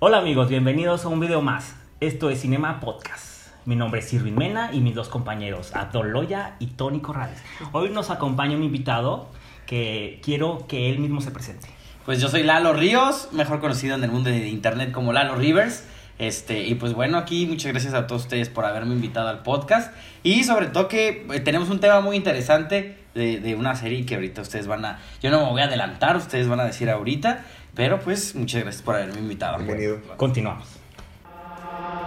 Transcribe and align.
Hola 0.00 0.18
amigos, 0.18 0.48
bienvenidos 0.48 1.04
a 1.04 1.08
un 1.08 1.18
video 1.18 1.42
más. 1.42 1.74
Esto 1.98 2.30
es 2.30 2.42
Cinema 2.42 2.78
Podcast. 2.78 3.48
Mi 3.64 3.74
nombre 3.74 3.98
es 3.98 4.12
Irvin 4.12 4.36
Mena 4.36 4.70
y 4.72 4.78
mis 4.78 4.94
dos 4.94 5.08
compañeros, 5.08 5.74
Abdol 5.74 6.12
Loya 6.12 6.54
y 6.60 6.68
Tony 6.68 7.00
Corrales. 7.00 7.42
Hoy 7.72 7.90
nos 7.90 8.08
acompaña 8.10 8.54
un 8.56 8.62
invitado 8.62 9.26
que 9.66 10.20
quiero 10.22 10.68
que 10.68 10.88
él 10.88 11.00
mismo 11.00 11.20
se 11.20 11.32
presente. 11.32 11.66
Pues 12.04 12.20
yo 12.20 12.28
soy 12.28 12.44
Lalo 12.44 12.74
Ríos, 12.74 13.30
mejor 13.32 13.58
conocido 13.58 13.96
en 13.96 14.04
el 14.04 14.12
mundo 14.12 14.30
de 14.30 14.46
internet 14.46 14.92
como 14.92 15.12
Lalo 15.12 15.34
Rivers. 15.34 15.84
Este, 16.20 16.64
y 16.64 16.76
pues 16.76 16.92
bueno, 16.92 17.18
aquí 17.18 17.46
muchas 17.46 17.72
gracias 17.72 17.94
a 17.94 18.06
todos 18.06 18.22
ustedes 18.22 18.48
por 18.48 18.66
haberme 18.66 18.94
invitado 18.94 19.26
al 19.26 19.42
podcast. 19.42 19.92
Y 20.22 20.44
sobre 20.44 20.68
todo 20.68 20.86
que 20.86 21.26
eh, 21.32 21.40
tenemos 21.40 21.70
un 21.70 21.80
tema 21.80 22.00
muy 22.00 22.16
interesante 22.16 22.98
de, 23.14 23.40
de 23.40 23.56
una 23.56 23.74
serie 23.74 24.06
que 24.06 24.14
ahorita 24.14 24.42
ustedes 24.42 24.68
van 24.68 24.84
a. 24.84 25.00
Yo 25.20 25.32
no 25.32 25.44
me 25.44 25.50
voy 25.50 25.60
a 25.60 25.64
adelantar, 25.64 26.16
ustedes 26.16 26.46
van 26.46 26.60
a 26.60 26.64
decir 26.64 26.88
ahorita. 26.88 27.44
Pero 27.78 28.00
pues 28.00 28.34
muchas 28.34 28.62
gracias 28.62 28.82
por 28.82 28.96
haberme 28.96 29.20
invitado. 29.20 29.58
Bienvenido. 29.58 30.00
Continuamos. 30.16 30.66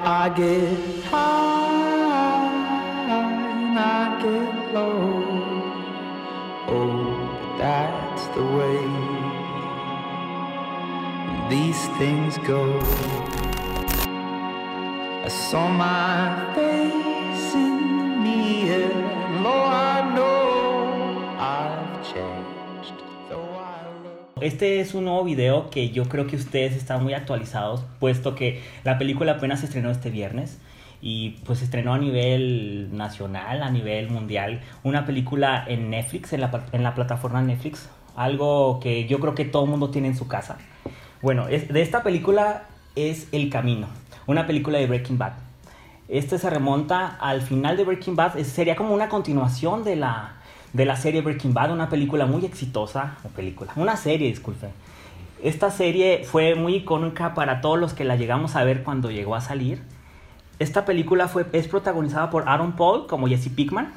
I 0.03 0.29
get 0.35 1.05
high 1.09 1.71
and 3.07 3.79
I 3.79 4.21
get 4.21 4.73
low. 4.73 5.23
Oh, 6.67 7.15
but 7.31 7.57
that's 7.57 8.27
the 8.35 8.43
way 8.43 8.79
these 11.49 11.87
things 11.97 12.37
go. 12.45 12.77
I 15.23 15.29
saw 15.29 15.69
my 15.69 16.53
face 16.53 17.53
in 17.55 17.77
the 17.79 18.17
mirror, 18.19 18.91
and 18.91 19.41
lo, 19.41 19.63
I 19.63 20.01
know 20.15 20.89
I've 21.39 22.03
changed. 22.03 22.50
Este 24.41 24.79
es 24.79 24.95
un 24.95 25.05
nuevo 25.05 25.23
video 25.23 25.69
que 25.69 25.91
yo 25.91 26.09
creo 26.09 26.25
que 26.25 26.35
ustedes 26.35 26.75
están 26.75 27.03
muy 27.03 27.13
actualizados, 27.13 27.83
puesto 27.99 28.33
que 28.33 28.59
la 28.83 28.97
película 28.97 29.33
apenas 29.33 29.59
se 29.59 29.67
estrenó 29.67 29.91
este 29.91 30.09
viernes 30.09 30.57
y 30.99 31.37
pues 31.45 31.59
se 31.59 31.65
estrenó 31.65 31.93
a 31.93 31.99
nivel 31.99 32.89
nacional, 32.91 33.61
a 33.61 33.69
nivel 33.69 34.09
mundial. 34.09 34.61
Una 34.83 35.05
película 35.05 35.63
en 35.67 35.91
Netflix, 35.91 36.33
en 36.33 36.41
la, 36.41 36.65
en 36.71 36.81
la 36.81 36.95
plataforma 36.95 37.39
Netflix, 37.43 37.87
algo 38.15 38.79
que 38.79 39.05
yo 39.05 39.19
creo 39.19 39.35
que 39.35 39.45
todo 39.45 39.65
el 39.65 39.69
mundo 39.69 39.91
tiene 39.91 40.07
en 40.07 40.17
su 40.17 40.27
casa. 40.27 40.57
Bueno, 41.21 41.45
de 41.45 41.81
esta 41.83 42.01
película 42.01 42.63
es 42.95 43.27
El 43.31 43.51
Camino, 43.51 43.89
una 44.25 44.47
película 44.47 44.79
de 44.79 44.87
Breaking 44.87 45.19
Bad. 45.19 45.33
Este 46.07 46.39
se 46.39 46.49
remonta 46.49 47.15
al 47.21 47.43
final 47.43 47.77
de 47.77 47.83
Breaking 47.83 48.15
Bad, 48.15 48.39
sería 48.39 48.75
como 48.75 48.95
una 48.95 49.07
continuación 49.07 49.83
de 49.83 49.97
la, 49.97 50.40
de 50.73 50.85
la 50.85 50.95
serie 50.95 51.21
Breaking 51.21 51.53
Bad, 51.53 51.71
una 51.71 51.89
película 51.89 52.25
muy 52.25 52.45
exitosa, 52.45 53.17
o 53.23 53.29
película, 53.29 53.71
una 53.75 53.97
serie, 53.97 54.27
disculpe. 54.27 54.67
Esta 55.43 55.71
serie 55.71 56.23
fue 56.23 56.55
muy 56.55 56.75
icónica 56.75 57.33
para 57.33 57.61
todos 57.61 57.79
los 57.79 57.93
que 57.93 58.03
la 58.03 58.15
llegamos 58.15 58.55
a 58.55 58.63
ver 58.63 58.83
cuando 58.83 59.09
llegó 59.09 59.35
a 59.35 59.41
salir. 59.41 59.81
Esta 60.59 60.85
película 60.85 61.27
fue, 61.27 61.45
es 61.53 61.67
protagonizada 61.67 62.29
por 62.29 62.47
Aaron 62.47 62.73
Paul 62.73 63.07
como 63.07 63.27
Jesse 63.27 63.49
Pickman, 63.49 63.91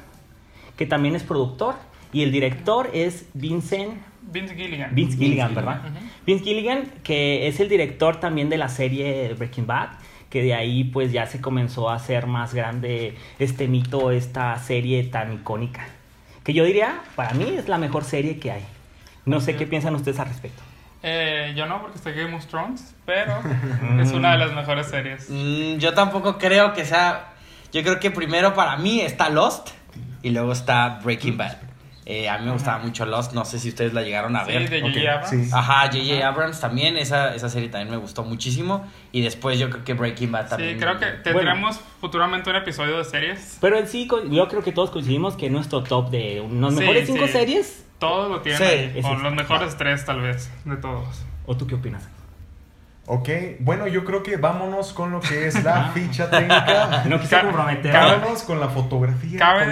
que 0.75 0.85
también 0.85 1.15
es 1.15 1.23
productor, 1.23 1.75
y 2.11 2.23
el 2.23 2.31
director 2.31 2.89
es 2.93 3.25
Vincent 3.33 3.93
Vince 4.31 4.55
Gilligan. 4.55 4.95
Vince 4.95 5.17
Gilligan, 5.17 5.53
¿verdad? 5.53 5.81
Vince 6.25 6.43
Gilligan, 6.43 6.91
que 7.03 7.47
es 7.47 7.59
el 7.59 7.69
director 7.69 8.19
también 8.19 8.49
de 8.49 8.57
la 8.57 8.69
serie 8.69 9.33
Breaking 9.33 9.67
Bad, 9.67 9.89
que 10.29 10.41
de 10.41 10.53
ahí 10.53 10.85
pues 10.85 11.11
ya 11.11 11.27
se 11.27 11.39
comenzó 11.41 11.89
a 11.89 11.95
hacer 11.95 12.27
más 12.27 12.53
grande 12.53 13.15
este 13.39 13.67
mito, 13.67 14.11
esta 14.11 14.57
serie 14.57 15.03
tan 15.03 15.33
icónica. 15.33 15.87
Que 16.45 16.53
yo 16.53 16.63
diría, 16.63 17.01
para 17.15 17.33
mí 17.33 17.55
es 17.57 17.67
la 17.67 17.79
mejor 17.79 18.03
serie 18.03 18.39
que 18.39 18.51
hay. 18.51 18.63
No 19.25 19.41
sé 19.41 19.55
qué 19.55 19.65
piensan 19.65 19.95
ustedes 19.95 20.19
al 20.19 20.27
respecto. 20.27 20.61
Eh, 21.01 21.53
yo 21.55 21.65
no, 21.65 21.81
porque 21.81 21.97
estoy 21.97 22.13
Game 22.13 22.35
of 22.35 22.45
Thrones, 22.45 22.95
pero 23.03 23.39
es 23.99 24.11
una 24.11 24.33
de 24.33 24.37
las 24.37 24.53
mejores 24.53 24.85
series. 24.87 25.27
Mm, 25.29 25.77
yo 25.77 25.93
tampoco 25.95 26.37
creo 26.37 26.73
que 26.73 26.85
sea. 26.85 27.33
Yo 27.73 27.81
creo 27.81 27.99
que 27.99 28.11
primero 28.11 28.53
para 28.53 28.77
mí 28.77 29.01
está 29.01 29.29
Lost 29.29 29.69
y 30.21 30.29
luego 30.29 30.53
está 30.53 30.99
Breaking 31.03 31.35
Bad. 31.35 31.64
Eh, 32.07 32.29
a 32.29 32.37
mí 32.37 32.45
me 32.45 32.51
gustaba 32.51 32.77
mucho 32.77 33.03
Lost, 33.07 33.33
no 33.33 33.45
sé 33.45 33.57
si 33.57 33.69
ustedes 33.69 33.91
la 33.93 34.03
llegaron 34.03 34.35
a 34.35 34.45
Sí, 34.45 34.51
ver. 34.51 34.69
de 34.69 34.79
J.J. 34.81 35.11
Abrams. 35.11 35.29
sí. 35.29 35.49
Ajá, 35.51 35.87
J.J. 35.87 36.27
Abrams 36.27 36.59
también, 36.59 36.97
esa, 36.97 37.33
esa 37.33 37.49
serie 37.49 37.69
también 37.69 37.89
me 37.89 37.97
gustó 37.97 38.23
muchísimo. 38.23 38.85
Y 39.11 39.21
después 39.23 39.57
yo 39.57 39.71
creo 39.71 39.83
que 39.83 39.93
Breaking 39.95 40.31
Bad 40.31 40.49
también. 40.49 40.73
Sí, 40.75 40.79
creo 40.79 40.99
que 40.99 41.07
tendremos 41.23 41.79
futuramente 41.99 42.49
un 42.51 42.57
episodio 42.57 42.97
de 42.99 43.03
series. 43.05 43.57
Pero 43.59 43.79
en 43.79 43.87
sí, 43.87 44.07
yo 44.29 44.47
creo 44.47 44.61
que 44.63 44.71
todos 44.71 44.91
coincidimos 44.91 45.35
que 45.35 45.49
nuestro 45.49 45.81
top 45.81 46.11
de 46.11 46.41
unos 46.41 46.75
Sí, 46.75 46.79
mejores 46.81 47.07
cinco 47.07 47.25
sí. 47.25 47.31
series. 47.33 47.85
Todos 47.97 48.29
lo 48.29 48.41
tienen 48.41 48.61
es- 48.95 49.03
los 49.23 49.33
mejores 49.33 49.75
tres 49.75 50.05
tal 50.05 50.21
vez, 50.21 50.51
de 50.63 50.75
todos. 50.77 51.23
¿O 51.47 51.57
tú 51.57 51.65
qué 51.65 51.73
opinas? 51.73 52.07
Ok, 53.07 53.29
bueno, 53.59 53.87
yo 53.87 54.03
creo 54.03 54.23
que 54.23 54.35
vámonos 54.37 54.91
con 54.93 55.11
lo 55.11 55.19
que 55.21 55.47
es 55.47 55.63
la 55.63 55.91
ficha 55.93 56.29
técnica. 56.29 57.03
No 57.07 57.19
quise 57.19 57.39
comprometer. 57.39 57.93
Vámonos 57.93 58.43
con 58.43 58.59
la 58.59 58.67
fotografía. 58.69 59.37
Cabe 59.39 59.65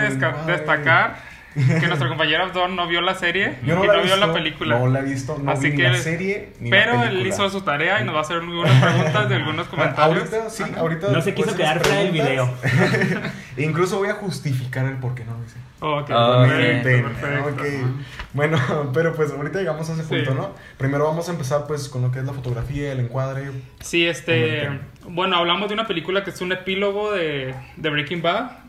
destacar 0.48 1.33
que 1.54 1.88
nuestro 1.88 2.10
compañero 2.10 2.44
Abdon 2.46 2.76
no 2.76 2.88
vio 2.88 3.02
la 3.02 3.16
serie 3.16 3.58
Yo 3.66 3.76
no 3.76 3.84
y 3.84 3.88
la 3.88 3.94
no 3.94 4.00
he 4.00 4.04
vio 4.06 4.16
la 4.16 4.26
visto, 4.28 4.34
película. 4.34 4.80
No 4.80 4.88
la 4.88 5.00
he 5.00 5.04
visto, 5.04 5.38
no 5.42 5.52
Así 5.52 5.70
vi 5.70 5.78
que 5.78 5.84
la 5.84 5.98
serie 5.98 6.54
ni 6.60 6.70
la 6.70 6.78
Pero 6.78 7.04
él 7.04 7.28
hizo 7.28 7.50
su 7.50 7.62
tarea 7.62 8.02
y 8.02 8.06
nos 8.06 8.16
va 8.16 8.20
a 8.20 8.22
hacer 8.22 8.38
algunas 8.38 8.82
preguntas 8.84 9.30
de 9.30 9.36
algunos 9.36 9.68
comentarios. 9.68 10.18
Ahorita, 10.34 10.50
sí, 10.50 10.64
ahorita. 10.78 11.08
No 11.12 11.22
se 11.22 11.34
quiso 11.34 11.56
quedar 11.56 11.80
fuera 11.80 12.00
del 12.02 12.12
preguntas, 12.12 12.50
Incluso 13.58 13.98
voy 14.00 14.10
a 14.10 14.14
justificar 14.16 14.86
el 14.86 14.98
por 14.98 15.14
qué 15.16 15.24
no 15.26 15.38
lo 15.38 15.44
hice. 15.46 15.58
Ok, 15.80 16.10
Ah, 16.14 16.46
perfecto. 16.48 17.88
Bueno, 18.34 18.58
pero 18.94 19.14
pues 19.14 19.32
ahorita 19.32 19.60
llegamos 19.60 19.90
a 19.90 19.94
ese 19.94 20.04
Sí. 20.04 20.16
punto, 20.16 20.34
¿no? 20.34 20.56
Primero 20.78 21.04
vamos 21.06 21.28
a 21.28 21.34
empezar 21.34 21.66
pues 21.68 21.90
con 21.90 22.02
lo 22.02 22.12
que 22.12 22.20
es 22.20 22.26
la 22.26 22.34
fotografía, 22.34 22.92
el 22.92 23.00
encuadre. 23.02 23.52
Sí, 23.82 24.06
este. 24.08 24.70
Bueno, 25.08 25.36
hablamos 25.38 25.68
de 25.68 25.74
una 25.74 25.86
película 25.86 26.24
que 26.24 26.30
es 26.32 26.42
un 26.42 26.52
epílogo 26.52 27.12
de, 27.12 27.54
de 27.76 27.90
Breaking 27.90 28.22
Bad. 28.22 28.63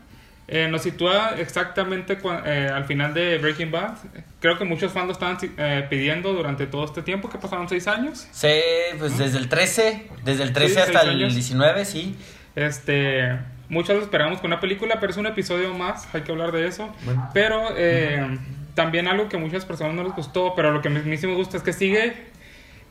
Eh, 0.47 0.67
nos 0.69 0.83
sitúa 0.83 1.35
exactamente 1.39 2.19
eh, 2.45 2.69
al 2.71 2.85
final 2.85 3.13
de 3.13 3.39
Breaking 3.39 3.71
Bad. 3.71 3.95
Creo 4.39 4.57
que 4.57 4.65
muchos 4.65 4.91
fans 4.91 5.07
lo 5.07 5.13
estaban 5.13 5.37
eh, 5.57 5.85
pidiendo 5.89 6.33
durante 6.33 6.67
todo 6.67 6.85
este 6.85 7.01
tiempo, 7.01 7.29
que 7.29 7.39
pasaron 7.39 7.67
seis 7.67 7.87
años. 7.87 8.27
Sí, 8.31 8.59
pues 8.99 9.17
desde 9.17 9.39
el 9.39 9.49
13, 9.49 10.07
desde 10.23 10.43
el 10.43 10.53
13 10.53 10.73
Sí, 10.73 10.79
hasta 10.79 11.01
el 11.01 11.09
años. 11.09 11.33
19, 11.33 11.85
sí. 11.85 12.15
Este, 12.55 13.37
muchos 13.69 13.95
lo 13.95 14.03
esperamos 14.03 14.39
con 14.39 14.51
una 14.51 14.59
película, 14.59 14.99
pero 14.99 15.11
es 15.11 15.17
un 15.17 15.25
episodio 15.25 15.73
más, 15.73 16.07
hay 16.13 16.21
que 16.21 16.31
hablar 16.31 16.51
de 16.51 16.67
eso. 16.67 16.93
Bueno. 17.05 17.29
Pero 17.33 17.69
eh, 17.75 18.37
también 18.75 19.07
algo 19.07 19.29
que 19.29 19.37
a 19.37 19.39
muchas 19.39 19.65
personas 19.65 19.95
no 19.95 20.03
les 20.03 20.13
gustó, 20.13 20.53
pero 20.55 20.71
lo 20.71 20.81
que 20.81 20.89
a 20.89 20.91
mí 20.91 21.17
sí 21.17 21.25
me 21.25 21.33
gusta 21.35 21.57
es 21.57 21.63
que 21.63 21.73
sigue 21.73 22.13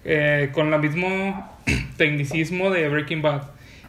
eh, 0.05 0.51
con 0.53 0.73
el 0.73 0.81
mismo 0.81 1.57
tecnicismo 1.97 2.71
de 2.71 2.89
Breaking 2.89 3.23
Bad. 3.23 3.43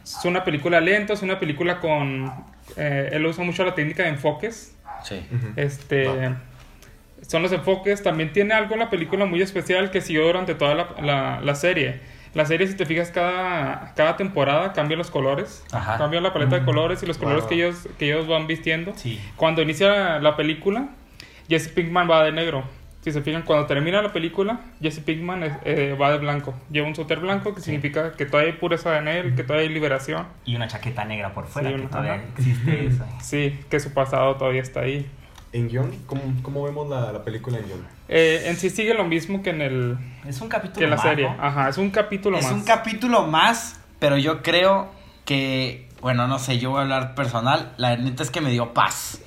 Es 0.04 0.24
una 0.24 0.44
película 0.44 0.80
lenta, 0.80 1.14
es 1.14 1.22
una 1.22 1.40
película 1.40 1.80
con... 1.80 2.32
eh, 2.76 3.10
él 3.12 3.24
usa 3.26 3.44
mucho 3.44 3.64
la 3.64 3.74
técnica 3.74 4.02
de 4.04 4.10
enfoques. 4.10 4.76
Sí. 5.04 5.24
Este, 5.56 6.08
son 7.26 7.42
los 7.42 7.52
enfoques. 7.52 8.02
También 8.02 8.32
tiene 8.32 8.54
algo 8.54 8.74
en 8.74 8.80
la 8.80 8.90
película 8.90 9.24
muy 9.26 9.42
especial 9.42 9.90
que 9.90 10.00
siguió 10.00 10.26
durante 10.26 10.54
toda 10.54 10.74
la, 10.74 10.88
la- 11.02 11.40
la 11.42 11.54
serie. 11.54 12.00
La 12.34 12.44
serie, 12.44 12.66
si 12.66 12.74
te 12.74 12.84
fijas, 12.84 13.10
cada, 13.10 13.94
cada 13.96 14.16
temporada 14.18 14.74
cambia 14.74 14.96
los 14.98 15.10
colores. 15.10 15.64
Ajá. 15.72 15.96
Cambia 15.96 16.20
la 16.20 16.34
paleta 16.34 16.58
de 16.58 16.64
colores 16.66 17.02
y 17.02 17.06
los 17.06 17.16
colores 17.16 17.42
Wow. 17.44 17.48
que, 17.48 17.54
ellos, 17.54 17.88
que 17.98 18.04
ellos 18.06 18.26
van 18.26 18.46
vistiendo. 18.46 18.92
Sí. 18.94 19.18
Cuando 19.36 19.62
inicia 19.62 20.18
la 20.18 20.36
película, 20.36 20.88
Jesse 21.48 21.68
Pinkman 21.68 22.10
va 22.10 22.24
de 22.24 22.32
negro. 22.32 22.64
Si 23.06 23.12
se 23.12 23.22
fijan, 23.22 23.42
cuando 23.42 23.66
termina 23.66 24.02
la 24.02 24.12
película, 24.12 24.58
Jesse 24.82 24.98
Pinkman 24.98 25.44
es- 25.44 25.52
eh, 25.64 25.96
va 25.96 26.10
de 26.10 26.18
blanco. 26.18 26.54
Lleva 26.72 26.88
un 26.88 26.96
suéter 26.96 27.20
blanco 27.20 27.54
que 27.54 27.60
significa 27.60 28.10
que 28.14 28.26
todavía 28.26 28.52
hay 28.52 28.58
pureza 28.58 28.98
en 28.98 29.06
él, 29.06 29.36
que 29.36 29.44
todavía 29.44 29.68
hay 29.68 29.72
liberación. 29.72 30.26
Y 30.44 30.56
una 30.56 30.66
chaqueta 30.66 31.04
negra 31.04 31.32
por 31.32 31.46
fuera, 31.46 31.68
Sí, 31.68 31.74
que 31.76 31.80
una- 31.82 31.88
todavía 31.90 32.14
ajá. 32.14 32.22
existe 32.36 32.86
eso. 32.88 33.04
Sí, 33.22 33.60
que 33.70 33.78
su 33.78 33.94
pasado 33.94 34.34
todavía 34.34 34.60
está 34.60 34.80
ahí. 34.80 35.06
En 35.52 35.68
guion, 35.68 35.92
¿cómo, 36.06 36.20
cómo 36.42 36.64
vemos 36.64 36.88
la, 36.88 37.12
la 37.12 37.22
película 37.22 37.58
en 37.58 37.66
guion? 37.66 37.86
Eh, 38.08 38.42
en 38.46 38.56
sí 38.56 38.70
sigue 38.70 38.92
lo 38.92 39.04
mismo 39.04 39.40
que 39.40 39.50
en 39.50 39.62
el 39.62 39.98
Es 40.26 40.40
un 40.40 40.48
capítulo 40.48 40.78
que 40.80 40.84
en 40.86 40.90
la 40.90 40.96
más, 40.96 41.04
serie. 41.04 41.28
¿no? 41.30 41.36
Ajá, 41.40 41.68
es 41.68 41.78
un 41.78 41.90
capítulo 41.90 42.38
Es 42.38 42.44
más. 42.46 42.54
un 42.54 42.64
capítulo 42.64 43.24
más, 43.28 43.80
pero 44.00 44.18
yo 44.18 44.42
creo 44.42 44.90
que, 45.24 45.88
bueno, 46.00 46.26
no 46.26 46.40
sé, 46.40 46.58
yo 46.58 46.70
voy 46.70 46.80
a 46.80 46.82
hablar 46.82 47.14
personal. 47.14 47.72
La 47.76 47.96
neta 47.96 48.24
es 48.24 48.32
que 48.32 48.40
me 48.40 48.50
dio 48.50 48.74
paz. 48.74 49.22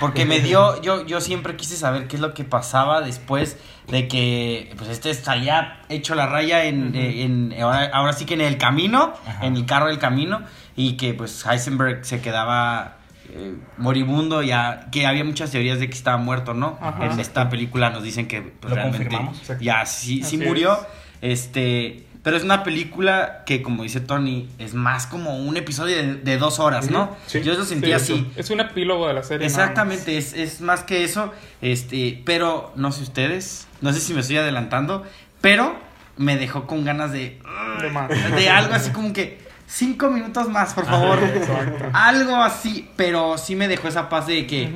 Porque 0.00 0.24
me 0.26 0.40
dio, 0.40 0.80
yo, 0.82 1.06
yo 1.06 1.20
siempre 1.20 1.56
quise 1.56 1.76
saber 1.76 2.06
qué 2.08 2.16
es 2.16 2.22
lo 2.22 2.34
que 2.34 2.44
pasaba 2.44 3.00
después 3.00 3.56
de 3.88 4.08
que, 4.08 4.72
pues 4.76 4.90
este 4.90 5.14
salía 5.14 5.80
hecho 5.88 6.14
la 6.14 6.26
raya 6.26 6.64
en, 6.64 6.94
eh, 6.94 7.22
en- 7.22 7.54
ahora, 7.62 7.90
ahora 7.92 8.12
sí 8.12 8.24
que 8.26 8.34
en 8.34 8.40
el 8.40 8.58
camino, 8.58 9.12
Ajá. 9.26 9.46
en 9.46 9.56
el 9.56 9.64
carro 9.66 9.86
del 9.86 9.98
camino, 9.98 10.42
y 10.76 10.96
que 10.96 11.14
pues 11.14 11.44
Heisenberg 11.46 12.04
se 12.04 12.20
quedaba 12.20 12.96
eh, 13.30 13.54
moribundo, 13.78 14.42
ya 14.42 14.88
que 14.92 15.04
había 15.06 15.24
muchas 15.24 15.50
teorías 15.50 15.78
de 15.80 15.88
que 15.88 15.94
estaba 15.96 16.16
muerto, 16.16 16.54
¿no? 16.54 16.78
Ajá. 16.80 17.06
En 17.06 17.18
esta 17.18 17.48
película 17.48 17.90
nos 17.90 18.02
dicen 18.04 18.28
que 18.28 18.40
pues, 18.42 18.70
Lo 18.70 18.76
realmente 18.76 19.06
confirmamos. 19.08 19.42
ya 19.60 19.84
sí, 19.86 20.18
sí 20.22 20.22
Así 20.22 20.38
murió. 20.38 20.74
es. 21.20 21.40
Este, 21.40 22.05
Pero 22.26 22.38
es 22.38 22.42
una 22.42 22.64
película 22.64 23.44
que, 23.46 23.62
como 23.62 23.84
dice 23.84 24.00
Tony, 24.00 24.48
es 24.58 24.74
más 24.74 25.06
como 25.06 25.38
un 25.38 25.56
episodio 25.56 25.96
de, 25.96 26.14
de 26.16 26.38
dos 26.38 26.58
horas, 26.58 26.90
¿no? 26.90 27.16
Sí. 27.28 27.40
Yo 27.40 27.54
lo 27.54 27.64
sentí 27.64 27.86
Sí, 27.86 27.92
así. 27.92 28.32
Es 28.34 28.50
un 28.50 28.58
epílogo 28.58 29.06
de 29.06 29.14
la 29.14 29.22
serie. 29.22 29.46
más. 29.46 29.56
Exactamente, 29.56 30.18
es, 30.18 30.32
es 30.32 30.60
más 30.60 30.82
que 30.82 31.04
eso. 31.04 31.32
Este, 31.62 32.20
pero 32.24 32.72
no 32.74 32.90
sé 32.90 33.04
ustedes, 33.04 33.68
no 33.80 33.92
sé 33.92 34.00
si 34.00 34.12
me 34.12 34.22
estoy 34.22 34.38
adelantando, 34.38 35.04
pero 35.40 35.78
me 36.16 36.36
dejó 36.36 36.66
con 36.66 36.84
ganas 36.84 37.12
de. 37.12 37.40
De 37.80 37.90
más. 37.90 38.08
De 38.08 38.50
algo 38.50 38.74
así 38.74 38.90
como 38.90 39.12
que. 39.12 39.46
Cinco 39.68 40.10
minutos 40.10 40.48
más, 40.48 40.74
por 40.74 40.84
favor. 40.84 41.20
Exacto. 41.22 41.90
Algo 41.92 42.42
así. 42.42 42.90
Pero 42.96 43.38
sí 43.38 43.54
me 43.54 43.68
dejó 43.68 43.86
esa 43.86 44.08
paz 44.08 44.26
de 44.26 44.48
que. 44.48 44.64
Eh, 44.64 44.68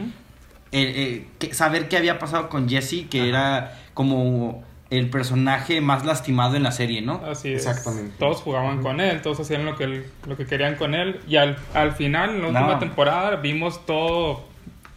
eh, 0.73 1.27
que 1.41 1.53
saber 1.53 1.89
qué 1.89 1.97
había 1.97 2.21
pasado 2.21 2.49
con 2.49 2.69
Jesse, 2.69 3.09
que 3.11 3.29
era 3.29 3.77
como 3.93 4.63
el 4.91 5.09
personaje 5.09 5.81
más 5.81 6.05
lastimado 6.05 6.57
en 6.57 6.65
la 6.65 6.73
serie, 6.73 7.01
¿no? 7.01 7.23
Así 7.25 7.53
es. 7.53 7.65
Exactamente. 7.67 8.15
Todos 8.19 8.39
jugaban 8.43 8.83
con 8.83 9.01
él, 9.01 9.23
todos 9.23 9.39
hacían 9.41 9.65
lo 9.65 9.77
que, 9.77 9.85
él- 9.85 10.05
lo 10.27 10.37
que 10.37 10.47
querían 10.47 10.75
con 10.75 10.95
él. 10.95 11.21
Y 11.29 11.37
al, 11.37 11.57
al 11.75 11.93
final, 11.93 12.31
en 12.31 12.41
la 12.43 12.49
última 12.49 12.73
No. 12.73 12.79
temporada, 12.81 13.37
vimos 13.37 13.87
todos 13.87 14.39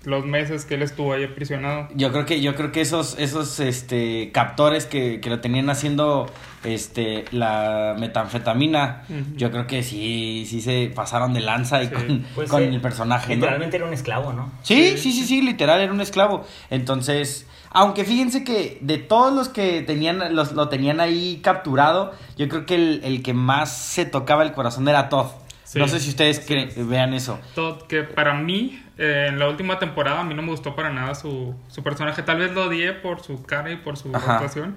los 0.06 0.26
meses 0.26 0.66
que 0.66 0.74
él 0.76 0.82
estuvo 0.82 1.14
ahí 1.14 1.24
aprisionado. 1.24 1.88
Yo 1.96 2.12
creo 2.12 2.26
que, 2.26 2.42
yo 2.42 2.56
creo 2.56 2.72
que 2.74 2.82
esos, 2.82 3.18
esos 3.20 3.60
este, 3.62 4.32
captores 4.34 4.86
que, 4.86 5.22
que 5.22 5.30
lo 5.30 5.40
tenían 5.40 5.70
haciendo 5.70 6.30
este, 6.66 7.24
la 7.32 7.96
metanfetamina, 7.98 9.04
yo 9.38 9.50
creo 9.52 9.66
que 9.68 9.82
sí, 9.84 10.46
sí 10.48 10.60
se 10.62 10.92
pasaron 10.94 11.34
de 11.34 11.40
lanza 11.40 11.84
y 11.84 11.88
Sí. 11.88 11.94
con, 11.94 12.26
Pues, 12.36 12.50
con 12.50 12.64
el 12.64 12.82
personaje, 12.82 13.30
¿no? 13.36 13.42
Literalmente 13.42 13.78
era 13.78 13.86
un 13.86 13.94
esclavo, 13.94 14.34
¿no? 14.34 14.52
Sí, 14.64 14.98
sí, 14.98 15.14
sí, 15.14 15.26
sí, 15.26 15.42
literal, 15.42 15.80
era 15.80 15.94
un 15.94 16.02
esclavo. 16.02 16.46
Entonces, 16.70 17.48
aunque 17.74 18.06
fíjense 18.06 18.44
que 18.44 18.78
de 18.82 18.98
todos 19.00 19.34
los 19.34 19.50
que 19.50 19.82
tenían, 19.82 20.36
los, 20.36 20.54
lo 20.54 20.70
tenían 20.70 21.00
ahí 21.00 21.40
capturado, 21.44 22.14
yo 22.38 22.48
creo 22.48 22.66
que 22.66 22.76
el, 22.76 23.02
el 23.04 23.24
que 23.24 23.34
más 23.34 23.76
se 23.76 24.06
tocaba 24.06 24.44
el 24.44 24.54
corazón 24.54 24.88
era 24.88 25.10
Todd. 25.10 25.28
Sí, 25.64 25.80
no 25.80 25.88
sé 25.88 26.00
si 26.00 26.10
ustedes 26.10 26.48
es. 26.50 26.88
vean 26.88 27.16
eso. 27.16 27.40
Todo, 27.56 27.88
que 27.88 28.04
para 28.04 28.36
mí, 28.36 28.80
eh, 29.00 29.26
en 29.30 29.40
la 29.40 29.50
última 29.50 29.80
temporada, 29.80 30.20
a 30.20 30.24
mí 30.24 30.36
no 30.36 30.44
me 30.44 30.52
gustó 30.52 30.76
para 30.76 30.92
nada 30.92 31.16
su, 31.16 31.56
su 31.68 31.82
personaje. 31.82 32.22
Tal 32.22 32.38
vez 32.38 32.52
lo 32.52 32.66
odié 32.66 32.94
por 32.94 33.24
su 33.24 33.42
cara 33.44 33.72
y 33.72 33.78
por 33.78 33.98
su 33.98 34.16
Ajá. 34.16 34.34
actuación. 34.36 34.76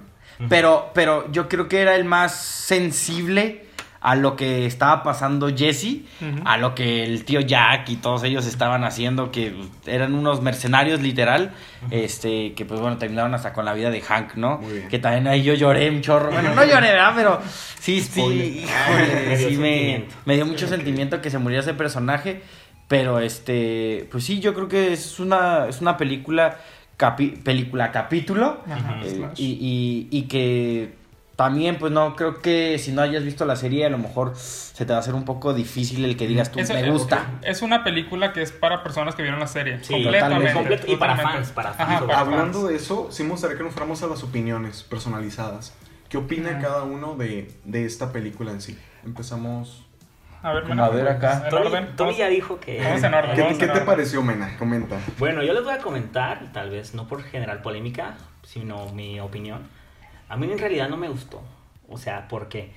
Pero, 0.49 0.91
pero 0.93 1.31
yo 1.31 1.47
creo 1.49 1.67
que 1.67 1.81
era 1.81 1.95
el 1.95 2.05
más 2.05 2.33
sensible 2.35 3.66
a 4.09 4.15
lo 4.15 4.37
que 4.37 4.65
estaba 4.65 5.03
pasando 5.03 5.49
Jesse, 5.53 5.97
a 6.45 6.55
lo 6.55 6.73
que 6.75 7.03
el 7.03 7.25
tío 7.25 7.41
Jack 7.41 7.89
y 7.89 7.97
todos 7.97 8.23
ellos 8.23 8.45
estaban 8.45 8.85
haciendo, 8.85 9.31
que 9.33 9.53
eran 9.85 10.13
unos 10.13 10.41
mercenarios 10.41 11.01
literal, 11.01 11.51
este, 11.91 12.53
que 12.53 12.63
pues 12.63 12.79
bueno, 12.79 12.97
terminaron 12.97 13.33
hasta 13.33 13.51
con 13.51 13.65
la 13.65 13.73
vida 13.73 13.89
de 13.89 13.99
Hank, 13.99 14.35
¿no? 14.35 14.59
Muy 14.59 14.73
bien. 14.75 14.87
Que 14.87 14.99
también 14.99 15.27
ahí 15.27 15.43
yo 15.43 15.53
lloré 15.55 15.89
un 15.89 16.01
chorro. 16.01 16.31
Bueno, 16.31 16.55
no 16.55 16.63
lloré, 16.63 16.87
¿verdad? 16.93 17.11
Pero 17.17 17.41
sí, 17.79 17.99
sí, 17.99 18.21
híjole, 18.21 19.25
Me 19.27 19.35
dio 19.37 19.49
sí 19.49 19.57
me, 19.57 20.05
me 20.25 20.35
dio 20.35 20.45
mucho 20.45 20.67
sentimiento 20.69 21.21
que 21.21 21.29
se 21.29 21.37
muriera 21.37 21.61
ese 21.61 21.73
personaje. 21.73 22.41
Pero 22.87 23.19
este, 23.19 24.07
pues 24.09 24.23
sí, 24.23 24.39
yo 24.39 24.53
creo 24.53 24.69
que 24.69 24.93
es 24.93 25.19
una, 25.19 25.67
es 25.67 25.81
una 25.81 25.97
película, 25.97 26.57
capi- 26.97 27.43
película 27.43 27.91
capítulo. 27.91 28.63
Ajá, 28.71 29.01
Eh, 29.03 29.27
y, 29.35 30.07
y 30.09 30.21
que 30.23 30.93
también, 31.37 31.77
pues 31.77 31.93
no, 31.93 32.15
creo 32.17 32.41
que 32.41 32.77
si 32.79 32.91
no 32.91 33.01
hayas 33.01 33.23
visto 33.23 33.45
la 33.45 33.55
serie, 33.55 33.85
a 33.85 33.89
lo 33.89 33.97
mejor 33.97 34.33
se 34.35 34.85
te 34.85 34.91
va 34.91 34.97
a 34.97 34.99
hacer 34.99 35.13
un 35.13 35.23
poco 35.23 35.53
difícil 35.53 36.03
el 36.03 36.17
que 36.17 36.27
digas 36.27 36.51
tú, 36.51 36.59
Eso- 36.59 36.73
me 36.73 36.89
gusta. 36.91 37.27
Es 37.43 37.61
una 37.61 37.83
película 37.85 38.33
que 38.33 38.41
es 38.41 38.51
para 38.51 38.83
personas 38.83 39.15
que 39.15 39.21
vieron 39.21 39.39
la 39.39 39.47
serie. 39.47 39.77
Sí, 39.83 39.93
completamente. 39.93 40.47
totalmente. 40.47 40.53
Completo- 40.53 40.91
y 40.91 40.95
para 40.97 41.13
totalmente. 41.15 41.45
fans, 41.45 41.55
para 41.55 41.69
fans, 41.73 41.89
Ajá, 41.89 41.99
sobre 41.99 42.13
para 42.13 42.25
Hablando 42.25 42.59
fans. 42.61 42.69
de 42.69 42.75
eso, 42.75 43.07
sí 43.11 43.23
me 43.23 43.29
gustaría 43.29 43.55
que 43.55 43.63
nos 43.63 43.71
fuéramos 43.73 44.01
a 44.03 44.07
las 44.07 44.23
opiniones 44.23 44.83
personalizadas. 44.83 45.73
¿Qué 46.09 46.17
opina 46.17 46.57
cada 46.59 46.83
uno 46.83 47.15
de, 47.15 47.51
de 47.65 47.85
esta 47.85 48.11
película 48.11 48.51
en 48.51 48.59
sí? 48.61 48.77
Empezamos. 49.05 49.85
A 50.41 50.53
ver, 50.53 50.63
A 50.63 50.67
Mena, 50.67 50.89
ver 50.89 51.07
acá. 51.07 51.49
vamos- 51.51 52.17
ya 52.17 52.27
dijo 52.29 52.59
que... 52.59 52.81
vamos 52.83 53.03
en 53.03 53.13
orden. 53.13 53.35
¿Qué, 53.35 53.41
vamos 53.41 53.57
qué 53.57 53.65
en 53.65 53.69
te 53.69 53.73
orden. 53.73 53.85
pareció, 53.85 54.23
Mena? 54.23 54.57
Comenta. 54.57 54.97
Bueno, 55.19 55.43
yo 55.43 55.53
les 55.53 55.63
voy 55.63 55.73
a 55.73 55.79
comentar, 55.79 56.51
tal 56.53 56.69
vez 56.69 56.93
no 56.93 57.07
por 57.07 57.21
generar 57.23 57.61
polémica, 57.61 58.15
sino 58.43 58.91
mi 58.93 59.19
opinión. 59.19 59.76
A 60.29 60.37
mí 60.37 60.51
en 60.51 60.57
realidad 60.57 60.89
no 60.89 60.97
me 60.97 61.09
gustó. 61.09 61.41
O 61.89 61.97
sea, 61.97 62.27
¿por 62.27 62.49
qué? 62.49 62.71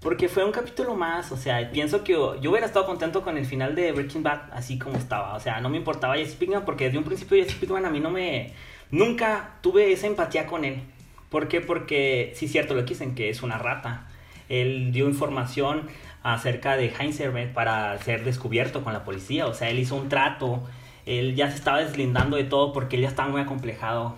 Porque 0.00 0.28
fue 0.28 0.44
un 0.44 0.52
capítulo 0.52 0.94
más, 0.94 1.32
o 1.32 1.36
sea, 1.36 1.70
pienso 1.70 2.04
que 2.04 2.12
yo, 2.12 2.40
yo 2.40 2.50
hubiera 2.50 2.66
estado 2.66 2.86
contento 2.86 3.22
con 3.22 3.38
el 3.38 3.46
final 3.46 3.74
de 3.74 3.92
Breaking 3.92 4.22
Bad 4.22 4.52
así 4.52 4.78
como 4.78 4.96
estaba. 4.96 5.34
O 5.34 5.40
sea, 5.40 5.60
no 5.60 5.68
me 5.68 5.78
importaba 5.78 6.16
Jesse 6.16 6.34
Pinkman 6.34 6.64
porque 6.64 6.84
desde 6.84 6.98
un 6.98 7.04
principio 7.04 7.42
Jesse 7.42 7.56
Pinkman 7.56 7.86
a 7.86 7.90
mí 7.90 8.00
no 8.00 8.10
me... 8.10 8.52
Nunca 8.90 9.54
tuve 9.62 9.92
esa 9.92 10.06
empatía 10.06 10.46
con 10.46 10.64
él. 10.64 10.82
¿Por 11.30 11.48
qué? 11.48 11.60
Porque, 11.60 12.32
sí, 12.36 12.46
cierto, 12.46 12.74
lo 12.74 12.84
que 12.84 12.90
dicen, 12.90 13.14
que 13.14 13.30
es 13.30 13.42
una 13.42 13.58
rata. 13.58 14.06
Él 14.48 14.92
dio 14.92 15.08
información 15.08 15.88
acerca 16.22 16.76
de 16.76 16.92
Heisenberg 16.96 17.52
para 17.52 17.98
ser 17.98 18.24
descubierto 18.24 18.84
con 18.84 18.92
la 18.92 19.04
policía. 19.04 19.46
O 19.46 19.54
sea, 19.54 19.70
él 19.70 19.78
hizo 19.78 19.96
un 19.96 20.08
trato. 20.08 20.62
Él 21.04 21.34
ya 21.34 21.50
se 21.50 21.56
estaba 21.56 21.78
deslindando 21.78 22.36
de 22.36 22.44
todo 22.44 22.72
porque 22.72 22.96
él 22.96 23.02
ya 23.02 23.08
estaba 23.08 23.28
muy 23.28 23.40
acomplejado. 23.40 24.14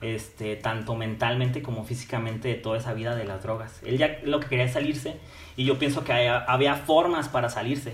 Este, 0.00 0.56
tanto 0.56 0.94
mentalmente 0.94 1.60
como 1.62 1.84
físicamente 1.84 2.48
de 2.48 2.54
toda 2.54 2.78
esa 2.78 2.94
vida 2.94 3.14
de 3.14 3.24
las 3.24 3.42
drogas. 3.42 3.82
Él 3.84 3.98
ya 3.98 4.18
lo 4.24 4.40
que 4.40 4.46
quería 4.48 4.64
es 4.64 4.72
salirse 4.72 5.18
y 5.56 5.66
yo 5.66 5.78
pienso 5.78 6.04
que 6.04 6.12
había, 6.14 6.38
había 6.38 6.74
formas 6.74 7.28
para 7.28 7.50
salirse, 7.50 7.92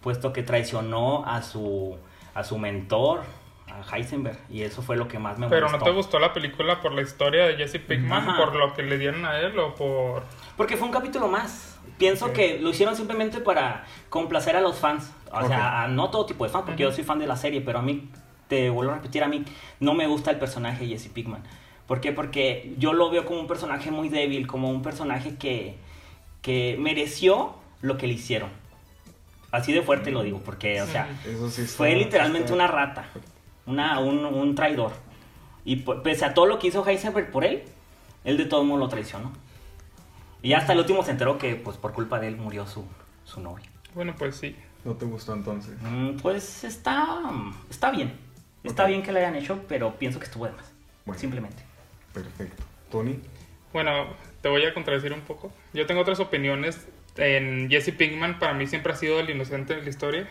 puesto 0.00 0.32
que 0.32 0.42
traicionó 0.42 1.24
a 1.26 1.42
su, 1.42 1.96
a 2.34 2.42
su 2.42 2.58
mentor, 2.58 3.20
a 3.68 3.96
Heisenberg, 3.96 4.38
y 4.50 4.62
eso 4.62 4.82
fue 4.82 4.96
lo 4.96 5.06
que 5.06 5.20
más 5.20 5.38
me 5.38 5.48
Pero 5.48 5.66
no 5.66 5.72
molestó. 5.72 5.84
te 5.90 5.96
gustó 5.96 6.18
la 6.18 6.32
película 6.32 6.80
por 6.80 6.92
la 6.92 7.02
historia 7.02 7.46
de 7.46 7.54
Jesse 7.56 7.78
Pinkman, 7.78 8.28
Ajá. 8.28 8.36
por 8.36 8.56
lo 8.56 8.74
que 8.74 8.82
le 8.82 8.98
dieron 8.98 9.24
a 9.24 9.38
él 9.38 9.56
o 9.58 9.76
por... 9.76 10.24
Porque 10.56 10.76
fue 10.76 10.86
un 10.88 10.92
capítulo 10.92 11.28
más. 11.28 11.78
Pienso 11.98 12.32
que 12.32 12.58
lo 12.60 12.70
hicieron 12.70 12.96
simplemente 12.96 13.38
para 13.38 13.84
complacer 14.10 14.56
a 14.56 14.60
los 14.60 14.76
fans. 14.78 15.12
O 15.30 15.38
Ok. 15.38 15.46
sea, 15.46 15.82
a 15.84 15.88
no 15.88 16.10
todo 16.10 16.26
tipo 16.26 16.42
de 16.44 16.50
fans, 16.50 16.64
porque 16.66 16.82
yo 16.82 16.90
soy 16.90 17.04
fan 17.04 17.20
de 17.20 17.26
la 17.28 17.36
serie, 17.36 17.60
pero 17.60 17.78
a 17.78 17.82
mí, 17.82 18.10
te 18.48 18.70
vuelvo 18.70 18.92
a 18.92 18.96
repetir, 18.96 19.22
a 19.22 19.28
mí 19.28 19.44
no 19.80 19.94
me 19.94 20.06
gusta 20.06 20.30
el 20.30 20.38
personaje 20.38 20.84
de 20.84 20.90
Jesse 20.90 21.08
Pinkman. 21.08 21.42
¿Por 21.86 22.00
qué? 22.00 22.12
Porque 22.12 22.74
yo 22.78 22.92
lo 22.92 23.10
veo 23.10 23.24
como 23.26 23.40
un 23.40 23.46
personaje 23.46 23.90
muy 23.90 24.08
débil, 24.08 24.46
como 24.46 24.70
un 24.70 24.82
personaje 24.82 25.36
que, 25.36 25.76
que 26.42 26.76
mereció 26.78 27.54
lo 27.82 27.96
que 27.98 28.06
le 28.06 28.14
hicieron. 28.14 28.50
Así 29.50 29.72
de 29.72 29.82
fuerte 29.82 30.10
lo 30.10 30.22
digo, 30.22 30.40
porque, 30.44 30.82
o 30.82 30.86
sea, 30.86 31.08
Eso 31.24 31.48
sí 31.50 31.62
fue 31.64 31.94
literalmente 31.94 32.52
una 32.52 32.66
rata, 32.66 33.06
una, 33.66 34.00
un, 34.00 34.24
un 34.24 34.54
traidor. 34.54 34.92
Y 35.64 35.76
pese 35.76 36.24
a 36.24 36.34
todo 36.34 36.46
lo 36.46 36.58
que 36.58 36.66
hizo 36.68 36.86
Heisenberg 36.86 37.30
por 37.30 37.44
él, 37.44 37.62
él 38.24 38.36
de 38.36 38.46
todo 38.46 38.64
modo 38.64 38.78
lo 38.80 38.88
traicionó. 38.88 39.32
Y 40.42 40.52
hasta 40.54 40.72
el 40.72 40.80
último 40.80 41.02
se 41.04 41.12
enteró 41.12 41.38
que 41.38 41.54
pues 41.54 41.76
por 41.76 41.92
culpa 41.92 42.18
de 42.18 42.28
él 42.28 42.36
murió 42.36 42.66
su, 42.66 42.84
su 43.24 43.40
novia. 43.40 43.66
Bueno, 43.94 44.14
pues 44.18 44.36
sí. 44.36 44.56
¿No 44.84 44.92
te 44.94 45.06
gustó 45.06 45.32
entonces? 45.32 45.74
Mm, 45.80 46.16
Pues 46.16 46.64
está, 46.64 47.18
está 47.70 47.90
bien. 47.90 48.12
Está 48.64 48.86
bien 48.86 49.02
que 49.02 49.12
lo 49.12 49.18
hayan 49.18 49.36
hecho, 49.36 49.62
pero 49.68 49.96
pienso 49.96 50.18
que 50.18 50.24
estuvo 50.24 50.46
de 50.46 50.52
más. 50.52 50.72
Bueno. 51.04 51.20
Simplemente. 51.20 51.62
Perfecto. 52.12 52.62
Tony. 52.90 53.20
Bueno, 53.72 54.06
te 54.40 54.48
voy 54.48 54.64
a 54.64 54.72
contradecir 54.72 55.12
un 55.12 55.20
poco. 55.20 55.52
Yo 55.72 55.86
tengo 55.86 56.00
otras 56.00 56.20
opiniones. 56.20 56.86
En 57.16 57.70
Jesse 57.70 57.92
Pinkman 57.92 58.38
para 58.38 58.54
mí 58.54 58.66
siempre 58.66 58.92
ha 58.92 58.96
sido 58.96 59.20
el 59.20 59.30
inocente 59.30 59.76
de 59.76 59.82
la 59.82 59.88
historia. 59.88 60.28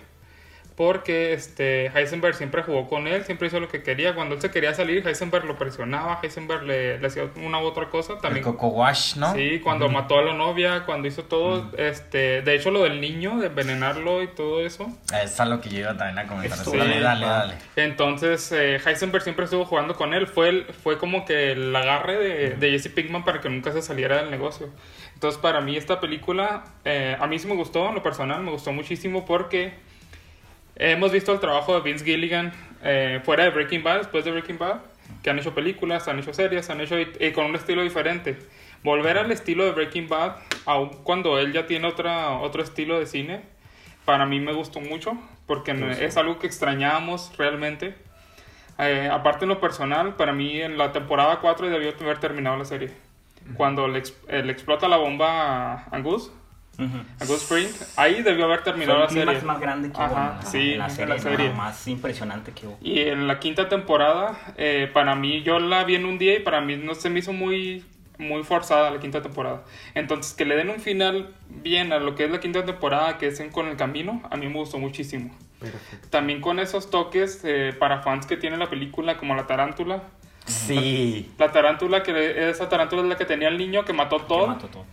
Porque 0.76 1.34
este, 1.34 1.88
Heisenberg 1.88 2.36
siempre 2.36 2.64
jugó 2.64 2.88
con 2.88 3.08
él, 3.08 3.24
siempre 3.26 3.48
hizo 3.48 3.60
lo 3.60 3.68
que 3.70 3.84
quería. 3.84 4.16
Cuando 4.16 4.34
él 4.34 4.42
se 4.42 4.50
quería 4.50 4.74
salir, 4.74 5.08
Heisenberg 5.08 5.46
lo 5.46 5.56
presionaba, 5.56 6.20
Heisenberg 6.24 6.64
le, 6.64 6.98
le 6.98 7.08
hacía 7.08 7.30
una 7.36 7.60
u 7.60 7.66
otra 7.66 7.90
cosa. 7.90 8.14
El 8.14 8.20
También, 8.20 8.44
Coco 8.44 8.70
Wash, 8.70 9.16
¿no? 9.18 9.34
Sí, 9.36 9.60
cuando 9.60 9.88
mató 9.90 10.18
a 10.18 10.24
la 10.24 10.34
novia, 10.34 10.84
cuando 10.86 11.08
hizo 11.08 11.26
todo, 11.26 11.70
este, 11.78 12.42
de 12.42 12.56
hecho 12.56 12.72
lo 12.72 12.82
del 12.84 13.00
niño, 13.02 13.38
de 13.40 13.48
envenenarlo 13.48 14.24
y 14.24 14.28
todo 14.30 14.66
eso. 14.66 14.88
Es 15.22 15.40
algo 15.40 15.62
que 15.62 15.70
yo 15.70 15.80
iba 15.82 15.96
también 15.96 16.18
a 16.26 16.28
comentar. 16.28 16.58
Esto- 16.58 16.72
dale, 16.76 16.96
Sí. 16.96 17.00
dale, 17.02 17.26
dale. 17.28 17.54
Entonces, 17.76 18.52
eh, 18.52 18.80
Heisenberg 18.84 19.24
siempre 19.24 19.46
estuvo 19.46 19.66
jugando 19.66 19.96
con 19.96 20.14
él. 20.16 20.26
Fue, 20.26 20.50
el- 20.50 20.66
fue 20.66 20.98
como 20.98 21.24
que 21.26 21.52
el 21.52 21.76
agarre 21.76 22.18
de, 22.18 22.50
de 22.56 22.72
Jesse 22.72 22.90
Pinkman 22.90 23.24
para 23.24 23.42
que 23.42 23.50
nunca 23.50 23.72
se 23.72 23.82
saliera 23.84 24.18
del 24.18 24.32
negocio. 24.32 24.70
Entonces, 25.14 25.40
para 25.40 25.62
mí, 25.62 25.78
esta 25.78 26.00
película, 26.00 26.64
eh, 26.84 27.16
a 27.20 27.28
mí 27.28 27.38
sí 27.38 27.48
me 27.48 27.56
gustó, 27.56 27.88
en 27.90 27.96
lo 27.96 28.02
personal, 28.04 28.42
me 28.42 28.50
gustó 28.52 28.72
muchísimo 28.74 29.26
porque 29.26 29.74
hemos 30.76 31.12
visto 31.12 31.32
el 31.34 31.40
trabajo 31.40 31.76
de 31.76 31.82
Vince 31.82 32.06
Gilligan 32.06 32.52
eh, 32.84 33.22
fuera 33.24 33.46
de 33.46 33.52
Breaking 33.52 33.84
Bad, 33.84 34.00
después 34.00 34.26
de 34.26 34.32
Breaking 34.32 34.58
Bad, 34.58 34.82
que 35.22 35.30
han 35.30 35.40
hecho 35.40 35.54
películas, 35.54 36.08
han 36.08 36.20
hecho 36.20 36.34
series, 36.34 36.70
han 36.70 36.82
hecho 36.82 36.96
con 37.34 37.46
un 37.46 37.56
estilo 37.56 37.82
diferente. 37.82 38.38
Volver 38.84 39.18
al 39.18 39.32
estilo 39.32 39.64
de 39.64 39.72
Breaking 39.72 40.10
Bad, 40.10 40.36
aun 40.66 40.90
cuando 41.04 41.40
él 41.40 41.54
ya 41.54 41.66
tiene 41.66 41.88
otra, 41.88 42.32
otro 42.32 42.62
estilo 42.62 43.00
de 43.00 43.06
cine, 43.06 43.42
para 44.04 44.26
mí 44.26 44.40
me 44.42 44.52
gustó 44.52 44.82
mucho, 44.82 45.18
porque 45.48 45.72
es 46.02 46.18
algo 46.18 46.40
que 46.40 46.48
extrañábamos 46.48 47.32
realmente. 47.38 47.96
Eh, 48.80 49.10
aparte 49.12 49.46
en 49.46 49.50
lo 49.50 49.62
personal, 49.62 50.16
para 50.16 50.34
mí 50.34 50.62
en 50.62 50.78
la 50.78 50.92
temporada 50.92 51.40
4 51.40 51.70
debió 51.70 51.94
haber 52.02 52.20
terminado 52.20 52.58
la 52.58 52.66
serie. 52.66 52.92
Cuando 53.56 53.88
le, 53.88 54.04
eh, 54.28 54.44
le 54.44 54.52
explota 54.52 54.88
la 54.88 54.98
bomba 54.98 55.86
a 55.92 56.00
Gus, 56.78 56.90
a 57.20 57.26
Gus 57.26 57.42
Spring, 57.44 57.68
ahí 57.98 58.24
debió 58.24 58.46
haber 58.46 58.64
terminado 58.64 59.00
la 59.00 59.10
serie. 59.10 59.42
más 59.42 59.60
grande 59.60 59.90
que 59.92 59.98
hubo 59.98 60.04
Ajá, 60.04 60.32
en 60.32 60.38
la, 60.40 60.46
sí, 60.46 60.72
en 60.74 60.80
la 60.80 60.86
en 60.86 60.92
serie, 60.92 61.08
la 61.10 61.16
¿no? 61.16 61.22
serie. 61.22 61.50
más 61.52 61.88
impresionante 61.88 62.52
que 62.52 62.68
hubo. 62.68 62.78
Y 62.82 63.00
en 63.02 63.28
la 63.28 63.40
quinta 63.40 63.70
temporada, 63.70 64.38
eh, 64.58 64.90
para 64.92 65.16
mí, 65.16 65.44
yo 65.44 65.60
la 65.60 65.84
vi 65.84 65.96
en 65.96 66.06
un 66.06 66.18
día 66.18 66.36
y 66.36 66.40
para 66.40 66.62
mí 66.62 66.76
no 66.78 66.96
se 66.96 67.10
me 67.12 67.20
hizo 67.20 67.32
muy, 67.32 67.86
muy 68.18 68.44
forzada 68.44 68.90
la 68.92 69.00
quinta 69.00 69.22
temporada. 69.22 69.64
Entonces, 69.94 70.34
que 70.34 70.46
le 70.46 70.56
den 70.56 70.70
un 70.72 70.80
final 70.80 71.30
bien 71.48 71.94
a 71.94 72.00
lo 72.00 72.16
que 72.16 72.26
es 72.26 72.32
la 72.32 72.40
quinta 72.40 72.66
temporada, 72.66 73.18
que 73.20 73.28
es 73.28 73.40
en 73.40 73.52
Con 73.52 73.68
el 73.68 73.78
Camino, 73.78 74.22
a 74.32 74.36
mí 74.38 74.48
me 74.48 74.56
gustó 74.56 74.80
muchísimo. 74.80 75.36
Perfecto. 75.60 76.08
También 76.10 76.42
con 76.42 76.60
esos 76.60 76.90
toques 76.90 77.42
eh, 77.46 77.74
para 77.78 78.02
fans 78.02 78.26
que 78.26 78.36
tiene 78.36 78.58
la 78.58 78.70
película, 78.70 79.18
como 79.18 79.36
la 79.36 79.46
tarántula. 79.48 80.04
Sí. 80.46 81.32
La 81.38 81.52
tarántula, 81.52 82.04
que 82.04 82.50
esa 82.50 82.68
tarántula 82.68 83.04
es 83.04 83.08
la 83.08 83.16
que 83.16 83.26
tenía 83.26 83.48
el 83.48 83.58
niño 83.58 83.86
que 83.86 83.94
mató 83.94 84.18
Que 84.18 84.26
todo. 84.26 84.48
mató 84.48 84.68
todo. 84.68 84.86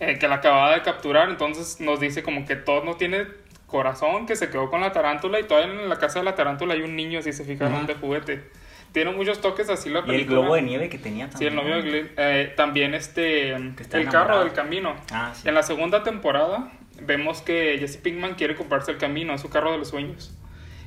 Eh, 0.00 0.18
que 0.18 0.28
la 0.28 0.36
acababa 0.36 0.74
de 0.74 0.82
capturar, 0.82 1.28
entonces 1.28 1.80
nos 1.80 2.00
dice 2.00 2.22
como 2.22 2.44
que 2.46 2.56
Todd 2.56 2.84
no 2.84 2.96
tiene 2.96 3.26
corazón, 3.66 4.26
que 4.26 4.36
se 4.36 4.48
quedó 4.50 4.70
con 4.70 4.80
la 4.80 4.92
tarántula 4.92 5.40
y 5.40 5.44
todavía 5.44 5.70
en 5.72 5.88
la 5.88 5.96
casa 5.98 6.20
de 6.20 6.24
la 6.24 6.34
tarántula 6.34 6.74
hay 6.74 6.82
un 6.82 6.96
niño, 6.96 7.20
si 7.22 7.32
se 7.32 7.44
fijaron, 7.44 7.74
Ajá. 7.78 7.86
de 7.86 7.94
juguete. 7.94 8.44
Tiene 8.92 9.10
muchos 9.10 9.40
toques 9.42 9.68
así 9.68 9.90
la 9.90 9.98
Y 9.98 10.02
el 10.02 10.06
película. 10.06 10.40
globo 10.40 10.54
de 10.54 10.62
nieve 10.62 10.88
que 10.88 10.96
tenía 10.98 11.30
Sí, 11.36 11.44
el 11.44 11.54
también. 11.54 11.56
novio 11.56 11.82
de 11.82 11.90
Glenn. 11.90 12.10
Eh, 12.16 12.52
también 12.56 12.94
este, 12.94 13.50
el 13.50 14.08
carro 14.10 14.38
del 14.40 14.52
camino. 14.54 14.94
Ah, 15.12 15.32
sí. 15.34 15.46
En 15.46 15.54
la 15.54 15.62
segunda 15.62 16.02
temporada 16.02 16.72
vemos 17.02 17.42
que 17.42 17.76
Jesse 17.78 17.98
Pinkman 17.98 18.34
quiere 18.34 18.56
comprarse 18.56 18.90
el 18.90 18.96
camino, 18.96 19.34
es 19.34 19.42
su 19.42 19.50
carro 19.50 19.72
de 19.72 19.78
los 19.78 19.88
sueños. 19.88 20.34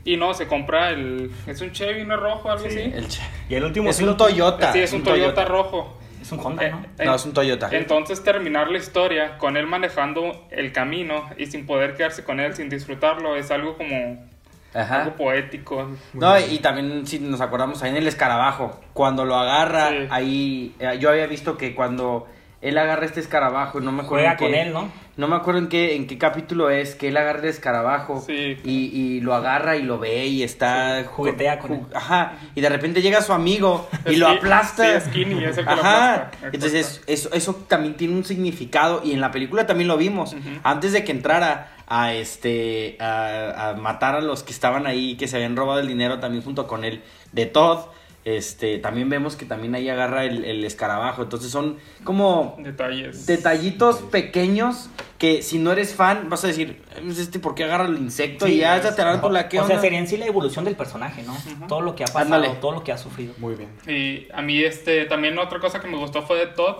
Y 0.03 0.17
no, 0.17 0.33
se 0.33 0.47
compra 0.47 0.89
el... 0.89 1.29
Es 1.45 1.61
un 1.61 1.71
Chevy, 1.73 2.03
¿no 2.05 2.15
es 2.15 2.19
rojo? 2.19 2.49
Algo 2.51 2.67
Sí, 2.67 2.79
así. 2.79 2.91
El 2.91 3.07
che- 3.07 3.21
Y 3.49 3.53
el 3.53 3.63
último 3.65 3.91
Es 3.91 3.97
sí 3.97 4.03
un 4.03 4.17
Toyota. 4.17 4.73
Sí, 4.73 4.79
es 4.79 4.91
un 4.93 5.03
Toyota, 5.03 5.45
rojo. 5.45 5.99
Es 6.31 6.39
un 6.39 6.45
Honda, 6.45 6.69
¿no? 6.69 6.85
Eh, 6.97 7.05
No, 7.05 7.15
es 7.15 7.25
un 7.25 7.33
Toyota. 7.33 7.69
Entonces 7.71 8.23
terminar 8.23 8.69
la 8.69 8.77
historia 8.77 9.37
con 9.37 9.57
él 9.57 9.67
manejando 9.67 10.47
el 10.51 10.71
camino 10.71 11.29
y 11.37 11.45
sin 11.47 11.65
poder 11.65 11.95
quedarse 11.95 12.23
con 12.23 12.39
él, 12.39 12.53
sin 12.55 12.69
disfrutarlo, 12.69 13.35
es 13.35 13.51
algo 13.51 13.77
como 13.77 14.27
Ajá. 14.73 15.01
algo 15.03 15.15
poético. 15.15 15.89
No, 16.13 16.39
y 16.39 16.59
también 16.59 17.05
si 17.05 17.19
nos 17.19 17.41
acordamos 17.41 17.83
ahí 17.83 17.89
en 17.91 17.97
el 17.97 18.07
escarabajo, 18.07 18.79
cuando 18.93 19.25
lo 19.25 19.35
agarra, 19.35 19.89
Sí. 19.89 19.95
ahí 20.09 20.75
eh, 20.79 20.97
yo 20.99 21.09
había 21.09 21.27
visto 21.27 21.57
que 21.57 21.75
cuando 21.75 22.27
él 22.61 22.77
agarra 22.77 23.05
este 23.05 23.19
escarabajo, 23.19 23.79
no 23.81 23.91
me 23.91 24.03
acuerdo 24.03 24.25
Juega 24.25 24.31
en 24.33 24.37
qué- 24.37 24.45
con 24.45 24.53
él, 24.55 24.73
¿no? 24.73 24.89
No 25.17 25.27
me 25.27 25.35
acuerdo 25.35 25.59
en 25.59 25.67
qué 25.67 25.95
en 25.95 26.07
qué 26.07 26.17
capítulo 26.17 26.69
es 26.69 26.95
que 26.95 27.09
él 27.09 27.17
agarra 27.17 27.39
el 27.39 27.45
escarabajo 27.45 28.23
Sí. 28.25 28.57
y, 28.63 28.85
y 28.95 29.19
lo 29.21 29.33
agarra 29.35 29.75
y 29.75 29.83
lo 29.83 29.99
ve 29.99 30.25
y 30.27 30.41
está 30.43 31.01
Sí, 31.01 31.07
juguetea 31.11 31.59
con 31.59 31.73
él. 31.73 31.81
Ajá, 31.93 32.33
y 32.55 32.61
de 32.61 32.69
repente 32.69 33.01
llega 33.01 33.21
su 33.21 33.33
amigo 33.33 33.89
y 34.05 34.15
lo 34.15 34.27
aplasta. 34.29 34.99
sí, 35.01 35.09
Skinny 35.09 35.43
es 35.43 35.57
el 35.57 35.65
que 35.65 35.75
lo 35.75 35.81
Ajá. 35.81 36.13
aplasta, 36.15 36.47
Entonces 36.53 37.01
eso, 37.07 37.29
eso 37.33 37.55
también 37.67 37.95
tiene 37.95 38.13
un 38.15 38.23
significado 38.23 39.01
y 39.03 39.11
en 39.13 39.21
la 39.21 39.31
película 39.31 39.65
también 39.67 39.87
lo 39.87 39.97
vimos. 39.97 40.35
Antes 40.63 40.93
de 40.93 41.03
que 41.03 41.11
entrara 41.11 41.71
a 41.87 42.13
este 42.13 42.95
a, 43.01 43.71
a 43.71 43.73
matar 43.73 44.15
a 44.15 44.21
los 44.21 44.43
que 44.43 44.53
estaban 44.53 44.87
ahí 44.87 45.17
que 45.17 45.27
se 45.27 45.35
habían 45.35 45.55
robado 45.57 45.79
el 45.81 45.87
dinero 45.87 46.19
también 46.19 46.41
junto 46.43 46.65
con 46.67 46.85
él 46.85 47.01
de 47.33 47.45
Todd. 47.47 47.79
Este, 48.23 48.77
también 48.77 49.09
vemos 49.09 49.35
que 49.35 49.45
también 49.45 49.73
ahí 49.73 49.89
agarra 49.89 50.25
el, 50.25 50.45
el 50.45 50.63
escarabajo. 50.63 51.23
Entonces 51.23 51.49
son 51.51 51.77
como 52.03 52.55
Detalles. 52.59 53.25
detallitos 53.25 53.97
pequeños 54.01 54.89
que 55.17 55.41
si 55.41 55.57
no 55.57 55.71
eres 55.71 55.95
fan 55.95 56.29
vas 56.29 56.43
a 56.43 56.47
decir, 56.47 56.83
"Es 57.07 57.17
este 57.17 57.39
por 57.39 57.55
qué 57.55 57.63
agarra 57.63 57.85
el 57.85 57.97
insecto 57.97 58.47
y 58.47 58.57
ya 58.57 58.77
esa 58.77 58.95
tarántula, 58.95 59.49
¿qué 59.49 59.59
o 59.59 59.65
sea, 59.65 59.75
onda?". 59.75 59.81
sería 59.81 59.97
en 59.99 60.07
sí 60.07 60.17
la 60.17 60.25
evolución 60.27 60.65
del 60.65 60.75
personaje, 60.75 61.23
¿no? 61.23 61.35
Todo 61.67 61.81
lo 61.81 61.95
que 61.95 62.03
ha 62.03 62.07
pasado, 62.07 62.25
Ándale. 62.35 62.49
todo 62.61 62.73
lo 62.73 62.83
que 62.83 62.91
ha 62.91 62.97
sufrido. 62.99 63.33
Muy 63.39 63.55
bien. 63.55 63.69
Y 63.87 64.27
a 64.33 64.41
mí 64.43 64.61
este 64.63 65.05
también 65.05 65.37
otra 65.39 65.59
cosa 65.59 65.79
que 65.79 65.87
me 65.87 65.97
gustó 65.97 66.21
fue 66.21 66.37
de 66.37 66.45
Todd, 66.47 66.75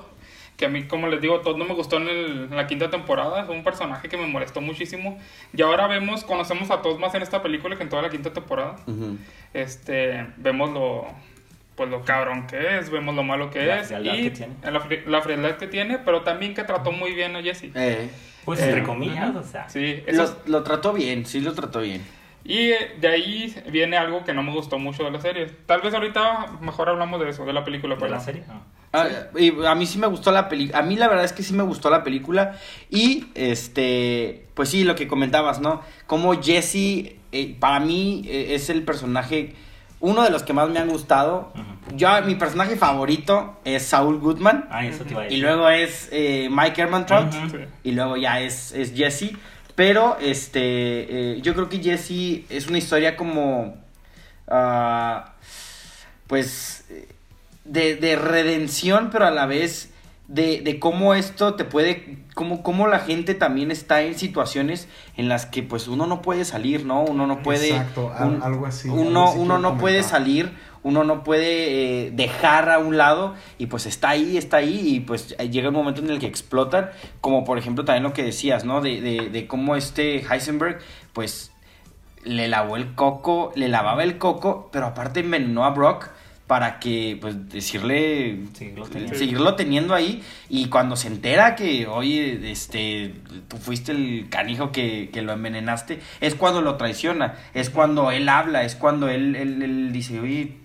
que 0.58 0.66
a 0.66 0.70
mí 0.70 0.84
como 0.88 1.08
les 1.08 1.22
digo, 1.22 1.40
Todd 1.42 1.58
no 1.58 1.66
me 1.66 1.74
gustó 1.74 1.98
en, 1.98 2.08
el- 2.08 2.44
en 2.52 2.56
la 2.56 2.68
quinta 2.68 2.90
temporada, 2.92 3.46
fue 3.46 3.56
un 3.56 3.64
personaje 3.64 4.10
que 4.10 4.18
me 4.18 4.28
molestó 4.28 4.62
muchísimo. 4.62 5.18
Y 5.56 5.62
ahora 5.64 5.88
vemos, 5.88 6.24
conocemos 6.24 6.70
a 6.70 6.84
Todd 6.84 7.00
más 7.00 7.16
en 7.16 7.24
esta 7.24 7.42
película 7.42 7.76
que 7.78 7.82
en 7.84 7.90
toda 7.90 8.04
la 8.04 8.10
quinta 8.12 8.32
temporada. 8.32 8.76
Este, 9.54 10.28
vemos 10.38 10.70
lo 10.72 11.06
pues 11.76 11.90
lo 11.90 12.04
cabrón 12.04 12.48
que 12.48 12.78
es, 12.80 12.90
vemos 12.90 13.16
lo 13.16 13.24
malo 13.24 13.50
que 13.50 13.66
La 13.66 13.80
es 13.82 13.88
frialdad 13.88 14.14
y 14.14 14.22
que 14.24 14.32
tiene. 14.32 14.54
La, 14.64 14.80
fri- 14.82 15.06
la 15.06 15.22
frialdad 15.22 15.58
que 15.58 15.68
tiene, 15.68 15.98
pero 16.00 16.22
también 16.22 16.54
que 16.54 16.64
trató 16.64 16.92
muy 16.92 17.14
bien 17.14 17.36
a 17.36 17.42
Jesse. 17.42 17.72
Eh, 17.76 18.10
Pues 18.46 18.60
Eh, 18.60 18.66
entre 18.66 18.84
comillas, 18.84 19.36
o 19.36 19.44
sea. 19.44 19.70
Sí, 19.70 20.04
eso 20.06 20.24
es- 20.24 20.36
lo, 20.46 20.60
lo 20.60 20.64
trató 20.64 20.94
bien, 20.94 21.26
sí 21.26 21.40
lo 21.42 21.54
trató 21.54 21.80
bien. 21.80 22.02
Y 22.44 22.72
eh, 22.72 22.96
de 23.00 23.08
ahí 23.08 23.56
viene 23.72 23.98
algo 23.98 24.24
que 24.26 24.34
no 24.34 24.42
me 24.44 24.52
gustó 24.52 24.80
mucho 24.80 25.04
de 25.04 25.12
la 25.12 25.22
serie. 25.22 25.46
Tal 25.68 25.82
vez 25.82 25.94
ahorita 25.94 26.58
mejor 26.60 26.90
hablamos 26.90 27.20
de 27.22 27.30
eso, 27.30 27.46
de 27.46 27.54
la 27.54 27.64
película. 27.64 27.96
¿De 27.96 28.10
la 28.10 28.18
no. 28.18 28.24
serie? 28.24 28.44
Ah. 28.50 28.62
Ah, 28.94 29.08
y 29.38 29.54
a 29.66 29.74
mí 29.76 29.86
sí 29.86 29.98
me 30.00 30.08
gustó 30.08 30.32
la 30.34 30.50
película. 30.50 30.80
A 30.80 30.82
mí 30.82 30.96
la 30.98 31.08
verdad 31.08 31.24
es 31.24 31.32
que 31.34 31.44
sí 31.44 31.54
me 31.54 31.64
gustó 31.64 31.90
la 31.90 32.04
película. 32.04 32.58
Y 32.90 33.28
este, 33.36 34.48
pues 34.54 34.70
sí, 34.70 34.84
lo 34.84 34.96
que 34.96 35.08
comentabas, 35.08 35.62
¿no? 35.62 35.82
Como 36.08 36.34
Jesse, 36.42 37.16
eh, 37.32 37.56
para 37.60 37.80
mí 37.80 38.24
eh, 38.28 38.56
es 38.56 38.70
el 38.70 38.84
personaje, 38.84 39.54
uno 40.02 40.24
de 40.24 40.30
los 40.32 40.44
que 40.44 40.52
más 40.54 40.70
me 40.70 40.80
han 40.80 40.90
gustado. 40.90 41.52
Ujú. 41.56 41.96
Yo, 41.98 42.10
mi 42.26 42.36
personaje 42.36 42.76
favorito 42.76 43.60
es 43.64 43.84
Saul 43.84 44.20
Goodman. 44.20 44.68
Ah, 44.70 44.86
eso 44.86 45.04
te 45.04 45.12
iba 45.12 45.22
a 45.22 45.26
Y 45.26 45.30
decir. 45.30 45.44
luego 45.44 45.70
es 45.70 46.10
eh, 46.12 46.50
Mike 46.52 46.82
Ehrmantraut. 46.82 47.34
Y 47.84 47.92
luego 47.94 48.18
ya 48.18 48.40
es, 48.42 48.72
es 48.74 48.94
Jesse. 48.96 49.32
Pero 49.76 50.18
este, 50.20 50.60
eh, 51.36 51.42
yo 51.42 51.54
creo 51.54 51.70
que 51.70 51.80
Jesse 51.82 52.46
es 52.50 52.68
una 52.68 52.78
historia 52.78 53.16
como, 53.16 53.78
ah, 54.48 55.34
pues, 56.28 56.86
de, 57.66 57.96
de 57.96 58.16
redención, 58.16 59.10
pero 59.12 59.26
a 59.28 59.32
la 59.32 59.46
vez 59.46 59.91
de, 60.28 60.62
de 60.62 60.80
cómo 60.80 61.14
esto 61.14 61.56
te 61.56 61.66
puede, 61.66 62.20
cómo, 62.36 62.64
cómo 62.64 62.88
la 62.88 63.00
gente 63.00 63.34
también 63.36 63.70
está 63.72 64.02
en 64.02 64.18
situaciones 64.18 64.88
en 65.18 65.28
las 65.28 65.46
que 65.46 65.62
pues 65.64 65.88
uno 65.90 66.08
no 66.08 66.22
puede 66.22 66.46
salir, 66.46 66.86
¿no? 66.86 67.04
Uno 67.04 67.28
no 67.28 67.42
puede... 67.44 67.70
Exacto, 67.72 68.12
un- 68.22 68.42
algo 68.42 68.66
así, 68.66 68.88
Uno, 68.88 69.02
algo 69.22 69.30
así 69.32 69.40
uno 69.40 69.58
no 69.60 69.78
puede 69.78 70.04
salir, 70.04 70.52
uno 70.84 71.04
no 71.04 71.24
puede 71.24 72.06
eh, 72.08 72.12
dejar 72.12 72.70
a 72.70 72.80
un 72.80 72.98
lado 72.98 73.36
y 73.58 73.66
pues 73.68 73.86
está 73.86 74.10
ahí, 74.10 74.38
está 74.38 74.58
ahí 74.58 74.82
y 74.96 75.00
pues 75.02 75.36
eh, 75.38 75.50
llega 75.50 75.68
un 75.68 75.76
momento 75.76 76.02
en 76.02 76.10
el 76.10 76.20
que 76.20 76.28
explotan, 76.28 76.92
como 77.20 77.44
por 77.44 77.58
ejemplo 77.58 77.84
también 77.84 78.04
lo 78.04 78.14
que 78.14 78.24
decías, 78.24 78.64
¿no? 78.64 78.80
De, 78.82 79.02
de, 79.02 79.30
de 79.30 79.48
cómo 79.48 79.76
este 79.76 80.26
Heisenberg 80.26 80.80
pues 81.14 81.52
le 82.24 82.48
lavó 82.48 82.78
el 82.78 82.96
coco, 82.96 83.52
le 83.56 83.68
lavaba 83.68 84.04
el 84.04 84.18
coco, 84.18 84.70
pero 84.72 84.86
aparte 84.88 85.20
envenenó 85.20 85.66
a 85.66 85.72
Brock 85.72 86.10
para 86.52 86.80
que 86.80 87.18
pues 87.22 87.48
decirle 87.48 88.40
Seguirlo 88.52 88.86
teniendo. 88.86 89.18
seguirlo 89.18 89.56
teniendo 89.56 89.94
ahí 89.94 90.22
y 90.50 90.66
cuando 90.68 90.98
se 90.98 91.08
entera 91.08 91.56
que 91.56 91.88
oye 91.88 92.52
este 92.52 93.16
tú 93.48 93.56
fuiste 93.56 93.94
el 93.94 94.28
canijo 94.30 94.74
que, 94.74 95.10
que 95.14 95.22
lo 95.22 95.32
envenenaste 95.32 96.02
es 96.20 96.36
cuando 96.36 96.62
lo 96.62 96.76
traiciona 96.76 97.36
es 97.54 97.70
cuando 97.70 98.12
él 98.12 98.28
habla 98.28 98.66
es 98.66 98.76
cuando 98.76 99.08
él, 99.08 99.38
él, 99.38 99.64
él 99.64 99.94
dice 99.94 100.20
oye 100.20 100.58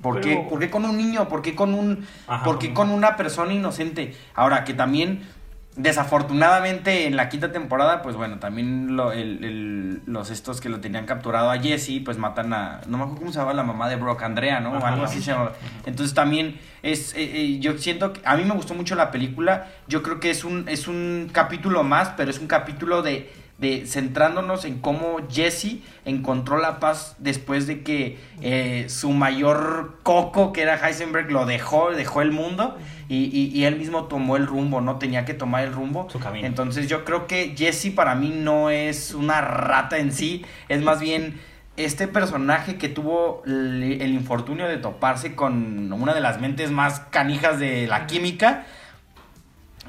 ¿por 0.00 0.22
qué, 0.22 0.42
¿por 0.48 0.58
qué 0.58 0.70
con 0.70 0.86
un 0.86 0.96
niño? 0.96 1.28
¿por 1.28 1.42
qué 1.42 1.54
con 1.54 1.74
un 1.74 2.06
Ajá, 2.26 2.42
por 2.42 2.58
qué 2.58 2.72
con 2.72 2.88
una 2.88 3.18
persona 3.18 3.52
inocente? 3.52 4.14
ahora 4.34 4.64
que 4.64 4.72
también 4.72 5.28
desafortunadamente 5.76 7.06
en 7.06 7.16
la 7.16 7.28
quinta 7.28 7.52
temporada 7.52 8.02
pues 8.02 8.16
bueno 8.16 8.38
también 8.38 8.96
lo- 8.96 9.12
el- 9.12 9.44
el- 9.44 10.02
los 10.06 10.30
estos 10.30 10.60
que 10.60 10.68
lo 10.68 10.80
tenían 10.80 11.06
capturado 11.06 11.50
a 11.50 11.58
Jesse 11.58 12.02
pues 12.04 12.18
matan 12.18 12.52
a 12.52 12.80
no 12.88 12.96
me 12.98 13.04
acuerdo 13.04 13.20
cómo 13.20 13.32
se 13.32 13.38
llama 13.38 13.54
la 13.54 13.62
mamá 13.62 13.88
de 13.88 13.96
Brock 13.96 14.22
Andrea 14.22 14.60
no 14.60 14.72
o 14.72 14.76
Ajá, 14.76 14.88
algo 14.88 15.04
así 15.04 15.20
se 15.22 15.30
llama 15.32 15.52
entonces 15.86 16.14
también 16.14 16.58
es, 16.82 17.14
eh, 17.14 17.18
eh, 17.22 17.58
yo 17.60 17.76
siento 17.78 18.12
que 18.12 18.20
a 18.24 18.36
mí 18.36 18.44
me 18.44 18.54
gustó 18.54 18.72
mucho 18.74 18.94
la 18.94 19.10
película. 19.10 19.68
Yo 19.86 20.02
creo 20.02 20.18
que 20.18 20.30
es 20.30 20.44
un, 20.44 20.66
es 20.66 20.88
un 20.88 21.28
capítulo 21.30 21.82
más, 21.82 22.08
pero 22.16 22.30
es 22.30 22.38
un 22.38 22.46
capítulo 22.46 23.02
de, 23.02 23.30
de 23.60 23.84
centrándonos 23.86 24.64
en 24.64 24.78
cómo 24.80 25.18
Jesse 25.30 25.78
encontró 26.06 26.56
la 26.58 26.80
paz 26.80 27.14
después 27.18 27.66
de 27.66 27.82
que 27.82 28.18
eh, 28.40 28.86
su 28.88 29.10
mayor 29.12 29.98
coco, 30.02 30.52
que 30.52 30.62
era 30.62 30.76
Heisenberg, 30.76 31.30
lo 31.30 31.44
dejó, 31.46 31.90
dejó 31.90 32.22
el 32.22 32.32
mundo 32.32 32.78
y, 33.08 33.24
y- 33.26 33.50
y 33.54 33.64
él 33.64 33.76
mismo 33.76 34.04
tomó 34.04 34.36
el 34.36 34.46
rumbo, 34.46 34.80
no 34.80 34.96
tenía 34.98 35.24
que 35.24 35.34
tomar 35.34 35.64
el 35.64 35.72
rumbo. 35.72 36.08
Su 36.10 36.18
camino. 36.18 36.46
Entonces 36.46 36.88
yo 36.88 37.04
creo 37.04 37.26
que 37.26 37.54
Jesse 37.56 37.90
para 37.94 38.14
mí 38.14 38.30
no 38.34 38.70
es 38.70 39.12
una 39.14 39.40
rata 39.42 39.98
en 39.98 40.12
sí, 40.12 40.44
es 40.68 40.80
más 40.82 41.00
bien 41.00 41.38
este 41.76 42.08
personaje 42.08 42.76
que 42.76 42.88
tuvo 42.88 43.42
el, 43.46 43.98
el 44.00 44.12
infortunio 44.12 44.68
de 44.68 44.76
toparse 44.78 45.34
con 45.34 45.92
una 45.92 46.14
de 46.14 46.20
las 46.20 46.40
mentes 46.40 46.70
más 46.70 47.00
canijas 47.10 47.58
de 47.58 47.86
la 47.86 48.06
química, 48.06 48.66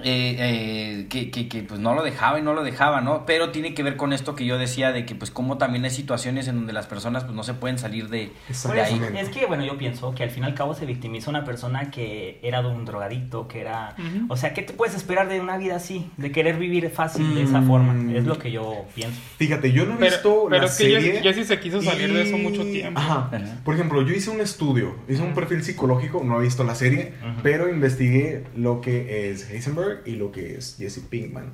eh, 0.03 0.35
eh, 0.39 1.07
que, 1.09 1.31
que, 1.31 1.47
que, 1.47 1.63
pues 1.63 1.79
no 1.79 1.93
lo 1.95 2.03
dejaba 2.03 2.39
y 2.39 2.41
no 2.41 2.53
lo 2.53 2.63
dejaba, 2.63 3.01
¿no? 3.01 3.25
Pero 3.25 3.49
tiene 3.51 3.73
que 3.73 3.83
ver 3.83 3.95
con 3.97 4.13
esto 4.13 4.35
que 4.35 4.45
yo 4.45 4.57
decía 4.57 4.91
de 4.91 5.05
que 5.05 5.15
pues 5.15 5.31
como 5.31 5.57
también 5.57 5.83
hay 5.85 5.91
situaciones 5.91 6.47
en 6.47 6.55
donde 6.55 6.73
las 6.73 6.87
personas 6.87 7.23
pues 7.23 7.35
no 7.35 7.43
se 7.43 7.53
pueden 7.53 7.77
salir 7.79 8.09
de, 8.09 8.31
de 8.73 8.81
ahí. 8.81 9.01
Es 9.17 9.29
que, 9.29 9.45
bueno, 9.45 9.65
yo 9.65 9.77
pienso 9.77 10.13
que 10.15 10.23
al 10.23 10.29
fin 10.29 10.43
y 10.43 10.47
al 10.47 10.53
cabo 10.55 10.73
se 10.73 10.85
victimiza 10.85 11.29
una 11.29 11.43
persona 11.45 11.91
que 11.91 12.39
era 12.43 12.61
de 12.61 12.69
un 12.69 12.85
drogadicto, 12.85 13.47
que 13.47 13.61
era... 13.61 13.95
O 14.29 14.37
sea, 14.37 14.53
¿qué 14.53 14.61
te 14.61 14.73
puedes 14.73 14.95
esperar 14.95 15.27
de 15.29 15.39
una 15.39 15.57
vida 15.57 15.75
así? 15.75 16.09
De 16.17 16.31
querer 16.31 16.57
vivir 16.57 16.89
fácil 16.89 17.35
de 17.35 17.43
esa 17.43 17.61
Mm. 17.61 17.67
forma. 17.67 18.17
Es 18.17 18.25
lo 18.25 18.37
que 18.37 18.51
yo 18.51 18.85
pienso. 18.95 19.19
Fíjate, 19.37 19.71
yo 19.71 19.85
no 19.85 19.93
he 19.95 19.97
Pero, 19.97 20.11
visto 20.11 20.47
pero 20.49 20.61
la 20.63 20.67
es 20.67 20.77
que 20.77 20.83
serie. 20.83 21.21
Jesse 21.21 21.47
se 21.47 21.59
quiso 21.59 21.81
salir 21.81 22.11
de 22.13 22.23
eso 22.23 22.37
mucho 22.37 22.63
tiempo. 22.63 22.99
Ajá. 22.99 23.29
Por 23.63 23.75
ejemplo, 23.75 24.01
yo 24.01 24.13
hice 24.13 24.29
un 24.29 24.41
estudio, 24.41 24.95
hice 25.07 25.21
un 25.21 25.33
perfil 25.33 25.63
psicológico, 25.63 26.23
no 26.23 26.39
he 26.39 26.43
visto 26.43 26.63
la 26.63 26.75
serie, 26.75 27.13
pero 27.43 27.69
investigué 27.69 28.43
lo 28.55 28.81
que 28.81 29.31
es 29.31 29.49
Heisenberg 29.49 29.90
y 30.05 30.15
lo 30.15 30.31
que 30.31 30.55
es 30.55 30.77
Jesse 30.77 30.99
Pinkman. 30.99 31.53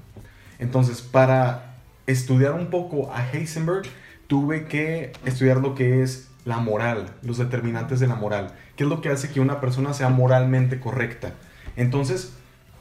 Entonces, 0.59 1.01
para 1.01 1.75
estudiar 2.07 2.53
un 2.53 2.67
poco 2.67 3.11
a 3.13 3.29
Heisenberg, 3.31 3.83
tuve 4.27 4.65
que 4.65 5.13
estudiar 5.25 5.57
lo 5.57 5.75
que 5.75 6.01
es 6.03 6.29
la 6.45 6.57
moral, 6.57 7.13
los 7.23 7.37
determinantes 7.37 7.99
de 7.99 8.07
la 8.07 8.15
moral, 8.15 8.53
qué 8.75 8.83
es 8.83 8.89
lo 8.89 9.01
que 9.01 9.09
hace 9.09 9.29
que 9.29 9.41
una 9.41 9.59
persona 9.59 9.93
sea 9.93 10.09
moralmente 10.09 10.79
correcta. 10.79 11.33
Entonces, 11.75 12.33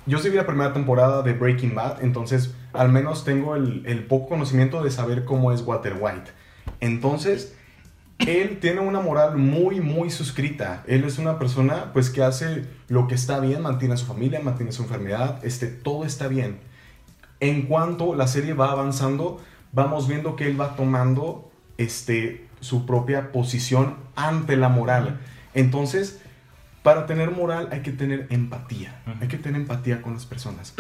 yo 0.06 0.18
sí 0.18 0.30
la 0.30 0.46
primera 0.46 0.72
temporada 0.72 1.22
de 1.22 1.32
Breaking 1.32 1.75
Bad, 1.75 2.04
entonces 2.04 2.54
al 2.72 2.90
menos 2.90 3.25
tengo 3.25 3.56
el, 3.56 3.82
el 3.86 4.04
poco 4.04 4.28
conocimiento 4.28 4.84
de 4.84 4.92
saber 4.92 5.25
cómo 5.25 5.50
es 5.50 5.62
Walter 5.62 5.96
White. 5.98 6.30
Entonces, 6.80 7.56
él 8.18 8.58
tiene 8.61 8.80
una 8.80 9.00
moral 9.00 9.37
muy, 9.37 9.80
muy 9.80 10.11
suscrita. 10.11 10.82
Él 10.87 11.04
es 11.04 11.18
una 11.18 11.38
persona, 11.38 11.92
pues, 11.92 12.11
que 12.11 12.23
hace 12.23 12.64
lo 12.88 13.06
que 13.06 13.14
está 13.14 13.40
bien, 13.40 13.62
mantiene 13.62 13.94
a 13.94 13.96
su 13.96 14.06
familia, 14.06 14.40
mantiene 14.40 14.73
su 14.73 14.82
enfermedad, 14.82 15.44
este, 15.44 15.66
todo 15.66 16.04
está 16.04 16.28
bien. 16.28 16.58
En 17.40 17.62
cuanto 17.62 18.14
la 18.14 18.26
serie 18.26 18.54
va 18.54 18.73
avanzando, 18.73 19.40
vamos 19.73 20.08
viendo 20.08 20.37
que 20.37 20.46
él 20.46 20.58
va 20.58 20.76
tomando 20.76 21.50
este, 21.76 22.46
su 22.61 22.87
propia 22.87 23.32
posición 23.32 23.96
ante 24.14 24.56
la 24.56 24.70
moral. 24.70 25.20
Entonces, 25.52 26.20
para 26.82 27.06
tener 27.06 27.32
moral 27.32 27.68
hay 27.73 27.80
que 27.82 27.92
tener 27.92 28.26
empatía. 28.30 29.02
Hay 29.20 29.28
que 29.28 29.38
tener 29.38 29.61
empatía 29.61 30.00
con 30.00 30.14
las 30.14 30.25
personas. 30.25 30.73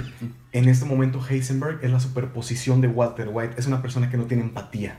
En 0.52 0.68
este 0.68 0.86
momento, 0.86 1.20
Heisenberg 1.28 1.80
es 1.82 1.90
la 1.90 2.00
superposición 2.00 2.80
de 2.80 2.88
Walter 2.88 3.28
White. 3.30 3.56
Es 3.58 3.66
una 3.66 3.82
persona 3.82 4.08
que 4.08 4.16
no 4.16 4.24
tiene 4.24 4.44
empatía. 4.44 4.98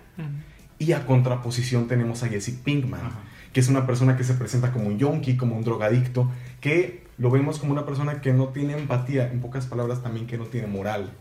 Y 0.80 0.92
a 0.94 1.06
contraposición 1.06 1.88
tenemos 1.88 2.24
a 2.24 2.28
Jesse 2.28 2.52
Pinkman, 2.52 3.02
Ajá. 3.02 3.20
que 3.54 3.60
es 3.60 3.70
una 3.70 3.86
persona 3.88 4.16
que 4.16 4.24
se 4.24 4.34
presenta 4.36 4.72
como 4.72 4.88
un 4.88 4.98
yonki, 4.98 5.36
como 5.38 5.58
un 5.58 5.64
drogadicto, 5.64 6.30
que 6.62 7.04
lo 7.18 7.32
vemos 7.32 7.58
como 7.60 7.72
una 7.74 7.86
persona 7.86 8.22
que 8.22 8.32
no 8.34 8.50
tiene 8.50 8.78
empatía, 8.78 9.32
en 9.32 9.40
pocas 9.42 9.66
palabras 9.66 10.04
también 10.04 10.28
que 10.28 10.38
no 10.38 10.46
tiene 10.46 10.68
moral. 10.68 11.12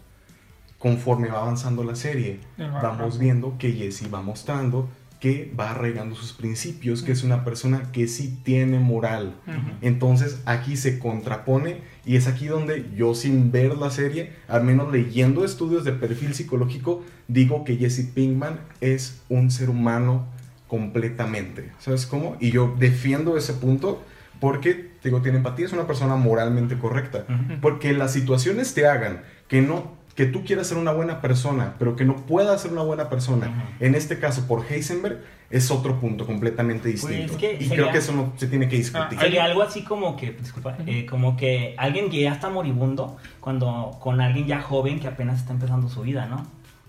Conforme 0.78 1.28
va 1.28 1.38
avanzando 1.40 1.84
la 1.84 1.96
serie, 1.96 2.40
Ajá. 2.58 2.80
vamos 2.82 3.18
viendo 3.18 3.56
que 3.58 3.72
Jesse 3.72 4.12
va 4.12 4.20
mostrando 4.20 4.88
que 5.20 5.52
va 5.58 5.70
arraigando 5.70 6.14
sus 6.14 6.32
principios, 6.32 7.02
que 7.02 7.12
es 7.12 7.22
una 7.22 7.44
persona 7.44 7.90
que 7.92 8.06
sí 8.06 8.38
tiene 8.42 8.78
moral. 8.78 9.34
Entonces 9.80 10.40
aquí 10.44 10.76
se 10.76 10.98
contrapone 10.98 11.78
y 12.04 12.16
es 12.16 12.26
aquí 12.26 12.46
donde 12.46 12.90
yo 12.94 13.14
sin 13.14 13.50
ver 13.50 13.76
la 13.76 13.90
serie, 13.90 14.32
al 14.48 14.64
menos 14.64 14.92
leyendo 14.92 15.44
estudios 15.44 15.84
de 15.84 15.92
perfil 15.92 16.34
psicológico, 16.34 17.02
digo 17.28 17.64
que 17.64 17.76
Jesse 17.76 18.06
Pinkman 18.14 18.60
es 18.80 19.22
un 19.28 19.50
ser 19.50 19.70
humano 19.70 20.26
completamente. 20.68 21.72
¿Sabes 21.78 22.06
cómo? 22.06 22.36
Y 22.40 22.50
yo 22.50 22.74
defiendo 22.78 23.36
ese 23.36 23.54
punto 23.54 24.02
porque, 24.40 24.90
digo, 25.02 25.22
tiene 25.22 25.38
empatía, 25.38 25.66
es 25.66 25.72
una 25.72 25.86
persona 25.86 26.16
moralmente 26.16 26.76
correcta. 26.76 27.24
Porque 27.60 27.92
las 27.94 28.12
situaciones 28.12 28.74
te 28.74 28.86
hagan 28.86 29.22
que 29.48 29.62
no 29.62 29.96
que 30.16 30.26
tú 30.26 30.44
quieras 30.44 30.66
ser 30.66 30.78
una 30.78 30.92
buena 30.92 31.20
persona, 31.20 31.74
pero 31.78 31.94
que 31.94 32.04
no 32.04 32.16
puedas 32.16 32.62
ser 32.62 32.72
una 32.72 32.82
buena 32.82 33.08
persona. 33.10 33.76
En 33.80 33.94
este 33.94 34.18
caso, 34.18 34.46
por 34.48 34.64
Heisenberg, 34.68 35.22
es 35.50 35.70
otro 35.70 36.00
punto 36.00 36.26
completamente 36.26 36.88
distinto. 36.88 37.34
Pues 37.34 37.38
que 37.38 37.52
y 37.52 37.56
sería- 37.68 37.74
creo 37.76 37.92
que 37.92 37.98
eso 37.98 38.12
no 38.12 38.32
se 38.36 38.46
tiene 38.48 38.68
que 38.68 38.76
discutir. 38.76 39.18
Ah, 39.18 39.22
Sería 39.22 39.44
algo 39.44 39.62
así 39.62 39.82
como 39.84 40.16
que, 40.16 40.32
disculpa, 40.32 40.76
eh, 40.86 41.06
como 41.06 41.36
que 41.36 41.74
alguien 41.78 42.08
que 42.10 42.20
ya 42.22 42.32
está 42.32 42.48
moribundo 42.48 43.16
cuando 43.40 43.96
con 44.00 44.20
alguien 44.20 44.46
ya 44.46 44.60
joven 44.62 44.98
que 44.98 45.06
apenas 45.06 45.38
está 45.40 45.52
empezando 45.52 45.88
su 45.88 46.00
vida, 46.02 46.26
¿no? 46.26 46.44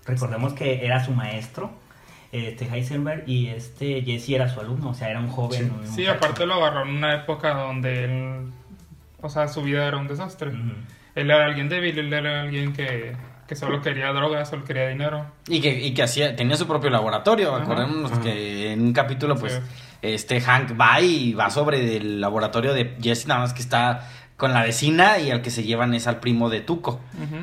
Recordemos 0.06 0.54
que 0.54 0.84
era 0.86 1.04
su 1.04 1.12
maestro, 1.12 1.70
este 2.32 2.64
Heisenberg, 2.66 3.28
y 3.28 3.48
este 3.48 4.02
Jesse 4.02 4.30
era 4.30 4.48
su 4.48 4.58
alumno, 4.58 4.90
o 4.90 4.94
sea, 4.94 5.10
era 5.10 5.20
un 5.20 5.28
joven. 5.28 5.60
Sí. 5.68 5.70
un 5.80 5.86
Sí, 5.86 6.00
muchacho. 6.00 6.12
aparte 6.16 6.46
lo 6.46 6.54
agarró 6.54 6.82
en 6.88 6.96
una 6.96 7.14
época 7.14 7.50
donde 7.54 8.04
él, 8.04 8.50
o 9.20 9.28
sea, 9.28 9.48
su 9.48 9.62
vida 9.62 9.86
era 9.86 9.98
un 9.98 10.08
desastre. 10.08 10.50
Él 11.20 11.30
era 11.30 11.44
alguien 11.46 11.68
débil, 11.68 11.98
él 11.98 12.12
era 12.12 12.42
alguien 12.42 12.72
que, 12.72 13.12
que 13.46 13.56
solo 13.56 13.80
quería 13.82 14.12
drogas, 14.12 14.48
solo 14.50 14.64
quería 14.64 14.88
dinero. 14.88 15.26
Y 15.48 15.60
que, 15.60 15.70
y 15.78 15.92
que 15.94 16.02
hacía, 16.02 16.34
tenía 16.36 16.56
su 16.56 16.66
propio 16.66 16.90
laboratorio. 16.90 17.54
Ajá. 17.54 17.64
Acordémonos 17.64 18.12
Ajá. 18.12 18.20
que 18.22 18.72
en 18.72 18.80
un 18.82 18.92
capítulo, 18.92 19.36
pues, 19.36 19.54
Sí. 19.54 19.60
este 20.02 20.40
Hank 20.40 20.78
va 20.80 21.00
y 21.00 21.32
va 21.32 21.50
sobre 21.50 21.96
el 21.96 22.20
laboratorio 22.20 22.72
de 22.72 22.96
Jesse, 23.02 23.26
nada 23.26 23.40
más 23.40 23.52
que 23.52 23.60
está 23.62 24.08
con 24.36 24.52
la 24.52 24.62
vecina 24.62 25.18
y 25.18 25.32
al 25.32 25.42
que 25.42 25.50
se 25.50 25.64
llevan 25.64 25.94
es 25.94 26.06
al 26.06 26.20
primo 26.20 26.48
de 26.48 26.60
Tuco. 26.60 27.00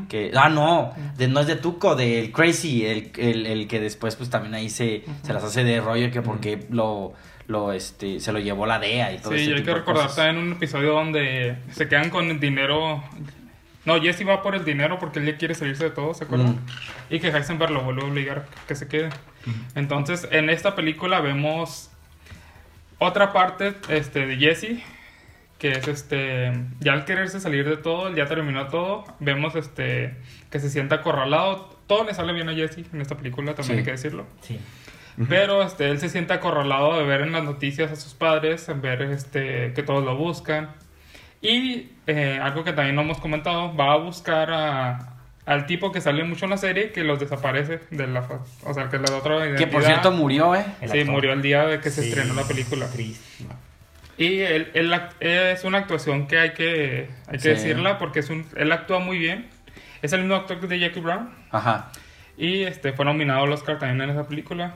Que, 0.07 0.31
ah, 0.33 0.47
no, 0.47 0.93
de- 1.17 1.27
no 1.27 1.41
es 1.41 1.47
de 1.47 1.57
Tuco, 1.57 1.93
del 1.97 2.31
Crazy, 2.31 2.85
el, 2.85 3.11
el, 3.17 3.45
el 3.45 3.67
que 3.67 3.81
después, 3.81 4.15
pues, 4.15 4.29
también 4.29 4.53
ahí 4.53 4.69
se, 4.69 5.03
se 5.23 5.33
las 5.33 5.43
hace 5.43 5.65
de 5.65 5.81
rollo 5.81 6.09
que 6.09 6.21
porque 6.21 6.65
lo, 6.69 7.11
lo, 7.47 7.73
este, 7.73 8.21
se 8.21 8.31
lo 8.31 8.39
llevó 8.39 8.65
la 8.65 8.79
DEA 8.79 9.11
y 9.11 9.17
todo 9.17 9.33
Sí, 9.33 9.39
ese 9.41 9.43
y 9.43 9.47
hay 9.49 9.55
tipo 9.59 9.65
que 9.73 9.79
recordar 9.79 10.15
también 10.15 10.37
un 10.37 10.51
episodio 10.53 10.93
donde 10.93 11.57
se 11.71 11.89
quedan 11.89 12.09
con 12.09 12.29
el 12.31 12.39
dinero. 12.39 13.03
No, 13.85 14.01
Jesse 14.01 14.27
va 14.27 14.41
por 14.41 14.55
el 14.55 14.65
dinero 14.65 14.97
porque 14.99 15.19
él 15.19 15.25
ya 15.25 15.37
quiere 15.37 15.53
salirse 15.55 15.83
de 15.85 15.89
todo, 15.91 16.13
¿se 16.13 16.23
acuerdan? 16.23 16.53
Mm. 16.55 16.59
Y 17.11 17.19
que 17.19 17.27
Heisenberg 17.27 17.71
lo 17.71 17.81
vuelve 17.81 18.01
a 18.01 18.05
obligar 18.05 18.45
que 18.67 18.75
se 18.75 18.87
quede. 18.87 19.09
Entonces, 19.75 20.27
en 20.31 20.49
esta 20.49 20.73
película 20.75 21.21
vemos 21.21 21.91
otra 22.97 23.31
parte 23.33 23.73
este, 23.89 24.25
de 24.25 24.37
Jesse, 24.37 24.83
que 25.59 25.71
es 25.71 25.87
este, 25.87 26.51
ya 26.79 26.93
al 26.93 27.05
quererse 27.05 27.39
salir 27.39 27.67
de 27.69 27.77
todo, 27.77 28.13
ya 28.15 28.25
terminó 28.25 28.67
todo, 28.67 29.05
vemos 29.19 29.55
este, 29.55 30.15
que 30.49 30.59
se 30.59 30.69
siente 30.69 30.95
acorralado. 30.95 31.75
Todo 31.87 32.03
le 32.05 32.13
sale 32.15 32.33
bien 32.33 32.49
a 32.49 32.53
Jesse 32.53 32.79
en 32.91 33.01
esta 33.01 33.15
película, 33.15 33.53
también 33.53 33.75
Sí. 33.75 33.79
hay 33.79 33.85
que 33.85 33.91
decirlo. 33.91 34.25
Sí. 34.41 34.59
Pero 35.29 35.61
este, 35.63 35.89
él 35.89 35.99
se 35.99 36.09
siente 36.09 36.33
acorralado 36.33 36.97
de 36.97 37.05
ver 37.05 37.21
en 37.21 37.31
las 37.31 37.43
noticias 37.43 37.89
a 37.91 37.95
sus 37.95 38.13
padres, 38.15 38.67
en 38.67 38.81
ver 38.81 39.01
este, 39.03 39.71
que 39.73 39.81
todos 39.83 40.03
lo 40.03 40.17
buscan. 40.17 40.71
Y 41.47 41.91
eh, 42.07 42.39
algo 42.41 42.63
que 42.63 42.73
también 42.73 42.95
no 42.95 43.01
hemos 43.01 43.19
comentado, 43.19 43.75
va 43.75 43.93
a 43.93 43.97
buscar 43.97 44.51
a- 44.51 45.11
al 45.45 45.65
tipo 45.67 45.91
que 45.91 46.01
sale 46.01 46.23
mucho 46.23 46.45
en 46.45 46.51
la 46.51 46.57
serie, 46.57 46.91
que 46.91 47.03
los 47.03 47.19
desaparece 47.19 47.79
de 47.91 48.07
la 48.07 48.21
O 48.63 48.73
sea, 48.73 48.89
que 48.89 48.95
es 48.95 49.01
la 49.01 49.09
de 49.11 49.15
otra 49.19 49.35
identidad. 49.37 49.57
Que 49.59 49.67
por 49.67 49.83
cierto 49.83 50.11
murió, 50.11 50.55
¿eh? 50.55 50.65
El 50.81 50.89
Sí, 50.89 50.99
actor. 50.99 51.13
murió 51.13 51.33
el 51.33 51.41
día 51.41 51.65
de 51.65 51.79
que 51.79 51.89
se 51.91 52.01
Sí, 52.01 52.09
estrenó 52.09 52.33
la 52.33 52.43
película. 52.43 52.87
triste. 52.89 53.45
Y 54.17 54.39
él, 54.39 54.71
él 54.73 54.91
act- 54.93 55.15
es 55.19 55.63
una 55.65 55.79
actuación 55.79 56.25
que 56.27 56.39
hay 56.39 56.53
que, 56.53 57.09
hay 57.27 57.33
que 57.33 57.39
Sí. 57.39 57.49
decirla 57.49 57.97
porque 57.99 58.19
es 58.21 58.29
un, 58.29 58.45
él 58.55 58.71
actúa 58.71 58.99
muy 58.99 59.17
bien. 59.19 59.47
Es 60.01 60.13
el 60.13 60.21
mismo 60.21 60.35
actor 60.35 60.59
que 60.59 60.67
de 60.67 60.79
Jackie 60.79 60.99
Brown. 61.01 61.29
Ajá. 61.51 61.91
Y 62.37 62.63
este, 62.63 62.93
fue 62.93 63.05
nominado 63.05 63.43
al 63.43 63.51
Oscar 63.51 63.77
también 63.77 64.01
en 64.09 64.09
esa 64.17 64.27
película. 64.27 64.75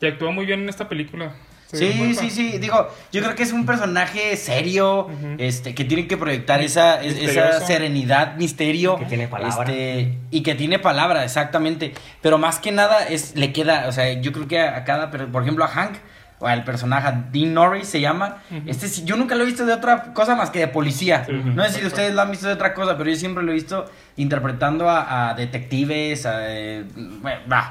Y 0.00 0.06
actúa 0.06 0.30
muy 0.32 0.44
bien 0.46 0.60
en 0.62 0.68
esta 0.68 0.88
película. 0.88 1.32
Sí, 1.78 2.14
sí, 2.14 2.30
sí, 2.30 2.58
digo, 2.58 2.88
yo 3.12 3.22
creo 3.22 3.34
que 3.34 3.42
es 3.42 3.52
un 3.52 3.66
personaje 3.66 4.36
serio, 4.36 5.08
este, 5.38 5.74
que 5.74 5.84
tiene 5.84 6.06
que 6.06 6.16
proyectar 6.16 6.60
esa, 6.62 7.02
es- 7.02 7.16
esa 7.18 7.60
serenidad, 7.66 8.36
misterio. 8.36 8.96
Que 8.98 9.04
tiene 9.06 9.28
palabra. 9.28 9.64
este, 9.70 10.18
y 10.30 10.42
que 10.42 10.54
tiene 10.54 10.78
palabra, 10.78 11.24
exactamente. 11.24 11.94
Pero 12.20 12.38
más 12.38 12.58
que 12.58 12.72
nada, 12.72 13.06
es, 13.06 13.34
le 13.36 13.52
queda, 13.52 13.86
o 13.88 13.92
sea, 13.92 14.12
yo 14.20 14.32
creo 14.32 14.48
que 14.48 14.60
a, 14.60 14.76
a 14.76 14.84
cada, 14.84 15.10
pero, 15.10 15.30
por 15.30 15.42
ejemplo, 15.42 15.64
a 15.64 15.68
Hank, 15.68 15.96
o 16.40 16.46
al 16.48 16.64
personaje, 16.64 17.06
a 17.08 17.12
Dean 17.32 17.54
Norris 17.54 17.86
se 17.88 18.00
llama, 18.00 18.42
Ujú. 18.50 18.62
este 18.68 18.88
sí, 18.88 19.04
yo 19.04 19.16
nunca 19.16 19.34
lo 19.36 19.44
he 19.44 19.46
visto 19.46 19.64
de 19.64 19.72
otra 19.72 20.12
cosa 20.14 20.34
más 20.34 20.50
que 20.50 20.58
de 20.58 20.68
policía. 20.68 21.24
No 21.28 21.64
sé 21.64 21.78
si 21.80 21.86
ustedes 21.86 22.12
lo 22.12 22.22
han 22.22 22.30
visto 22.32 22.48
de 22.48 22.54
otra 22.54 22.74
cosa, 22.74 22.98
pero 22.98 23.08
yo 23.08 23.16
siempre 23.16 23.42
lo 23.44 23.52
he 23.52 23.54
visto 23.54 23.86
interpretando 24.16 24.88
a, 24.90 25.30
a 25.30 25.34
detectives, 25.34 26.26
a, 26.26 26.38
eh, 26.50 26.84
bueno, 27.20 27.40
va. 27.50 27.70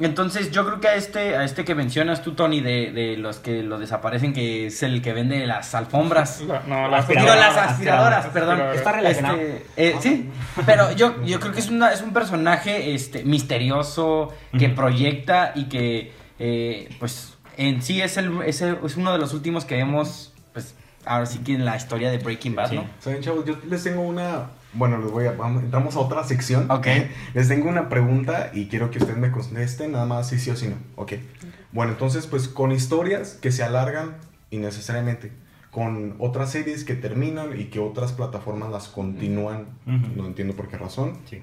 Entonces 0.00 0.50
yo 0.50 0.64
creo 0.66 0.80
que 0.80 0.88
a 0.88 0.94
este, 0.94 1.36
a 1.36 1.44
este 1.44 1.64
que 1.64 1.74
mencionas 1.74 2.22
tú, 2.22 2.32
Tony, 2.32 2.60
de, 2.60 2.90
de 2.90 3.16
los 3.18 3.38
que 3.38 3.62
lo 3.62 3.78
desaparecen, 3.78 4.32
que 4.32 4.66
es 4.66 4.82
el 4.82 5.02
que 5.02 5.12
vende 5.12 5.46
las 5.46 5.74
alfombras. 5.74 6.40
No, 6.66 6.88
Las 6.88 7.00
aspiradoras, 7.02 7.54
las 7.54 7.70
aspiradoras, 7.72 8.26
perdón. 8.28 8.60
Está 8.74 8.92
relacionado. 8.92 9.36
Este, 9.38 9.66
eh, 9.76 9.96
sí, 10.00 10.30
pero 10.64 10.90
yo, 10.92 11.22
yo 11.24 11.38
creo 11.38 11.52
que 11.52 11.60
es, 11.60 11.68
una, 11.68 11.92
es 11.92 12.00
un 12.02 12.12
personaje 12.14 12.94
este, 12.94 13.24
misterioso 13.24 14.32
que 14.58 14.68
proyecta 14.70 15.52
y 15.54 15.64
que, 15.64 16.12
eh, 16.38 16.88
pues, 16.98 17.34
en 17.58 17.82
sí 17.82 18.00
es, 18.00 18.16
el, 18.16 18.40
es, 18.46 18.62
el- 18.62 18.78
es 18.84 18.96
uno 18.96 19.12
de 19.12 19.18
los 19.18 19.34
últimos 19.34 19.64
que 19.66 19.76
vemos, 19.76 20.32
pues, 20.54 20.74
ahora 21.04 21.26
sí 21.26 21.40
que 21.40 21.52
en 21.54 21.64
la 21.66 21.76
historia 21.76 22.10
de 22.10 22.16
Breaking 22.18 22.54
Bad, 22.54 22.70
Sí. 22.70 22.76
¿no? 22.76 22.86
Saben, 23.00 23.20
chavos, 23.22 23.44
yo 23.44 23.56
les 23.68 23.84
tengo 23.84 24.00
una. 24.00 24.46
Bueno, 24.72 24.98
les 24.98 25.10
voy 25.10 25.26
a. 25.26 25.32
Vamos, 25.32 25.62
entramos 25.62 25.96
a 25.96 26.00
otra 26.00 26.24
sección. 26.24 26.70
Ok. 26.70 26.86
Les 27.34 27.48
tengo 27.48 27.68
una 27.68 27.88
pregunta 27.88 28.50
y 28.54 28.66
quiero 28.66 28.90
que 28.90 28.98
ustedes 28.98 29.18
me 29.18 29.30
contesten 29.30 29.92
nada 29.92 30.06
más 30.06 30.28
si 30.28 30.38
sí 30.38 30.50
o 30.50 30.56
si 30.56 30.68
no. 30.68 30.76
Ok. 30.96 31.14
Bueno, 31.72 31.92
entonces, 31.92 32.26
pues 32.26 32.48
con 32.48 32.72
historias 32.72 33.34
que 33.40 33.52
se 33.52 33.62
alargan 33.62 34.16
innecesariamente. 34.50 35.32
Con 35.70 36.16
otras 36.18 36.50
series 36.50 36.84
que 36.84 36.94
terminan 36.94 37.58
y 37.58 37.66
que 37.66 37.78
otras 37.78 38.12
plataformas 38.12 38.70
las 38.70 38.88
continúan. 38.88 39.66
No 39.86 40.26
entiendo 40.26 40.54
por 40.54 40.68
qué 40.68 40.76
razón. 40.76 41.18
Sí. 41.28 41.42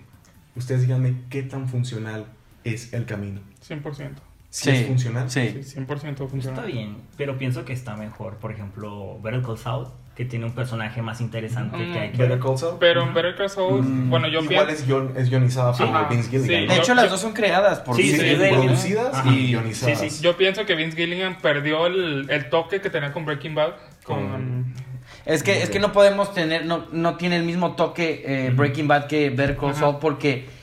Ustedes 0.56 0.82
díganme 0.82 1.16
qué 1.30 1.44
tan 1.44 1.70
funcional 1.70 2.26
es 2.64 2.94
el 2.94 3.06
camino. 3.06 3.42
100%. 3.68 4.27
Si 4.50 4.70
es 4.70 4.88
funcional. 4.88 5.30
Sí, 5.30 5.62
Sí. 5.64 5.76
100% 5.80 6.28
funciona. 6.30 6.58
Está 6.58 6.66
bien, 6.66 6.98
pero 7.18 7.38
pienso 7.38 7.66
que 7.66 7.74
está 7.74 7.96
mejor. 7.96 8.36
Por 8.38 8.52
ejemplo, 8.52 9.20
Better 9.22 9.42
Call 9.42 9.58
Saul, 9.58 9.88
que 10.16 10.26
tiene 10.26 10.46
un 10.46 10.54
personaje 10.54 11.02
más 11.02 11.20
interesante 11.22 11.78
Mm, 11.78 11.94
que 11.94 12.00
hay 12.00 12.12
que 12.12 12.18
Better 12.18 12.40
Call 12.40 12.58
Saul. 12.58 12.78
Pero 12.80 13.04
en 13.04 13.14
Better 13.14 13.36
Call 13.36 13.50
Saul, 13.50 13.82
Mm, 13.84 14.10
bueno, 14.10 14.28
yo 14.30 14.40
Igual 14.42 14.66
pienso... 14.68 14.72
es, 14.84 14.88
guion- 14.90 15.12
es 15.18 15.30
guionizada 15.30 15.74
por 15.74 15.88
Ajá, 15.88 16.08
Vince 16.10 16.30
Gilligan. 16.30 16.62
sí. 16.62 16.68
De 16.68 16.76
hecho, 16.76 16.88
Yo- 16.88 16.94
las 16.96 17.04
yo- 17.06 17.12
dos 17.12 17.20
son 17.22 17.34
creadas 17.34 17.80
por 17.82 17.96
Sí, 17.98 18.04
Sí, 18.04 18.08
sí, 18.10 18.14
Vince 18.24 18.36
Gilligan. 18.38 18.62
producidas 18.62 19.14
Ajá. 19.14 19.30
y 19.32 19.48
guionizadas. 19.48 20.00
Sí, 20.00 20.10
sí. 20.10 20.24
Yo 20.24 20.38
pienso 20.38 20.66
que 20.66 20.76
Vince 20.76 20.96
Gilligan 20.98 21.38
perdió 21.40 21.86
el, 21.86 22.28
el 22.30 22.50
toque 22.50 22.80
que 22.82 22.90
tenía 22.90 23.12
con 23.12 23.26
Breaking 23.26 23.54
Bad. 23.54 23.74
Con... 24.04 24.74
Es 25.26 25.44
que, 25.44 25.62
es 25.62 25.70
que 25.70 25.80
no 25.80 25.92
podemos 25.92 26.34
tener, 26.34 26.66
no, 26.66 26.86
no 26.94 27.18
tiene 27.18 27.36
el 27.36 27.44
mismo 27.44 27.76
toque 27.76 28.24
eh, 28.26 28.52
Breaking 28.56 28.88
Bad 28.88 29.08
que 29.08 29.30
Better 29.30 29.58
Call. 29.58 29.76
Saul 29.76 29.98
porque... 30.00 30.56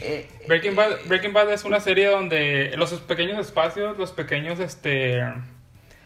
eh, 0.00 0.28
Breaking 0.46 0.76
Bad, 0.76 1.06
Breaking 1.06 1.32
Bad 1.32 1.52
es 1.52 1.64
una 1.64 1.80
serie 1.80 2.06
donde 2.06 2.72
los 2.76 2.92
pequeños 3.00 3.38
espacios, 3.38 3.98
los 3.98 4.12
pequeños 4.12 4.60
este 4.60 5.22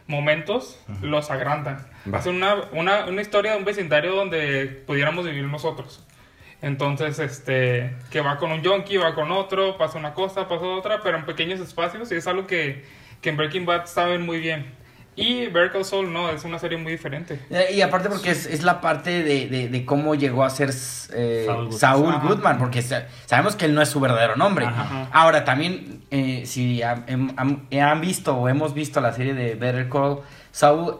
momentos 0.06 0.78
los 1.00 1.30
agrandan. 1.30 1.86
Va. 2.12 2.18
Es 2.18 2.26
una, 2.26 2.56
una, 2.72 3.06
una 3.06 3.22
historia 3.22 3.52
de 3.52 3.58
un 3.58 3.64
vecindario 3.64 4.14
donde 4.14 4.66
pudiéramos 4.86 5.24
vivir 5.24 5.44
nosotros. 5.44 6.04
Entonces, 6.60 7.18
este, 7.18 7.94
que 8.10 8.20
va 8.20 8.38
con 8.38 8.50
un 8.50 8.62
yonki, 8.62 8.96
va 8.96 9.14
con 9.14 9.30
otro, 9.32 9.76
pasa 9.76 9.98
una 9.98 10.14
cosa, 10.14 10.48
pasa 10.48 10.64
otra, 10.64 11.00
pero 11.02 11.18
en 11.18 11.26
pequeños 11.26 11.60
espacios 11.60 12.10
y 12.12 12.14
es 12.16 12.26
algo 12.26 12.46
que, 12.46 12.84
que 13.20 13.30
en 13.30 13.36
Breaking 13.36 13.66
Bad 13.66 13.86
saben 13.86 14.22
muy 14.22 14.38
bien. 14.38 14.83
Y 15.16 15.46
Better 15.46 15.70
Call 15.72 15.84
Saul 15.84 16.12
no, 16.12 16.28
es 16.30 16.42
una 16.44 16.58
serie 16.58 16.76
muy 16.76 16.92
diferente. 16.92 17.38
Eh, 17.50 17.68
Y 17.74 17.80
aparte 17.82 18.08
porque 18.08 18.30
es, 18.30 18.46
es 18.46 18.62
la 18.64 18.80
parte 18.80 19.22
de, 19.22 19.46
de- 19.48 19.68
de 19.68 19.84
cómo 19.84 20.14
llegó 20.14 20.42
a 20.44 20.50
ser 20.50 20.70
eh, 21.12 21.44
Saul 21.46 21.64
Goodman. 21.66 21.78
Saul 21.78 22.08
Ajá. 22.14 22.26
Goodman, 22.26 22.58
porque 22.58 22.82
sa- 22.82 23.06
sabemos 23.26 23.54
que 23.54 23.66
él 23.66 23.74
no 23.74 23.82
es 23.82 23.88
su 23.88 24.00
verdadero 24.00 24.34
nombre. 24.36 24.66
Ajá. 24.66 25.08
Ahora, 25.12 25.44
también, 25.44 26.02
eh, 26.10 26.42
si 26.46 26.82
han- 26.82 27.34
han 27.36 28.00
visto 28.00 28.36
o 28.36 28.48
hemos 28.48 28.74
visto 28.74 29.00
la 29.00 29.12
serie 29.12 29.34
de 29.34 29.54
Better 29.54 29.88
Call 29.88 30.18
Saul, 30.50 30.96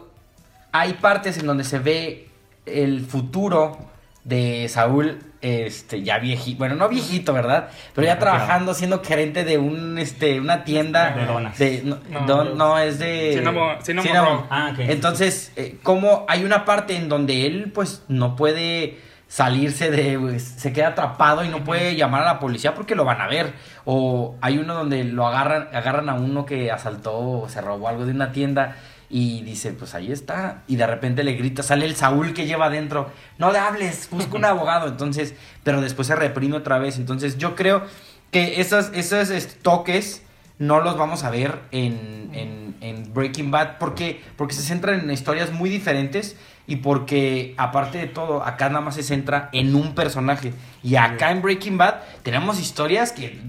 hay 0.71 0.93
partes 0.93 1.37
en 1.37 1.45
donde 1.47 1.63
se 1.63 1.79
ve 1.79 2.29
el 2.65 3.01
futuro 3.05 3.77
de 4.23 4.67
Saúl, 4.69 5.19
este, 5.45 6.01
ya 6.01 6.17
viejito, 6.19 6.57
bueno, 6.57 6.75
no 6.75 6.89
viejito, 6.89 7.33
¿verdad? 7.33 7.69
Pero 7.93 8.07
ya 8.07 8.17
trabajando, 8.19 8.73
siendo 8.73 9.03
gerente 9.03 9.43
de 9.43 9.57
un, 9.57 9.97
este, 9.97 10.39
una 10.39 10.63
tienda 10.63 11.11
De 11.11 11.25
donas. 11.25 11.57
de- 11.59 11.81
no, 11.83 11.97
No, 12.09 12.25
don- 12.25 12.57
no, 12.57 12.79
es 12.79 12.97
de... 12.99 13.33
Cinnamon- 13.43 13.81
Cinnamon 13.83 14.07
Cinnamon. 14.07 14.45
Ah, 14.49 14.69
ok. 14.73 14.79
Entonces, 14.89 15.51
eh, 15.55 15.77
como 15.83 16.25
hay 16.27 16.43
una 16.43 16.65
parte 16.65 16.95
en 16.95 17.09
donde 17.09 17.45
él, 17.45 17.71
pues, 17.73 18.03
no 18.07 18.35
puede 18.35 18.97
salirse 19.27 19.89
de, 19.91 20.17
pues, 20.19 20.43
se 20.43 20.71
queda 20.71 20.89
atrapado 20.89 21.43
y 21.43 21.49
no 21.49 21.63
puede 21.63 21.95
llamar 21.95 22.21
a 22.21 22.25
la 22.25 22.39
policía 22.39 22.73
porque 22.75 22.95
lo 22.95 23.05
van 23.05 23.21
a 23.21 23.27
ver. 23.27 23.53
O 23.83 24.35
hay 24.41 24.57
uno 24.57 24.73
donde 24.75 25.03
lo 25.03 25.27
agarran, 25.27 25.67
agarran 25.73 26.09
a 26.09 26.13
uno 26.15 26.45
que 26.45 26.71
asaltó 26.71 27.17
o 27.41 27.49
se 27.49 27.59
robó 27.61 27.87
algo 27.87 28.05
de 28.05 28.11
una 28.11 28.31
tienda 28.31 28.75
y 29.09 29.41
dice, 29.43 29.71
pues 29.71 29.93
ahí 29.95 30.11
está. 30.11 30.63
Y 30.67 30.75
de 30.77 30.87
repente 30.87 31.23
le 31.23 31.33
grita, 31.33 31.63
sale 31.63 31.85
el 31.85 31.95
Saúl 31.95 32.33
que 32.33 32.45
lleva 32.45 32.65
adentro, 32.65 33.09
no 33.37 33.51
le 33.51 33.59
hables, 33.59 34.07
busca 34.09 34.35
un 34.37 34.45
abogado. 34.45 34.87
Entonces, 34.87 35.35
pero 35.63 35.81
después 35.81 36.07
se 36.07 36.15
reprime 36.15 36.57
otra 36.57 36.77
vez. 36.79 36.97
Entonces, 36.97 37.37
yo 37.37 37.55
creo 37.55 37.83
que 38.31 38.59
esos, 38.61 38.91
esos 38.93 39.47
toques 39.61 40.21
no 40.57 40.79
los 40.81 40.97
vamos 40.97 41.23
a 41.23 41.29
ver 41.29 41.59
en, 41.71 42.29
en- 42.33 42.65
en 42.81 43.13
Breaking 43.13 43.51
Bad 43.51 43.77
porque, 43.79 44.21
porque 44.37 44.53
se 44.53 44.61
centran 44.61 44.99
en 44.99 45.11
historias 45.11 45.51
muy 45.51 45.69
diferentes 45.69 46.35
y 46.67 46.77
porque 46.77 47.53
aparte 47.57 47.97
de 47.99 48.07
todo 48.07 48.43
acá 48.43 48.69
nada 48.69 48.81
más 48.81 48.95
se 48.95 49.03
centra 49.03 49.49
en 49.53 49.75
un 49.75 49.95
personaje 49.95 50.53
y 50.83 50.95
acá 50.95 51.31
en 51.31 51.41
Breaking 51.41 51.77
Bad 51.77 51.95
tenemos 52.23 52.59
historias 52.59 53.11
que 53.11 53.39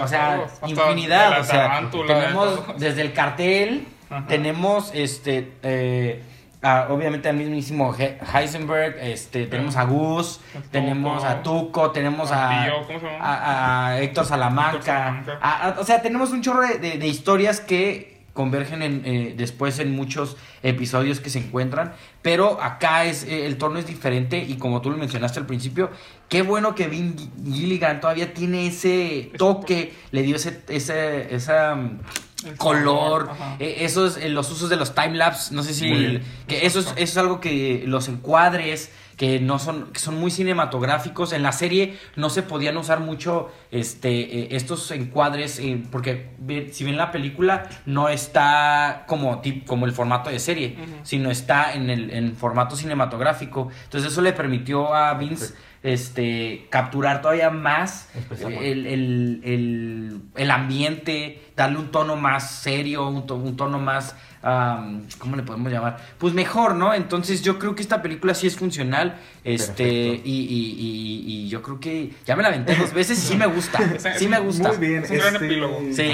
o 0.00 0.06
sea 0.08 0.34
hasta 0.44 0.66
infinidad 0.92 1.40
o 1.40 1.44
sea 1.44 1.66
tenemos 2.06 2.60
desde 2.78 3.02
el 3.02 3.12
cartel 3.12 3.86
Ajá. 4.10 4.26
tenemos 4.26 4.90
este 4.94 5.52
eh, 5.62 6.22
a- 6.62 6.88
obviamente 6.90 7.28
al 7.28 7.36
mismísimo 7.36 7.94
He- 7.98 8.18
Heisenberg 8.34 8.96
este 9.00 9.46
tenemos 9.46 9.76
a 9.76 9.84
Gus 9.84 10.40
tenemos 10.70 11.24
a 11.24 11.42
Tuco. 11.42 11.90
Tenemos 11.90 12.30
a, 12.32 13.98
Héctor 14.02 14.26
Salamanca, 14.26 15.20
Héctor 15.20 15.38
o 15.78 15.84
sea 15.84 16.02
tenemos 16.02 16.30
un 16.32 16.42
chorro 16.42 16.60
de, 16.66 16.78
de- 16.78 16.98
de 16.98 17.06
historias 17.06 17.60
que 17.60 18.20
convergen 18.32 18.82
en, 18.82 19.02
eh, 19.04 19.34
después 19.36 19.78
en 19.80 19.94
muchos 19.94 20.36
episodios 20.62 21.18
que 21.20 21.30
se 21.30 21.38
encuentran 21.40 21.94
pero 22.22 22.62
acá 22.62 23.04
es 23.04 23.24
eh, 23.24 23.44
el 23.46 23.56
tono 23.58 23.78
es 23.78 23.86
diferente 23.86 24.38
y 24.38 24.56
como 24.56 24.80
tú 24.80 24.90
lo 24.90 24.96
mencionaste 24.96 25.40
al 25.40 25.46
principio 25.46 25.90
qué 26.28 26.42
bueno 26.42 26.74
que 26.76 26.86
Vin 26.86 27.16
Gilligan 27.44 28.00
todavía 28.00 28.32
tiene 28.32 28.66
ese 28.68 29.32
toque. 29.36 29.94
le 30.12 30.22
dio 30.22 30.36
ese 30.36 30.60
ese 30.68 31.34
esa 31.34 31.76
El 32.44 32.56
color, 32.56 33.30
eh, 33.58 33.76
esos, 33.80 34.16
eh, 34.16 34.28
los 34.30 34.50
usos 34.50 34.70
de 34.70 34.76
los 34.76 34.94
timelapse, 34.94 35.54
no 35.54 35.62
sé 35.62 35.74
si, 35.74 35.88
que 36.46 36.66
eso 36.66 36.80
es, 36.80 36.86
eso 36.86 36.94
es 36.98 37.16
algo 37.18 37.40
que 37.40 37.82
los 37.86 38.08
encuadres, 38.08 38.90
que 39.16 39.38
no 39.38 39.58
son, 39.58 39.92
que 39.92 40.00
son 40.00 40.18
muy 40.18 40.30
cinematográficos, 40.30 41.34
en 41.34 41.42
la 41.42 41.52
serie 41.52 41.98
no 42.16 42.30
se 42.30 42.42
podían 42.42 42.78
usar 42.78 43.00
mucho, 43.00 43.50
este, 43.70 44.44
eh, 44.44 44.48
estos 44.52 44.90
encuadres, 44.92 45.58
eh, 45.58 45.82
porque 45.92 46.30
si 46.72 46.84
bien 46.84 46.96
la 46.96 47.10
película 47.12 47.68
no 47.84 48.08
está 48.08 49.04
como, 49.06 49.42
tip- 49.42 49.66
como 49.66 49.84
el 49.84 49.92
formato 49.92 50.30
de 50.30 50.38
serie, 50.38 50.76
sino 51.02 51.30
está 51.30 51.74
en 51.74 51.90
el 51.90 52.10
en 52.10 52.34
formato 52.36 52.76
cinematográfico, 52.76 53.68
entonces 53.84 54.10
eso 54.12 54.22
le 54.22 54.32
permitió 54.32 54.94
a 54.94 55.12
Vince, 55.14 55.52
este, 55.82 56.66
capturar 56.70 57.22
todavía 57.22 57.50
más 57.50 58.08
el, 58.40 58.86
el, 58.86 59.40
el, 59.44 60.20
el 60.36 60.50
ambiente, 60.50 61.40
darle 61.56 61.78
un 61.78 61.90
tono 61.90 62.16
más 62.16 62.50
serio, 62.50 63.08
un, 63.08 63.26
to- 63.26 63.36
un 63.36 63.56
tono 63.56 63.78
más, 63.78 64.14
am, 64.42 65.04
¿cómo 65.18 65.36
le 65.36 65.42
podemos 65.42 65.72
llamar? 65.72 65.96
Pues 66.18 66.34
mejor, 66.34 66.74
¿no? 66.74 66.92
Entonces 66.92 67.42
yo 67.42 67.58
creo 67.58 67.74
que 67.74 67.82
esta 67.82 68.02
película 68.02 68.34
sí 68.34 68.46
es 68.46 68.56
funcional, 68.56 69.18
este, 69.44 69.88
y, 69.88 70.20
y, 70.24 70.76
y, 70.78 71.24
y 71.44 71.48
yo 71.48 71.62
creo 71.62 71.80
que 71.80 72.12
ya 72.26 72.36
me 72.36 72.42
la 72.42 72.48
aventé 72.50 72.74
dos 72.76 72.92
veces 72.92 73.18
y 73.18 73.22
sí 73.28 73.36
me 73.36 73.46
gusta, 73.46 73.78
sí 74.18 74.28
me 74.28 74.38
gusta. 74.40 74.68
Muy 74.72 74.86
bien. 74.86 75.04
Es 75.04 75.10
un 75.10 75.16
gran 75.18 75.34
este, 75.34 75.46
epílogo. 75.46 75.80
Sí. 75.92 76.12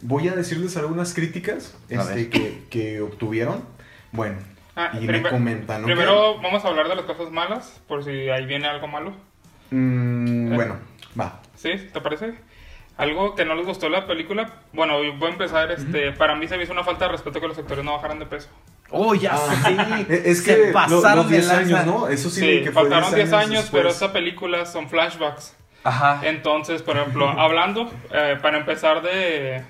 Voy 0.00 0.26
a 0.28 0.32
decirles 0.34 0.76
algunas 0.76 1.14
críticas 1.14 1.74
este, 1.88 2.28
que, 2.28 2.64
que 2.70 3.00
obtuvieron. 3.02 3.62
Bueno, 4.10 4.36
Ah, 4.76 4.90
y 5.00 5.06
me 5.06 5.22
comentan. 5.22 5.80
¿ok? 5.82 5.86
Primero 5.86 6.40
vamos 6.40 6.64
a 6.64 6.68
hablar 6.68 6.88
de 6.88 6.96
las 6.96 7.04
cosas 7.04 7.30
malas, 7.30 7.80
por 7.88 8.02
si 8.04 8.28
ahí 8.30 8.46
viene 8.46 8.66
algo 8.68 8.86
malo. 8.88 9.12
Mm, 9.70 10.52
Eh. 10.52 10.54
bueno, 10.54 10.78
va. 11.18 11.40
¿Sí? 11.56 11.70
¿Te 11.92 12.00
parece? 12.00 12.34
Algo 12.96 13.34
que 13.34 13.44
no 13.44 13.54
les 13.54 13.66
gustó 13.66 13.86
de 13.86 13.92
la 13.92 14.06
película. 14.06 14.50
Bueno, 14.72 14.94
voy 15.18 15.28
a 15.28 15.32
empezar. 15.32 15.70
Este, 15.72 16.12
Para 16.12 16.34
mí 16.36 16.46
se 16.48 16.56
me 16.56 16.64
hizo 16.64 16.72
una 16.72 16.84
falta 16.84 17.06
de 17.06 17.12
respeto 17.12 17.40
que 17.40 17.48
los 17.48 17.58
actores 17.58 17.84
no 17.84 17.92
bajaran 17.92 18.18
de 18.18 18.26
peso. 18.26 18.48
Oh, 18.90 19.14
ya 19.14 19.32
Ah, 19.34 19.54
sí. 19.66 20.06
Es 20.10 20.42
Se 20.44 20.54
que 20.56 20.66
lo- 20.66 20.72
pasaron 20.72 21.16
los 21.16 21.30
de 21.30 21.36
10 21.38 21.50
años. 21.50 21.86
¿no? 21.86 22.08
Eso 22.08 22.28
sí, 22.28 22.40
Sí, 22.40 22.64
que 22.64 22.70
faltaron 22.70 23.14
10 23.14 23.32
años, 23.32 23.62
después. 23.62 23.70
pero 23.82 23.88
esta 23.88 24.12
película 24.12 24.66
son 24.66 24.88
flashbacks. 24.90 25.56
Ajá. 25.84 26.20
Entonces, 26.24 26.82
por 26.82 26.96
ejemplo, 26.98 27.28
hablando, 27.40 27.90
eh, 28.12 28.36
para 28.42 28.58
empezar 28.58 29.00
de, 29.02 29.62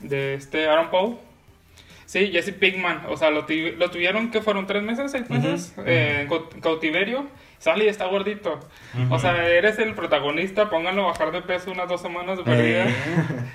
de 0.00 0.34
este 0.34 0.68
Aaron 0.68 0.90
Paul. 0.90 1.18
Sí, 2.12 2.30
Jesse 2.30 2.52
Pinkman, 2.52 3.04
o 3.08 3.16
sea, 3.16 3.30
lo, 3.30 3.46
tuvieron 3.46 4.30
que 4.30 4.42
fueron 4.42 4.66
tres 4.66 4.82
meses, 4.82 5.10
seis 5.10 5.30
meses, 5.30 5.74
eh, 5.86 6.18
en 6.20 6.28
cau- 6.28 6.60
cautiverio. 6.60 7.26
Sale 7.62 7.84
y 7.84 7.88
está 7.88 8.06
gordito. 8.06 8.58
O 9.08 9.20
sea, 9.20 9.46
eres 9.48 9.78
el 9.78 9.94
protagonista, 9.94 10.68
pónganlo 10.68 11.04
a 11.04 11.12
bajar 11.12 11.30
de 11.30 11.42
peso 11.42 11.70
unas 11.70 11.88
dos 11.88 12.02
semanas 12.02 12.36
de 12.38 12.42
perdida. 12.42 12.86
Es 12.86 12.94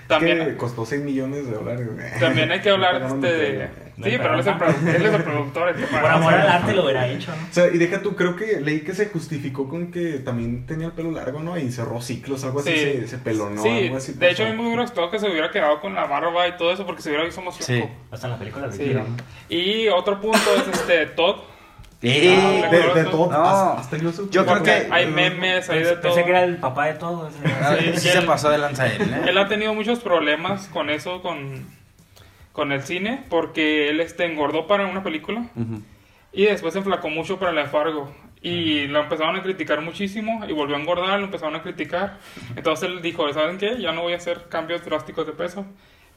También, 0.08 0.46
que 0.46 0.56
costó 0.56 0.86
6 0.86 1.02
millones 1.02 1.46
de 1.46 1.52
dólares. 1.52 1.90
también 2.18 2.50
hay 2.50 2.62
que 2.62 2.70
hablar 2.70 2.94
Pagaron 3.02 3.26
este, 3.26 3.38
de. 3.38 3.68
Sí, 4.02 4.16
pero 4.18 4.36
él 4.36 4.40
es, 4.40 4.48
el, 4.48 4.96
él 4.96 5.06
es 5.08 5.14
el 5.14 5.24
productor. 5.24 5.70
el 5.70 5.76
que 5.76 5.88
Por 5.88 6.06
amor 6.06 6.34
al 6.34 6.48
arte 6.48 6.74
lo 6.74 6.84
hubiera 6.86 7.06
hecho, 7.06 7.32
¿no? 7.36 7.44
O 7.50 7.52
sea, 7.54 7.68
y 7.68 7.78
deja 7.78 8.02
tú, 8.02 8.16
creo 8.16 8.38
que 8.38 8.62
leí 8.62 8.80
que 8.80 8.94
se 8.94 9.08
justificó 9.08 9.68
con 9.68 9.92
que 9.92 10.20
también 10.20 10.66
tenía 10.66 10.88
el 10.88 10.94
pelo 10.94 11.12
largo, 11.12 11.42
¿no? 11.42 11.58
Y 11.58 11.70
cerró 11.70 12.00
ciclos, 12.00 12.46
algo 12.46 12.62
así, 12.62 12.70
Sí. 12.72 12.78
se, 13.02 13.08
se 13.10 13.18
pelonó, 13.18 13.62
Sí, 13.62 13.88
algo 13.88 13.98
así. 13.98 14.14
de 14.14 14.30
hecho 14.32 14.46
a 14.46 14.50
mí 14.50 14.56
me 14.56 14.68
hubiera 14.68 14.84
gustado 14.84 15.12
que 15.12 15.20
se 15.20 15.28
hubiera 15.30 15.52
quedado 15.52 15.82
con 15.82 15.94
la 15.96 16.06
barba 16.06 16.48
y 16.48 16.56
todo 16.56 16.72
eso 16.72 16.86
porque 16.86 17.02
se 17.02 17.10
hubiera 17.10 17.26
visto 17.26 17.42
más 17.42 17.56
Sí. 17.56 17.80
flaco. 17.80 17.92
Hasta 18.12 18.28
en 18.28 18.32
la 18.34 18.40
película 18.40 18.68
de 18.70 18.74
Sí. 18.78 18.96
Y 19.54 19.88
otro 19.90 20.22
punto 20.22 20.40
es 20.56 20.68
este 20.80 21.08
Todd. 21.08 21.36
Eh, 22.02 22.62
Ah, 22.64 22.70
De, 22.70 23.04
de 23.04 23.10
todo, 23.10 23.32
No. 23.32 23.44
hasta, 23.44 23.80
hasta 23.82 23.98
yo 23.98 24.12
supe. 24.12 24.32
Yo 24.32 24.46
creo 24.46 24.62
que- 24.64 24.88
hay 24.92 25.08
memes 25.08 25.70
ahí 25.70 25.80
de 25.80 25.92
todo. 25.94 26.02
Pensé 26.02 26.24
que 26.24 26.30
era 26.30 26.44
el 26.44 26.58
papá 26.58 26.86
de 26.88 26.94
todos. 26.94 27.34
ah, 27.62 27.76
Sí, 27.80 27.86
sí 27.98 28.08
y 28.10 28.12
se 28.12 28.22
pasó 28.22 28.50
de 28.50 28.60
lanza 28.60 28.86
él, 28.88 29.02
¿eh? 29.02 29.22
Él 29.30 29.38
ha 29.38 29.48
tenido 29.48 29.74
muchos 29.74 30.00
problemas 30.00 30.68
con 30.68 30.90
eso, 30.92 31.22
con, 31.24 31.66
con 32.52 32.72
el 32.72 32.84
cine, 32.84 33.24
porque 33.30 33.90
él 33.90 34.00
este, 34.00 34.26
engordó 34.26 34.68
para 34.68 34.86
una 34.86 35.02
película 35.04 35.46
Ujú. 35.56 35.82
y 36.34 36.46
después 36.46 36.74
se 36.74 36.80
enflacó 36.80 37.10
mucho 37.10 37.40
para 37.40 37.52
la 37.52 37.66
Fargo. 37.66 38.14
Y 38.40 38.86
lo 38.86 39.00
empezaron 39.02 39.36
a 39.36 39.42
criticar 39.42 39.82
muchísimo 39.82 40.46
y 40.48 40.54
volvió 40.54 40.76
a 40.76 40.80
engordar, 40.80 41.18
lo 41.20 41.26
empezaron 41.26 41.56
a 41.56 41.64
criticar. 41.64 42.20
Entonces 42.56 42.88
él 42.90 43.02
dijo, 43.02 43.32
¿saben 43.34 43.58
qué? 43.58 43.82
Ya 43.82 43.92
no 43.92 44.04
voy 44.04 44.14
a 44.14 44.18
hacer 44.18 44.44
cambios 44.50 44.86
drásticos 44.86 45.26
de 45.26 45.34
peso. 45.34 45.66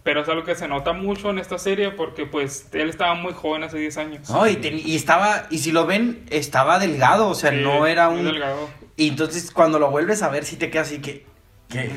Pero 0.02 0.22
es 0.22 0.28
algo 0.28 0.44
que 0.44 0.54
se 0.54 0.66
nota 0.66 0.92
mucho 0.94 1.28
en 1.30 1.38
esta 1.38 1.58
serie 1.58 1.90
porque 1.90 2.24
pues 2.24 2.68
él 2.72 2.88
estaba 2.88 3.14
muy 3.14 3.34
joven 3.34 3.64
hace 3.64 3.76
10 3.78 3.96
años. 3.98 4.30
No, 4.30 4.46
y, 4.48 4.56
ten- 4.56 4.80
y 4.82 4.96
estaba, 4.96 5.46
y 5.50 5.58
si 5.58 5.72
lo 5.72 5.84
ven, 5.86 6.24
estaba 6.30 6.78
delgado, 6.78 7.28
o 7.28 7.34
sea, 7.34 7.50
Sí, 7.50 7.58
no 7.62 7.86
era 7.86 8.08
un... 8.08 8.24
delgado. 8.24 8.68
Y 8.96 9.08
entonces 9.08 9.50
cuando 9.50 9.78
lo 9.78 9.90
vuelves 9.90 10.22
a 10.22 10.28
ver, 10.30 10.44
sí 10.46 10.56
te 10.56 10.70
quedas 10.70 10.88
así 10.88 11.00
que... 11.00 11.26
que 11.68 11.90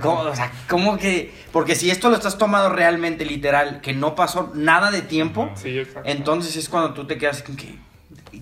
¿cómo, 0.00 0.20
o 0.20 0.34
sea, 0.34 0.50
¿cómo 0.70 0.96
que...? 0.96 1.32
Porque 1.52 1.74
si 1.74 1.90
esto 1.90 2.08
lo 2.08 2.16
estás 2.16 2.38
tomando 2.38 2.70
realmente 2.70 3.26
literal, 3.26 3.80
que 3.82 3.92
no 3.92 4.14
pasó 4.14 4.50
nada 4.54 4.90
de 4.90 5.02
tiempo, 5.02 5.50
Sí, 5.54 5.82
entonces 6.04 6.56
es 6.56 6.68
cuando 6.70 6.94
tú 6.94 7.06
te 7.06 7.18
quedas 7.18 7.42
como 7.42 7.58
que... 7.58 7.78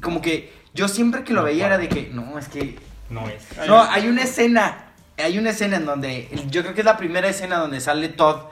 Como 0.01 0.23
que 0.23 0.53
yo 0.75 0.87
siempre 0.89 1.25
que 1.25 1.33
lo 1.33 1.43
veía 1.43 1.67
era 1.67 1.79
de 1.79 1.89
que, 1.89 2.09
no, 2.13 2.39
es 2.39 2.49
que... 2.49 2.79
No 3.11 3.29
es. 3.29 3.45
No, 3.67 3.83
hay 3.83 4.07
una 4.09 4.23
escena, 4.23 4.93
hay 5.19 5.39
una 5.39 5.51
escena 5.51 5.77
en 5.77 5.85
donde, 5.87 6.29
yo 6.51 6.63
creo 6.63 6.73
que 6.75 6.81
es 6.81 6.87
la 6.87 6.97
primera 6.97 7.29
escena 7.29 7.59
donde 7.59 7.81
sale 7.81 8.09
Todd, 8.09 8.45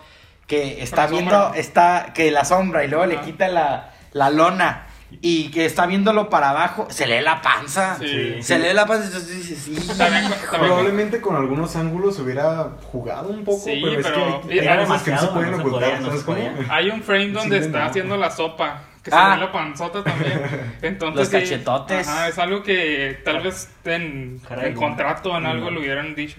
que 0.50 0.82
está 0.82 1.06
viendo, 1.06 1.30
sombra. 1.30 1.58
está, 1.60 2.12
que 2.12 2.30
la 2.32 2.44
sombra 2.44 2.84
y 2.84 2.88
luego 2.88 3.06
le 3.06 3.14
Ajá. 3.14 3.24
quita 3.24 3.46
la, 3.48 3.92
la 4.12 4.30
lona 4.30 4.86
y 5.22 5.50
que 5.50 5.64
está 5.64 5.86
viéndolo 5.86 6.28
para 6.28 6.50
abajo, 6.50 6.88
se 6.90 7.06
lee 7.06 7.20
la 7.20 7.40
panza, 7.40 7.96
Sí. 7.98 8.42
se 8.42 8.58
lee 8.58 8.72
la 8.74 8.84
panza, 8.86 9.06
entonces 9.06 9.36
dices, 9.36 9.58
sí, 9.58 9.74
También- 9.96 10.22
también- 10.28 10.32
Probablemente 10.50 11.20
con 11.20 11.36
algunos 11.36 11.74
ángulos 11.76 12.18
hubiera 12.18 12.70
jugado 12.92 13.28
un 13.30 13.44
poco, 13.44 13.58
Sí, 13.64 13.80
pero 13.82 14.00
es 14.00 14.06
pero- 14.06 14.40
que 14.48 14.68
hay, 14.68 14.78
cosas 14.86 15.02
que 15.02 15.10
no 15.12 15.18
se 15.20 15.26
pueden 15.28 15.50
no 15.52 15.56
se 15.56 15.62
ocultar, 15.62 15.82
podía, 15.90 16.00
no 16.00 16.06
¿sabes 16.06 16.22
se. 16.64 16.66
Hay 16.72 16.90
un 16.90 17.02
frame 17.02 17.28
donde 17.30 17.58
Sí, 17.60 17.66
está 17.66 17.78
no. 17.80 17.84
haciendo 17.86 18.16
la 18.16 18.30
sopa. 18.30 18.82
Que 19.02 19.10
se 19.10 19.16
Ah. 19.16 19.30
ve 19.34 19.40
la 19.40 19.50
panzota 19.52 20.04
también. 20.04 20.32
Entonces, 20.82 21.16
Los 21.18 21.28
sí, 21.28 21.32
cachetotes. 21.32 22.06
Ajá, 22.06 22.28
es 22.28 22.38
algo 22.38 22.62
que 22.62 23.18
tal 23.24 23.40
vez 23.42 23.70
en, 23.84 24.40
Caray, 24.46 24.68
en 24.70 24.74
contrato, 24.74 25.34
en 25.38 25.46
algo 25.46 25.66
no. 25.66 25.70
lo 25.70 25.80
hubieran 25.80 26.14
dicho. 26.14 26.36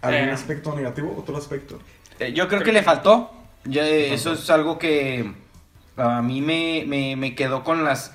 ¿Algún 0.00 0.28
Eh, 0.30 0.32
aspecto 0.32 0.74
negativo? 0.74 1.14
¿Otro 1.18 1.36
aspecto? 1.36 1.78
Eh, 2.18 2.32
yo 2.32 2.48
creo 2.48 2.62
que 2.62 2.72
le 2.72 2.82
faltó, 2.82 3.30
Eh, 3.70 4.12
eso 4.14 4.32
es 4.32 4.48
algo 4.50 4.78
que, 4.78 5.32
a 5.96 6.22
mí 6.22 6.40
me, 6.40 6.84
me, 6.86 7.16
me 7.16 7.34
quedó 7.34 7.62
con 7.64 7.84
las... 7.84 8.12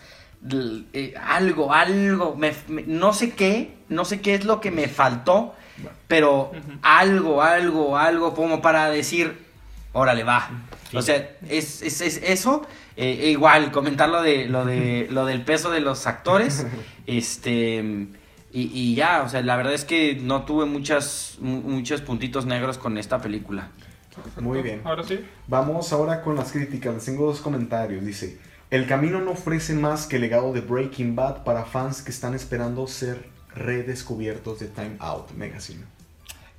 eh, 0.94 1.14
algo, 1.22 1.74
algo, 1.74 2.36
me- 2.36 2.54
me- 2.68 2.84
no 2.84 3.14
sé 3.14 3.32
qué, 3.32 3.76
no 3.90 4.06
sé 4.06 4.22
qué 4.22 4.36
es 4.36 4.46
lo 4.46 4.60
que 4.62 4.72
me 4.72 4.88
faltó, 4.88 5.54
pero 6.08 6.52
algo, 6.82 7.42
algo, 7.44 7.98
algo 7.98 8.34
como 8.34 8.62
para 8.62 8.90
decir, 8.90 9.38
órale, 9.94 10.24
va. 10.24 10.50
Sí. 10.92 10.98
O 10.98 11.02
sea, 11.02 11.30
es, 11.50 11.82
es, 11.82 12.02
es 12.02 12.18
eso. 12.24 12.66
eh, 12.98 13.20
e 13.24 13.30
igual, 13.32 13.72
comentar 13.72 14.08
lo, 14.10 14.22
de, 14.22 14.48
lo, 14.48 14.66
de, 14.66 15.08
lo 15.12 15.26
del 15.26 15.42
peso 15.42 15.70
de 15.72 15.82
los 15.82 16.08
actores. 16.08 16.66
este 17.08 17.84
y, 18.54 18.72
y 18.74 18.96
ya, 18.96 19.22
o 19.24 19.28
sea, 19.30 19.42
la 19.42 19.58
verdad 19.58 19.74
es 19.74 19.84
que 19.84 20.16
no 20.16 20.44
tuve 20.44 20.66
muchas, 20.66 21.36
mu- 21.42 21.60
muchos 21.62 22.00
puntitos 22.02 22.46
negros 22.46 22.78
con 22.78 22.98
esta 22.98 23.20
película. 23.22 23.70
Muy 24.40 24.62
bien. 24.62 24.82
Ahora 24.84 25.04
sí. 25.04 25.20
Vamos 25.48 25.92
ahora 25.94 26.22
con 26.22 26.36
las 26.36 26.52
críticas. 26.52 26.94
Les 26.94 27.06
tengo 27.06 27.26
dos 27.26 27.42
comentarios. 27.42 28.04
Dice: 28.06 28.38
El 28.72 28.88
camino 28.88 29.20
no 29.22 29.32
ofrece 29.32 29.74
más 29.74 30.08
que 30.08 30.16
el 30.18 30.24
legado 30.24 30.54
de 30.54 30.62
Breaking 30.62 31.16
Bad 31.16 31.44
para 31.44 31.66
fans 31.66 32.02
que 32.02 32.12
están 32.12 32.34
esperando 32.34 32.88
ser 32.88 33.26
redescubiertos 33.56 34.60
de 34.60 34.68
Time 34.68 34.96
Out 35.00 35.32
Magazine. 35.32 35.84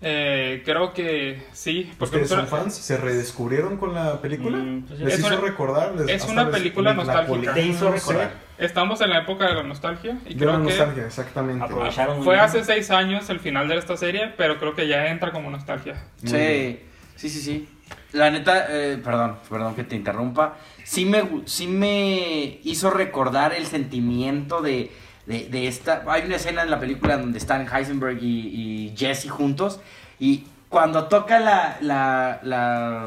Eh, 0.03 0.63
creo 0.65 0.93
que 0.93 1.43
sí. 1.53 1.91
Porque 1.99 2.17
¿Ustedes 2.17 2.29
son 2.29 2.47
fans? 2.47 2.75
¿Se 2.75 2.99
redescubrieron 2.99 3.79
con 3.79 3.95
la 3.95 4.21
película? 4.21 4.59
Mm, 4.59 4.83
pues 4.83 5.01
¿Les 5.01 5.15
es 5.15 5.21
hizo 5.21 5.29
una- 5.29 5.37
recordar? 5.41 5.95
¿Les- 5.95 6.23
es 6.23 6.29
una 6.29 6.51
película 6.51 6.91
la 6.91 6.97
nostálgica. 6.97 7.55
Te 7.55 7.63
hizo 7.63 7.91
recordar. 7.91 8.31
Estamos 8.59 9.01
en 9.01 9.11
la 9.11 9.21
época 9.21 9.47
de 9.49 9.55
la 9.55 9.63
nostalgia 9.63 10.19
y 10.27 10.35
De 10.35 10.45
la 10.47 10.53
creo 10.53 10.65
que 10.67 10.69
nostalgia, 10.71 11.07
exactamente. 11.07 11.65
Aprovecharon 11.65 12.17
muy 12.17 12.25
fue 12.25 12.35
bien. 12.35 12.45
hace 12.45 12.65
seis 12.65 12.91
años 12.91 13.29
el 13.31 13.41
final 13.41 13.69
de 13.69 13.77
esta 13.79 13.97
serie, 13.97 14.33
pero 14.37 14.59
creo 14.59 14.75
que 14.75 14.87
ya 14.87 15.09
entra 15.09 15.33
como 15.33 15.51
nostalgia. 15.51 15.95
Muy 16.23 16.31
Sí, 16.31 16.37
bien. 16.37 16.81
Sí, 17.17 17.29
sí, 17.29 17.41
sí. 17.41 17.69
La 18.13 18.31
neta, 18.31 18.67
eh, 18.71 18.99
perdón, 19.03 19.39
perdón 19.49 19.75
que 19.75 19.85
te 19.85 19.97
interrumpa. 19.97 20.57
Sí 20.85 21.05
me, 21.05 21.43
sí 21.47 21.67
me 21.67 22.61
hizo 22.65 22.91
recordar 22.91 23.53
el 23.53 23.67
sentimiento 23.67 24.63
de, 24.63 24.91
de, 25.27 25.49
de 25.49 25.67
esta. 25.67 26.05
Hay 26.07 26.23
una 26.23 26.37
escena 26.37 26.63
en 26.63 26.71
la 26.71 26.81
película 26.81 27.19
donde 27.19 27.39
están 27.39 27.67
Heisenberg 27.67 28.23
y, 28.23 28.89
y 28.89 28.97
Jesse 28.97 29.29
juntos. 29.29 29.81
Y 30.19 30.45
cuando 30.69 31.09
toca 31.09 31.41
la, 31.41 31.79
la, 31.81 32.41
la 32.43 33.07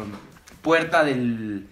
puerta 0.61 1.03
del, 1.03 1.67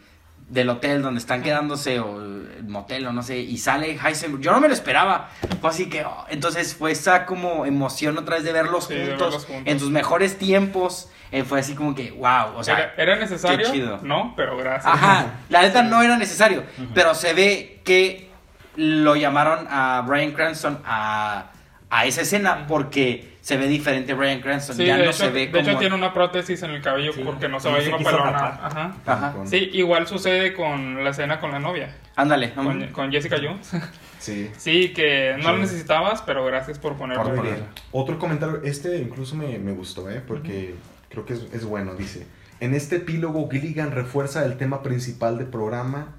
del 0.50 0.70
hotel 0.70 1.02
donde 1.02 1.20
están 1.20 1.44
quedándose, 1.44 2.00
o 2.00 2.22
el 2.22 2.64
motel, 2.68 3.06
o 3.08 3.14
no 3.14 3.22
sé, 3.22 3.38
y 3.38 3.58
sale 3.58 4.00
Heisenberg. 4.02 4.42
Yo 4.42 4.52
no 4.52 4.62
me 4.62 4.68
lo 4.68 4.74
esperaba. 4.74 5.30
Fue 5.60 5.70
así 5.70 5.90
que. 5.90 6.06
oh, 6.06 6.26
entonces 6.30 6.76
fue 6.76 6.92
esa 6.92 7.26
como 7.26 7.66
emoción 7.66 8.18
otra 8.18 8.36
vez 8.36 8.44
de 8.44 8.54
verlos, 8.54 8.86
Sí, 8.86 8.94
de 8.94 9.08
juntos, 9.08 9.20
verlos 9.20 9.46
juntos. 9.46 9.72
en 9.72 9.80
sus 9.80 9.90
mejores 9.90 10.38
tiempos. 10.38 11.10
Eh, 11.30 11.44
fue 11.44 11.60
así 11.60 11.76
como 11.76 11.94
que, 11.94 12.12
wow, 12.12 12.56
o 12.56 12.64
sea. 12.64 12.78
¿Era, 12.78 12.94
era 12.98 13.16
necesario? 13.18 13.58
qué 13.58 13.72
chido. 13.74 14.00
No, 14.04 14.34
pero 14.38 14.56
gracias. 14.56 14.94
Ajá, 14.94 15.26
la 15.50 15.62
neta 15.62 15.84
no 15.84 16.02
era 16.02 16.18
necesario, 16.18 16.64
pero 16.94 17.14
se 17.14 17.34
ve 17.34 17.82
que 17.84 18.30
lo 18.78 19.16
llamaron 19.16 19.68
a 19.70 20.04
Brian 20.08 20.32
Cranston 20.32 20.80
a, 20.86 21.52
a 21.90 22.06
esa 22.06 22.22
escena 22.22 22.66
porque 22.68 23.38
se 23.42 23.56
ve 23.56 23.68
diferente 23.68 24.14
Brian 24.14 24.42
Cranston, 24.42 24.76
Sí, 24.76 24.86
ya 24.86 24.98
de, 24.98 25.04
no 25.06 25.10
hecho, 25.10 25.20
se 25.20 25.30
ve 25.30 25.48
de 25.48 25.52
como... 25.52 25.70
hecho 25.70 25.80
tiene 25.80 25.96
una 25.96 26.14
prótesis 26.14 26.62
en 26.64 26.72
el 26.72 26.82
cabello 26.82 27.14
Sí, 27.14 27.22
porque 27.24 27.48
no 27.48 27.60
se 27.60 27.70
una 27.70 27.98
pelona. 27.98 28.38
Ajá. 28.62 28.96
Ajá. 29.06 29.34
Con- 29.34 29.48
Sí, 29.48 29.70
igual 29.74 30.06
sucede 30.06 30.54
con 30.54 31.04
la 31.04 31.12
escena 31.12 31.40
con 31.40 31.52
la 31.52 31.60
novia, 31.60 31.96
Ándale, 32.16 32.54
con, 32.54 32.88
con 32.88 33.12
Jessica 33.12 33.38
Jones. 33.42 33.72
Sí. 34.20 34.52
Sí, 34.58 34.90
que 34.94 35.38
no 35.42 35.54
lo 35.54 35.60
necesitabas, 35.60 36.22
pero 36.24 36.44
gracias 36.44 36.80
por 36.80 36.96
ponerlo. 36.98 37.34
Por. 37.36 37.48
Otro 37.94 38.20
comentario, 38.20 38.62
este 38.64 38.98
incluso 38.98 39.36
me, 39.36 39.58
me 39.60 39.72
gustó, 39.72 40.10
¿eh? 40.10 40.22
porque 40.28 40.76
creo 41.10 41.26
que 41.26 41.34
es, 41.34 41.48
es 41.54 41.64
bueno. 41.64 41.94
Dice: 41.96 42.28
En 42.60 42.74
este 42.74 42.98
epílogo, 42.98 43.48
Gilligan 43.50 43.92
refuerza 43.92 44.44
el 44.44 44.58
tema 44.58 44.84
principal 44.84 45.38
del 45.38 45.48
programa 45.48 46.16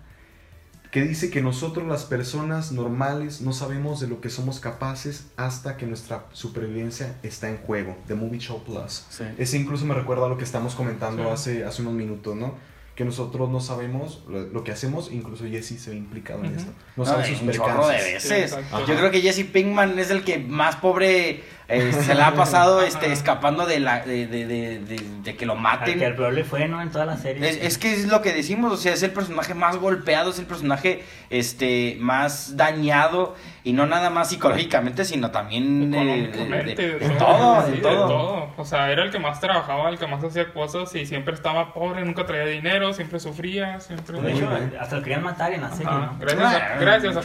que 0.90 1.02
dice 1.02 1.30
que 1.30 1.42
nosotros, 1.42 1.86
las 1.86 2.04
personas 2.04 2.72
normales, 2.72 3.40
no 3.42 3.52
sabemos 3.52 4.00
de 4.00 4.08
lo 4.08 4.20
que 4.20 4.30
somos 4.30 4.58
capaces 4.58 5.26
hasta 5.36 5.76
que 5.76 5.86
nuestra 5.86 6.24
supervivencia 6.32 7.16
está 7.22 7.48
en 7.50 7.58
juego. 7.58 7.96
The 8.06 8.14
Movie 8.14 8.40
Show 8.40 8.62
Plus. 8.64 9.04
sí. 9.10 9.24
Ese 9.36 9.58
incluso 9.58 9.84
me 9.84 9.94
recuerda 9.94 10.26
a 10.26 10.28
lo 10.28 10.38
que 10.38 10.44
estamos 10.44 10.74
comentando 10.74 11.24
Sí. 11.24 11.28
hace, 11.30 11.64
hace 11.64 11.82
unos 11.82 11.94
minutos, 11.94 12.34
¿no? 12.36 12.54
Que 12.94 13.04
nosotros 13.04 13.48
no 13.48 13.60
sabemos 13.60 14.24
lo, 14.28 14.64
que 14.64 14.72
hacemos, 14.72 15.12
incluso 15.12 15.44
Jesse 15.44 15.78
se 15.80 15.90
ve 15.90 15.96
implicado 15.96 16.42
en 16.44 16.56
esto. 16.56 16.72
No 16.96 17.04
No, 17.04 17.10
sabe 17.10 17.28
de 17.28 17.36
sus 17.36 17.46
de 17.46 18.12
veces. 18.12 18.56
Yo 18.88 18.96
creo 18.96 19.10
que 19.12 19.20
Jesse 19.20 19.44
Pinkman 19.44 19.96
es 19.98 20.10
el 20.10 20.24
que 20.24 20.38
más 20.38 20.76
pobre 20.76 21.44
eh, 21.68 21.92
se 21.92 22.14
la 22.14 22.28
ha 22.28 22.34
pasado 22.34 22.80
este, 22.82 23.12
escapando 23.12 23.66
de, 23.66 23.78
la, 23.80 24.00
de, 24.00 24.26
de, 24.26 24.46
de, 24.46 24.78
de- 24.80 25.04
de 25.22 25.36
que 25.36 25.44
lo 25.44 25.52
Al 25.52 25.60
maten. 25.60 25.98
que 25.98 26.06
el 26.06 26.14
peor 26.16 26.32
le 26.32 26.42
fue, 26.44 26.66
¿no? 26.66 26.80
En 26.80 26.90
toda 26.90 27.04
la 27.04 27.16
serie. 27.18 27.46
Es, 27.46 27.58
es 27.62 27.76
que 27.78 27.92
es 27.92 28.06
lo 28.08 28.22
que 28.22 28.32
decimos, 28.32 28.72
o 28.72 28.76
sea, 28.78 28.94
es 28.94 29.02
el 29.02 29.10
personaje 29.10 29.52
más 29.54 29.76
golpeado, 29.76 30.30
es 30.30 30.38
el 30.38 30.46
personaje 30.46 31.04
este 31.28 31.96
más 32.00 32.56
dañado 32.56 33.34
y 33.64 33.74
no 33.74 33.84
nada 33.86 34.08
más 34.08 34.30
psicológicamente, 34.30 35.04
sino 35.04 35.30
también 35.30 35.90
de, 35.90 35.98
de- 35.98 36.04
de- 36.04 36.24
Económicamente, 36.24 36.88
de 36.88 36.98
de 37.00 37.10
todo, 37.16 37.62
sí, 37.66 37.70
de 37.72 37.76
de 37.76 37.82
todo. 37.82 38.06
todo. 38.08 38.48
O 38.56 38.64
sea, 38.64 38.90
era 38.90 39.04
el 39.04 39.10
que 39.10 39.18
más 39.18 39.38
trabajaba, 39.40 39.90
el 39.90 39.98
que 39.98 40.06
más 40.06 40.24
hacía 40.24 40.52
cosas 40.54 40.94
y 40.94 41.04
siempre 41.04 41.34
estaba 41.34 41.74
pobre, 41.74 42.02
nunca 42.04 42.24
traía 42.24 42.46
dinero, 42.46 42.92
siempre 42.94 43.20
sufría, 43.20 43.78
siempre... 43.80 44.20
de 44.22 44.32
hecho, 44.32 44.48
hasta 44.80 44.96
lo 44.96 45.02
querían 45.02 45.22
matar 45.22 45.52
en 45.52 45.60
la 45.60 45.70
serie, 45.70 45.92
gracias, 46.18 46.54
a, 46.54 46.78
gracias 46.80 47.16
a 47.16 47.20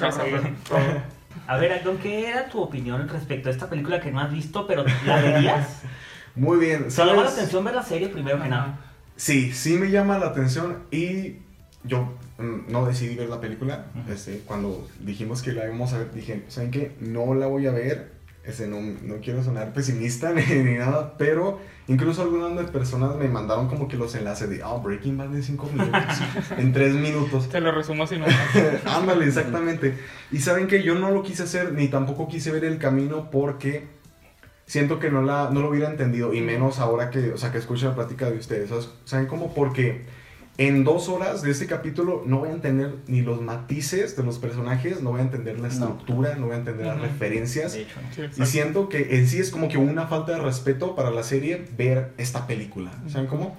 Chorro. 0.68 1.02
A 1.48 1.58
ver, 1.58 1.84
Don, 1.84 1.98
¿qué 1.98 2.30
era 2.30 2.48
tu 2.50 2.62
opinión 2.62 3.08
respecto 3.10 3.50
a 3.50 3.52
esta 3.52 3.70
película 3.70 4.00
que 4.00 4.12
no 4.12 4.20
has 4.20 4.32
visto, 4.32 4.66
pero 4.68 4.86
la 5.06 5.22
verías? 5.22 5.82
Muy 6.36 6.58
bien. 6.58 6.86
¿Te 6.86 6.92
¿sabes? 6.92 7.12
llama 7.12 7.24
la 7.26 7.30
atención 7.32 7.64
ver 7.64 7.76
la 7.76 7.84
serie 7.84 8.08
primero 8.10 8.42
que 8.42 8.50
nada? 8.50 8.80
Sí, 9.16 9.52
sí 9.54 9.74
me 9.78 9.92
llama 9.92 10.18
la 10.18 10.28
atención 10.28 10.84
y 10.90 11.38
yo 11.84 12.14
mm, 12.40 12.72
no 12.72 12.86
decidí 12.86 13.16
ver 13.16 13.30
la 13.30 13.40
película. 13.40 13.86
Ujú. 14.02 14.12
este, 14.14 14.40
cuando 14.46 14.88
dijimos 15.02 15.42
que 15.44 15.52
la 15.52 15.66
íbamos 15.66 15.94
a 15.94 16.00
ver, 16.00 16.12
dije, 16.14 16.44
¿saben 16.48 16.72
qué? 16.72 16.96
No 17.00 17.36
la 17.36 17.48
voy 17.48 17.68
a 17.68 17.72
ver. 17.72 18.13
Este, 18.44 18.68
no, 18.68 18.82
no 18.82 19.22
quiero 19.22 19.42
sonar 19.42 19.72
pesimista 19.72 20.32
ni, 20.34 20.44
ni 20.44 20.76
nada, 20.76 21.18
pero 21.18 21.60
incluso 21.88 22.24
algunas 22.24 22.58
de 22.58 22.72
personas 22.72 23.16
me 23.16 23.30
mandaron 23.30 23.70
como 23.70 23.88
que 23.88 23.96
los 23.96 24.14
enlaces 24.16 24.50
de, 24.50 24.62
oh, 24.64 24.82
Breaking 24.82 25.18
Bad 25.18 25.28
en 25.36 25.44
5 25.44 25.70
minutos, 25.72 26.22
en 26.58 26.74
3 26.74 26.96
minutos. 26.96 27.50
Te 27.50 27.62
lo 27.62 27.72
resumo 27.72 28.04
así 28.04 28.18
no 28.18 28.26
Ándale, 28.86 29.26
exactamente. 29.26 29.98
Y 30.32 30.40
saben 30.40 30.68
que 30.68 30.84
yo 30.84 30.96
no 30.96 31.12
lo 31.12 31.24
quise 31.24 31.44
hacer, 31.44 31.72
ni 31.72 31.88
tampoco 31.88 32.28
quise 32.28 32.52
ver 32.52 32.66
el 32.66 32.80
camino 32.80 33.32
porque 33.32 33.88
siento 34.66 35.00
que 35.00 35.10
no, 35.10 35.22
la, 35.22 35.50
no 35.50 35.62
lo 35.62 35.70
hubiera 35.70 35.90
entendido, 35.90 36.34
y 36.34 36.42
menos 36.42 36.80
ahora 36.80 37.10
que, 37.10 37.32
o 37.32 37.38
sea, 37.38 37.52
que 37.52 37.60
escucho 37.60 37.88
la 37.88 37.96
plática 37.96 38.30
de 38.30 38.38
ustedes. 38.38 38.70
¿Saben 39.06 39.28
cómo? 39.28 39.54
Porque 39.54 40.06
en 40.58 40.84
dos 40.84 41.10
horas 41.10 41.42
de 41.42 41.50
este 41.52 41.66
capítulo 41.66 42.24
no 42.28 42.40
voy 42.40 42.50
a 42.50 42.52
entender 42.52 42.96
ni 43.08 43.22
los 43.22 43.42
matices 43.42 44.16
de 44.16 44.24
los 44.24 44.38
personajes, 44.38 45.02
no 45.02 45.10
voy 45.12 45.22
a 45.22 45.24
entender 45.24 45.60
la 45.60 45.68
estructura, 45.68 46.36
no, 46.36 46.46
voy 46.48 46.56
a 46.56 46.60
entender 46.60 46.86
las 46.86 47.00
referencias. 47.02 47.74
Hecho, 47.76 48.00
¿no? 48.38 48.44
Y 48.44 48.46
siento 48.48 48.88
que 48.90 49.18
en 49.18 49.28
sí 49.28 49.40
es 49.40 49.50
como 49.50 49.68
que 49.68 49.78
una 49.78 50.06
falta 50.08 50.34
de 50.34 50.40
respeto 50.40 50.96
para 50.96 51.10
la 51.10 51.24
serie 51.24 51.66
ver 51.78 52.14
esta 52.18 52.46
película. 52.46 52.92
¿Saben 53.08 53.28
cómo? 53.28 53.58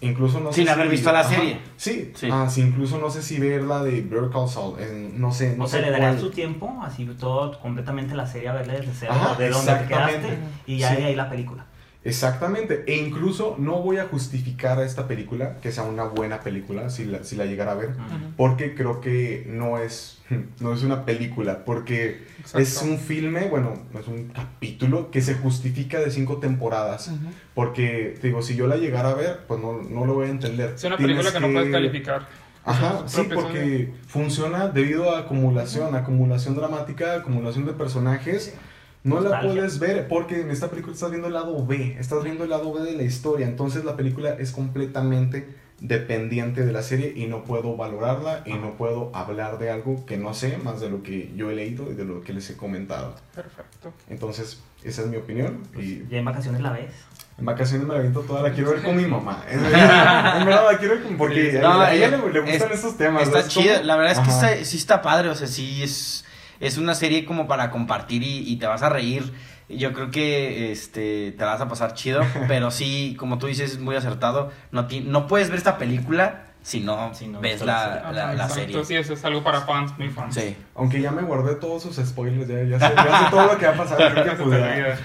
Incluso 0.00 0.40
no 0.40 0.52
Sin 0.52 0.64
sé 0.64 0.70
haber 0.72 0.86
si- 0.86 0.90
visto 0.92 1.12
la 1.12 1.20
Ajá. 1.20 1.28
serie. 1.28 1.58
Sí. 1.76 2.10
Sí. 2.16 2.28
Ah, 2.32 2.48
sí, 2.50 2.60
incluso 2.62 2.98
no 2.98 3.08
sé 3.08 3.22
si 3.22 3.38
ver 3.38 3.62
la 3.62 3.84
de 3.84 4.00
Better 4.00 4.30
Call 4.32 4.48
Saul. 4.48 4.80
en- 4.80 5.20
no 5.20 5.30
sé, 5.32 5.54
no 5.56 5.64
o 5.64 5.68
sea, 5.68 5.80
le 5.80 5.96
cuál. 5.96 6.18
su 6.18 6.30
tiempo, 6.30 6.80
así 6.82 7.04
todo, 7.20 7.56
completamente 7.60 8.14
la 8.16 8.26
serie, 8.26 8.48
a 8.48 8.52
verle 8.54 8.78
desde 8.80 8.90
cero, 8.98 9.12
Ajá, 9.14 9.34
de 9.38 9.50
donde 9.50 9.72
te 9.74 9.86
quedaste, 9.86 10.38
y 10.66 10.78
ya 10.78 10.88
Sí. 10.90 10.96
de 10.96 11.04
ahí 11.04 11.14
la 11.14 11.30
película. 11.30 11.66
Exactamente. 12.04 12.84
E 12.86 12.96
incluso 12.96 13.56
no 13.58 13.80
voy 13.80 13.98
a 13.98 14.06
justificar 14.06 14.78
a 14.78 14.84
esta 14.84 15.06
película 15.06 15.58
que 15.60 15.70
sea 15.70 15.84
una 15.84 16.04
buena 16.04 16.40
película 16.40 16.90
si 16.90 17.04
la, 17.04 17.22
si 17.22 17.36
la 17.36 17.44
llegara 17.46 17.72
a 17.72 17.74
ver. 17.76 17.90
Ujú. 17.90 18.32
Porque 18.36 18.74
creo 18.74 19.00
que 19.00 19.44
no 19.48 19.78
es, 19.78 20.20
no 20.60 20.72
es 20.72 20.82
una 20.82 21.04
película. 21.04 21.64
Porque 21.64 22.24
Exacto. 22.38 22.58
es 22.58 22.82
un 22.82 22.98
filme, 22.98 23.48
bueno, 23.48 23.74
es 23.98 24.08
un 24.08 24.28
capítulo 24.28 25.10
que 25.10 25.22
se 25.22 25.34
justifica 25.34 26.00
de 26.00 26.10
cinco 26.10 26.38
temporadas. 26.38 27.08
Ujú. 27.08 27.28
Porque, 27.54 28.16
te 28.20 28.28
digo, 28.28 28.42
si 28.42 28.56
yo 28.56 28.66
la 28.66 28.76
llegara 28.76 29.10
a 29.10 29.14
ver, 29.14 29.40
pues 29.46 29.60
no, 29.60 29.82
no 29.82 30.04
lo 30.04 30.14
voy 30.14 30.26
a 30.26 30.30
entender. 30.30 30.72
Es 30.74 30.84
una 30.84 30.96
Tienes 30.96 31.16
película 31.16 31.32
que 31.32 31.46
no 31.46 31.52
puedes 31.52 31.70
calificar. 31.70 32.26
Ajá, 32.64 33.04
sí, 33.06 33.22
porque 33.32 33.92
funciona 34.06 34.68
debido 34.68 35.14
a 35.14 35.20
acumulación, 35.20 35.96
acumulación 35.96 36.54
dramática, 36.54 37.16
acumulación 37.16 37.66
de 37.66 37.72
personajes. 37.72 38.54
No 39.04 39.20
la 39.20 39.40
puedes 39.40 39.78
ver 39.80 40.06
porque 40.08 40.40
en 40.40 40.50
esta 40.50 40.68
película 40.70 40.94
estás 40.94 41.10
viendo 41.10 41.26
el 41.28 41.34
lado 41.34 41.64
B, 41.66 41.96
estás 41.98 42.22
viendo 42.22 42.44
el 42.44 42.50
lado 42.50 42.72
B 42.72 42.82
de 42.82 42.92
la 42.96 43.02
historia, 43.02 43.46
entonces 43.46 43.84
la 43.84 43.96
película 43.96 44.30
es 44.38 44.52
completamente 44.52 45.48
dependiente 45.80 46.64
de 46.64 46.70
la 46.72 46.82
serie 46.82 47.12
y 47.16 47.26
no 47.26 47.42
puedo 47.42 47.76
valorarla 47.76 48.42
y 48.46 48.52
no 48.54 48.76
puedo 48.76 49.10
hablar 49.14 49.58
de 49.58 49.70
algo 49.70 50.06
que 50.06 50.16
no 50.16 50.32
sé 50.32 50.56
más 50.58 50.80
de 50.80 50.88
lo 50.88 51.02
que 51.02 51.32
yo 51.34 51.50
he 51.50 51.56
leído 51.56 51.90
y 51.90 51.94
de 51.94 52.04
lo 52.04 52.22
que 52.22 52.32
les 52.32 52.48
he 52.50 52.56
comentado. 52.56 53.16
Perfecto. 53.34 53.92
Entonces, 54.08 54.60
esa 54.84 55.02
es 55.02 55.08
mi 55.08 55.16
opinión 55.16 55.58
y 55.76 56.06
Ya 56.08 56.18
en 56.18 56.24
vacaciones 56.24 56.60
la 56.60 56.70
ves. 56.70 56.92
en 57.36 57.44
vacaciones 57.44 57.84
me 57.88 57.94
la 57.94 58.00
viento 58.00 58.20
toda, 58.20 58.42
la 58.42 58.52
quiero 58.52 58.70
ver 58.70 58.82
con 58.82 58.94
mi 58.96 59.04
mamá. 59.06 59.44
En 59.50 59.60
verdad, 59.60 60.70
la 60.70 60.78
quiero 60.78 60.94
ver 60.94 61.02
con- 61.02 61.16
porque 61.16 61.50
Sí. 61.50 61.56
a 61.56 61.60
ella, 61.60 61.82
a 61.82 61.94
ella 61.94 62.08
le, 62.10 62.32
le 62.32 62.40
gustan 62.40 62.68
es- 62.70 62.76
estos 62.76 62.96
temas. 62.96 63.24
Está 63.24 63.48
chida, 63.48 63.82
la 63.82 63.96
verdad 63.96 64.12
es 64.12 64.18
que 64.20 64.30
está- 64.30 64.64
sí 64.64 64.76
está 64.76 65.02
padre, 65.02 65.28
o 65.30 65.34
sea, 65.34 65.48
sí 65.48 65.82
es, 65.82 66.24
es 66.62 66.78
una 66.78 66.94
serie 66.94 67.26
como 67.26 67.46
para 67.46 67.70
compartir 67.70 68.22
y, 68.22 68.38
y 68.50 68.56
te 68.56 68.66
vas 68.66 68.82
a 68.82 68.88
reír. 68.88 69.32
Yo 69.68 69.92
creo 69.92 70.10
que 70.10 70.72
este, 70.72 71.32
te 71.32 71.44
la 71.44 71.52
vas 71.52 71.60
a 71.60 71.68
pasar 71.68 71.94
chido, 71.94 72.22
pero 72.48 72.70
sí, 72.70 73.14
como 73.18 73.38
tú 73.38 73.46
dices, 73.48 73.72
es 73.72 73.78
muy 73.78 73.96
acertado. 73.96 74.50
No, 74.70 74.86
ti- 74.86 75.00
no 75.00 75.26
puedes 75.26 75.48
ver 75.50 75.58
esta 75.58 75.76
película 75.78 76.44
si 76.62 76.80
no, 76.80 77.12
Si 77.12 77.26
no 77.26 77.40
ves 77.40 77.60
la, 77.60 78.12
la 78.12 78.34
la, 78.34 78.48
serie. 78.48 78.84
Sí, 78.84 78.94
eso 78.94 79.14
es 79.14 79.24
algo 79.24 79.42
para 79.42 79.62
fans, 79.62 79.98
muy 79.98 80.08
fans. 80.10 80.34
Sí. 80.34 80.56
Aunque 80.76 81.00
ya 81.00 81.10
me 81.10 81.22
guardé 81.22 81.56
todos 81.56 81.82
sus 81.82 81.96
spoilers, 81.96 82.46
ya, 82.46 82.62
ya 82.62 82.88
sé, 82.88 82.94
ya 82.94 83.18
sé 83.18 83.30
todo 83.30 83.46
lo 83.46 83.58
que 83.58 83.66
va 83.66 83.72
a 83.72 83.76
pasar. 83.76 84.14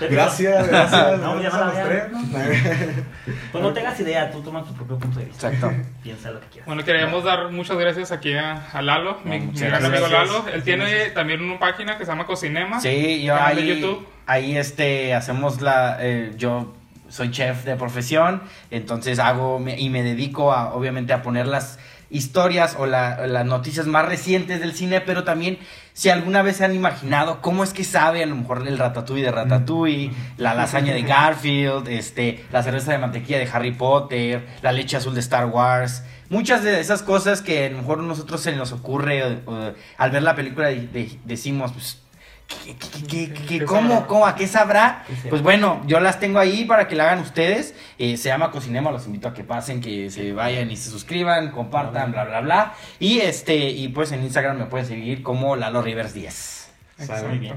Gracias, 0.10 0.67
gracias. 0.70 1.20
No, 1.20 1.41
ya 1.41 1.50
van 1.50 1.70
a 1.70 1.84
ver. 1.84 2.12
tres. 2.32 3.06
Pues 3.52 3.63
no 3.63 3.74
tengas 3.74 4.00
idea, 4.00 4.30
tú 4.30 4.41
tomas 4.41 4.65
tu 4.67 4.74
propio 4.74 5.00
punto 5.00 5.20
de 5.20 5.26
vista. 5.26 5.52
Exacto. 5.52 5.76
Piensa 6.04 6.32
lo 6.32 6.39
que 6.41 6.48
quieras. 6.48 6.67
Bueno, 6.67 6.84
queríamos 6.84 7.24
dar 7.24 7.52
muchas 7.52 7.78
gracias 7.78 8.12
aquí 8.12 8.34
a, 8.34 8.70
a 8.72 8.82
Lalo, 8.82 9.17
mi, 9.24 9.39
mi 9.39 9.60
gran 9.60 9.84
amigo 9.84 10.08
Lalo. 10.08 10.46
Él 10.54 10.63
tiene 10.63 11.10
también 11.10 11.41
una 11.41 11.58
página 11.58 11.98
que 11.98 12.06
se 12.06 12.12
llama 12.12 12.26
Cocinema. 12.28 12.80
Sí, 12.80 13.24
yo 13.24 13.34
de 13.34 13.39
ahí, 13.39 13.67
YouTube. 13.67 14.08
ahí 14.28 14.58
este, 14.58 15.15
hacemos 15.15 15.62
la, 15.62 15.98
eh, 16.00 16.34
yo 16.38 16.74
soy 17.10 17.32
chef 17.32 17.63
de 17.65 17.76
profesión, 17.76 18.41
entonces 18.72 19.20
hago 19.20 19.60
me- 19.60 19.80
y 19.80 19.89
me 19.89 20.04
dedico 20.04 20.54
a, 20.54 20.74
obviamente, 20.74 21.13
a 21.13 21.22
poner 21.22 21.48
las 21.48 21.80
historias 22.10 22.76
o 22.80 22.86
la- 22.86 23.28
las 23.28 23.46
noticias 23.46 23.86
más 23.86 24.06
recientes 24.06 24.62
del 24.62 24.74
cine, 24.74 25.02
pero 25.02 25.26
también 25.26 25.60
si 25.93 26.10
alguna 26.10 26.41
vez 26.41 26.56
se 26.58 26.63
han 26.65 26.74
imaginado 26.74 27.41
cómo 27.41 27.63
es 27.65 27.74
que 27.74 27.84
sabe 27.84 28.24
a 28.24 28.26
lo 28.26 28.36
mejor 28.36 28.65
el 28.65 28.78
ratatouille 28.78 29.26
de 29.26 29.32
Ratatouille, 29.32 30.12
la 30.38 30.54
lasaña 30.54 30.93
de 30.93 31.02
Garfield, 31.02 31.88
este, 31.89 32.46
la 32.52 32.63
cerveza 32.63 32.93
de 32.93 32.98
mantequilla 33.00 33.39
de 33.39 33.50
Harry 33.52 33.72
Potter, 33.74 34.48
la 34.62 34.72
leche 34.72 34.96
azul 34.96 35.15
de 35.15 35.20
Star 35.20 35.48
Wars, 35.48 36.04
muchas 36.30 36.63
de 36.63 36.80
esas 36.80 37.04
cosas 37.04 37.41
que 37.41 37.65
a 37.65 37.70
lo 37.72 37.78
mejor 37.80 38.00
a 38.00 38.04
nosotros 38.04 38.39
se 38.39 38.56
nos 38.56 38.72
ocurre 38.72 39.24
o- 39.46 39.52
o 39.52 39.74
al 39.98 40.12
ver 40.12 40.24
la 40.24 40.36
película 40.36 40.67
de- 40.67 40.88
de- 40.88 41.20
decimos, 41.26 41.74
pues, 41.74 42.02
¿Qué, 42.47 42.75
qué- 42.75 42.89
qué- 42.89 43.07
qué- 43.07 43.33
qué- 43.33 43.60
¿Qué 43.60 43.65
cómo, 43.65 44.07
cómo, 44.07 44.25
a 44.25 44.36
qué 44.36 44.47
sabrá? 44.47 45.03
Pues 45.29 45.41
bueno, 45.41 45.81
yo 45.86 45.99
las 45.99 46.19
tengo 46.19 46.39
ahí 46.39 46.63
para 46.65 46.88
que 46.88 46.95
la 46.95 47.03
hagan 47.03 47.19
ustedes. 47.19 47.75
Eh, 47.97 48.15
se 48.17 48.29
llama 48.29 48.51
Cocinema, 48.51 48.89
los 48.91 49.05
invito 49.05 49.27
a 49.27 49.33
que 49.33 49.43
pasen, 49.43 49.81
que 49.81 50.10
se 50.10 50.31
vayan 50.31 50.71
y 50.71 50.77
se 50.77 50.89
suscriban, 50.89 51.51
compartan, 51.51 52.12
bla, 52.13 52.23
bla, 52.23 52.39
bla. 52.41 52.73
Y 52.99 53.19
este, 53.19 53.55
y 53.55 53.89
pues 53.89 54.12
en 54.13 54.23
Instagram 54.23 54.57
me 54.57 54.65
pueden 54.65 54.86
seguir 54.88 55.23
como 55.23 55.55
Lalo 55.57 55.81
Rivers 55.81 56.13
10. 56.13 56.69
Sale. 56.99 57.27
Muy 57.27 57.38
bien. 57.39 57.55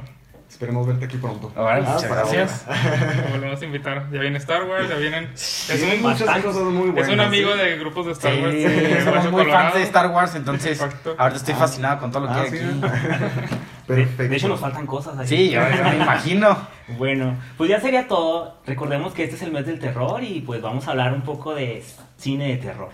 Esperemos 0.48 0.85
verte 0.87 1.05
aquí 1.05 1.16
pronto. 1.16 1.53
Ahora, 1.57 1.76
Ah, 1.76 1.92
muchas 1.94 2.11
gracias. 2.11 2.66
Lo 3.24 3.31
volvemos 3.31 3.62
a 3.62 3.64
invitar. 3.64 4.11
Ya 4.12 4.20
viene 4.20 4.37
Star 4.38 4.64
Wars, 4.64 4.88
ya 4.88 4.96
vienen. 4.96 5.31
Es 5.33 5.70
un, 5.83 6.03
muchas 6.03 6.20
bastante. 6.26 6.42
cosas 6.48 6.62
muy 6.64 6.90
buenas. 6.90 7.09
es 7.09 7.14
un 7.14 7.20
amigo 7.20 7.53
¿sí? 7.53 7.59
de 7.59 7.79
grupos 7.79 8.07
de 8.07 8.14
Sí, 8.14 8.18
Star 8.18 8.35
Wars. 8.42 8.55
somos 9.05 9.16
Hueso 9.16 9.31
muy 9.31 9.40
Colorado. 9.44 9.62
fans 9.62 9.74
de 9.76 9.83
Star 9.85 10.07
Wars, 10.09 10.35
entonces 10.35 10.72
Exacto. 10.83 11.14
ahorita 11.16 11.37
estoy 11.38 11.55
fascinado 11.55 12.00
con 12.00 12.11
todo 12.11 12.26
lo 12.26 12.33
que 12.33 12.35
Ah, 12.35 12.42
hay 12.42 12.50
sí. 12.50 12.59
aquí. 12.59 13.55
Perfecto. 13.94 14.31
De 14.31 14.37
hecho, 14.37 14.48
nos 14.48 14.61
faltan 14.61 14.87
cosas 14.87 15.18
ahí. 15.18 15.26
Sí, 15.26 15.50
yo, 15.50 15.61
yo 15.61 15.85
me 15.85 15.96
imagino. 15.96 16.57
Bueno, 16.98 17.37
pues 17.57 17.70
ya 17.70 17.79
sería 17.79 18.09
todo. 18.09 18.57
Recordemos 18.66 19.14
que 19.14 19.22
este 19.22 19.37
es 19.37 19.42
el 19.42 19.53
mes 19.53 19.64
del 19.64 19.79
terror 19.79 20.24
y 20.24 20.40
pues 20.40 20.61
vamos 20.61 20.88
a 20.88 20.90
hablar 20.90 21.12
un 21.12 21.22
poco 21.22 21.55
de 21.55 21.85
cine 22.16 22.48
de 22.48 22.57
terror. 22.57 22.90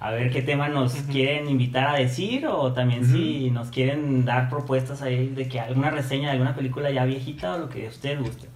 A 0.00 0.10
ver 0.12 0.30
qué 0.30 0.40
tema 0.40 0.68
nos 0.68 0.94
quieren 0.94 1.48
invitar 1.48 1.88
a 1.88 1.98
decir 1.98 2.46
o 2.46 2.72
también 2.72 3.04
si 3.04 3.50
nos 3.50 3.68
quieren 3.68 4.24
dar 4.24 4.48
propuestas 4.48 5.02
ahí 5.02 5.28
de 5.28 5.46
que 5.46 5.60
alguna 5.60 5.90
reseña 5.90 6.28
de 6.28 6.32
alguna 6.32 6.54
película 6.54 6.90
ya 6.90 7.04
viejita 7.04 7.54
o 7.54 7.58
lo 7.58 7.68
que 7.68 7.86
a 7.86 7.90
ustedes 7.90 8.18
guste. 8.18 8.48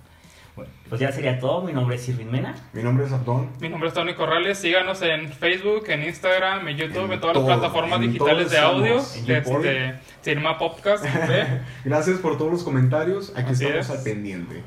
Bueno, 0.59 0.73
pues 0.89 1.01
ya 1.01 1.13
sería 1.13 1.39
todo. 1.39 1.63
Mi 1.63 1.73
nombre 1.73 1.95
es 1.95 2.09
Irvin 2.09 2.33
Mena. 2.33 2.53
Mi 2.73 2.83
nombre 2.83 3.07
es 3.07 3.13
Abdón. 3.13 3.49
Mi 3.61 3.69
nombre 3.69 3.91
es 3.91 3.95
Tony 3.95 4.15
Corrales. 4.15 4.59
Síganos 4.59 5.01
en 5.03 5.29
Facebook, 5.33 5.85
en 5.87 6.03
Instagram, 6.03 6.67
en 6.67 6.77
YouTube, 6.77 7.05
en, 7.05 7.13
En 7.13 7.21
todas 7.21 7.35
todo, 7.35 7.49
las 7.49 7.59
plataformas 7.61 8.01
digitales 8.01 8.51
de 8.51 8.59
audio. 8.59 8.97
Este, 8.99 9.23
YouPorn. 9.23 10.01
Cinema 10.21 10.59
Podcast. 10.59 11.05
Gracias 11.85 12.19
por 12.19 12.37
todos 12.39 12.51
los 12.51 12.65
comentarios. 12.65 13.33
Aquí 13.37 13.53
Así 13.53 13.67
estamos 13.67 13.89
es. 13.89 13.97
al 13.97 14.03
pendiente. 14.03 14.65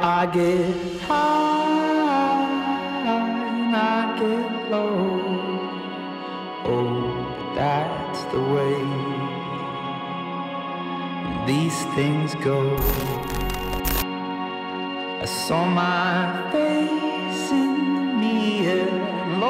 I 0.00 0.28
get 0.32 1.00
high 1.08 2.36
and 3.04 3.74
I 3.74 4.16
get 4.16 4.70
low. 4.70 5.22
Oh, 6.66 7.26
that's 7.56 8.22
the 8.26 8.38
way 8.38 8.76
these 11.48 11.84
things 11.96 12.36
go. 12.44 12.76
I 15.26 15.28
saw 15.28 15.64
my 15.64 16.52
face 16.52 17.50
in 17.50 17.74
the 17.74 18.14
mirror, 18.14 18.92
and 19.26 19.42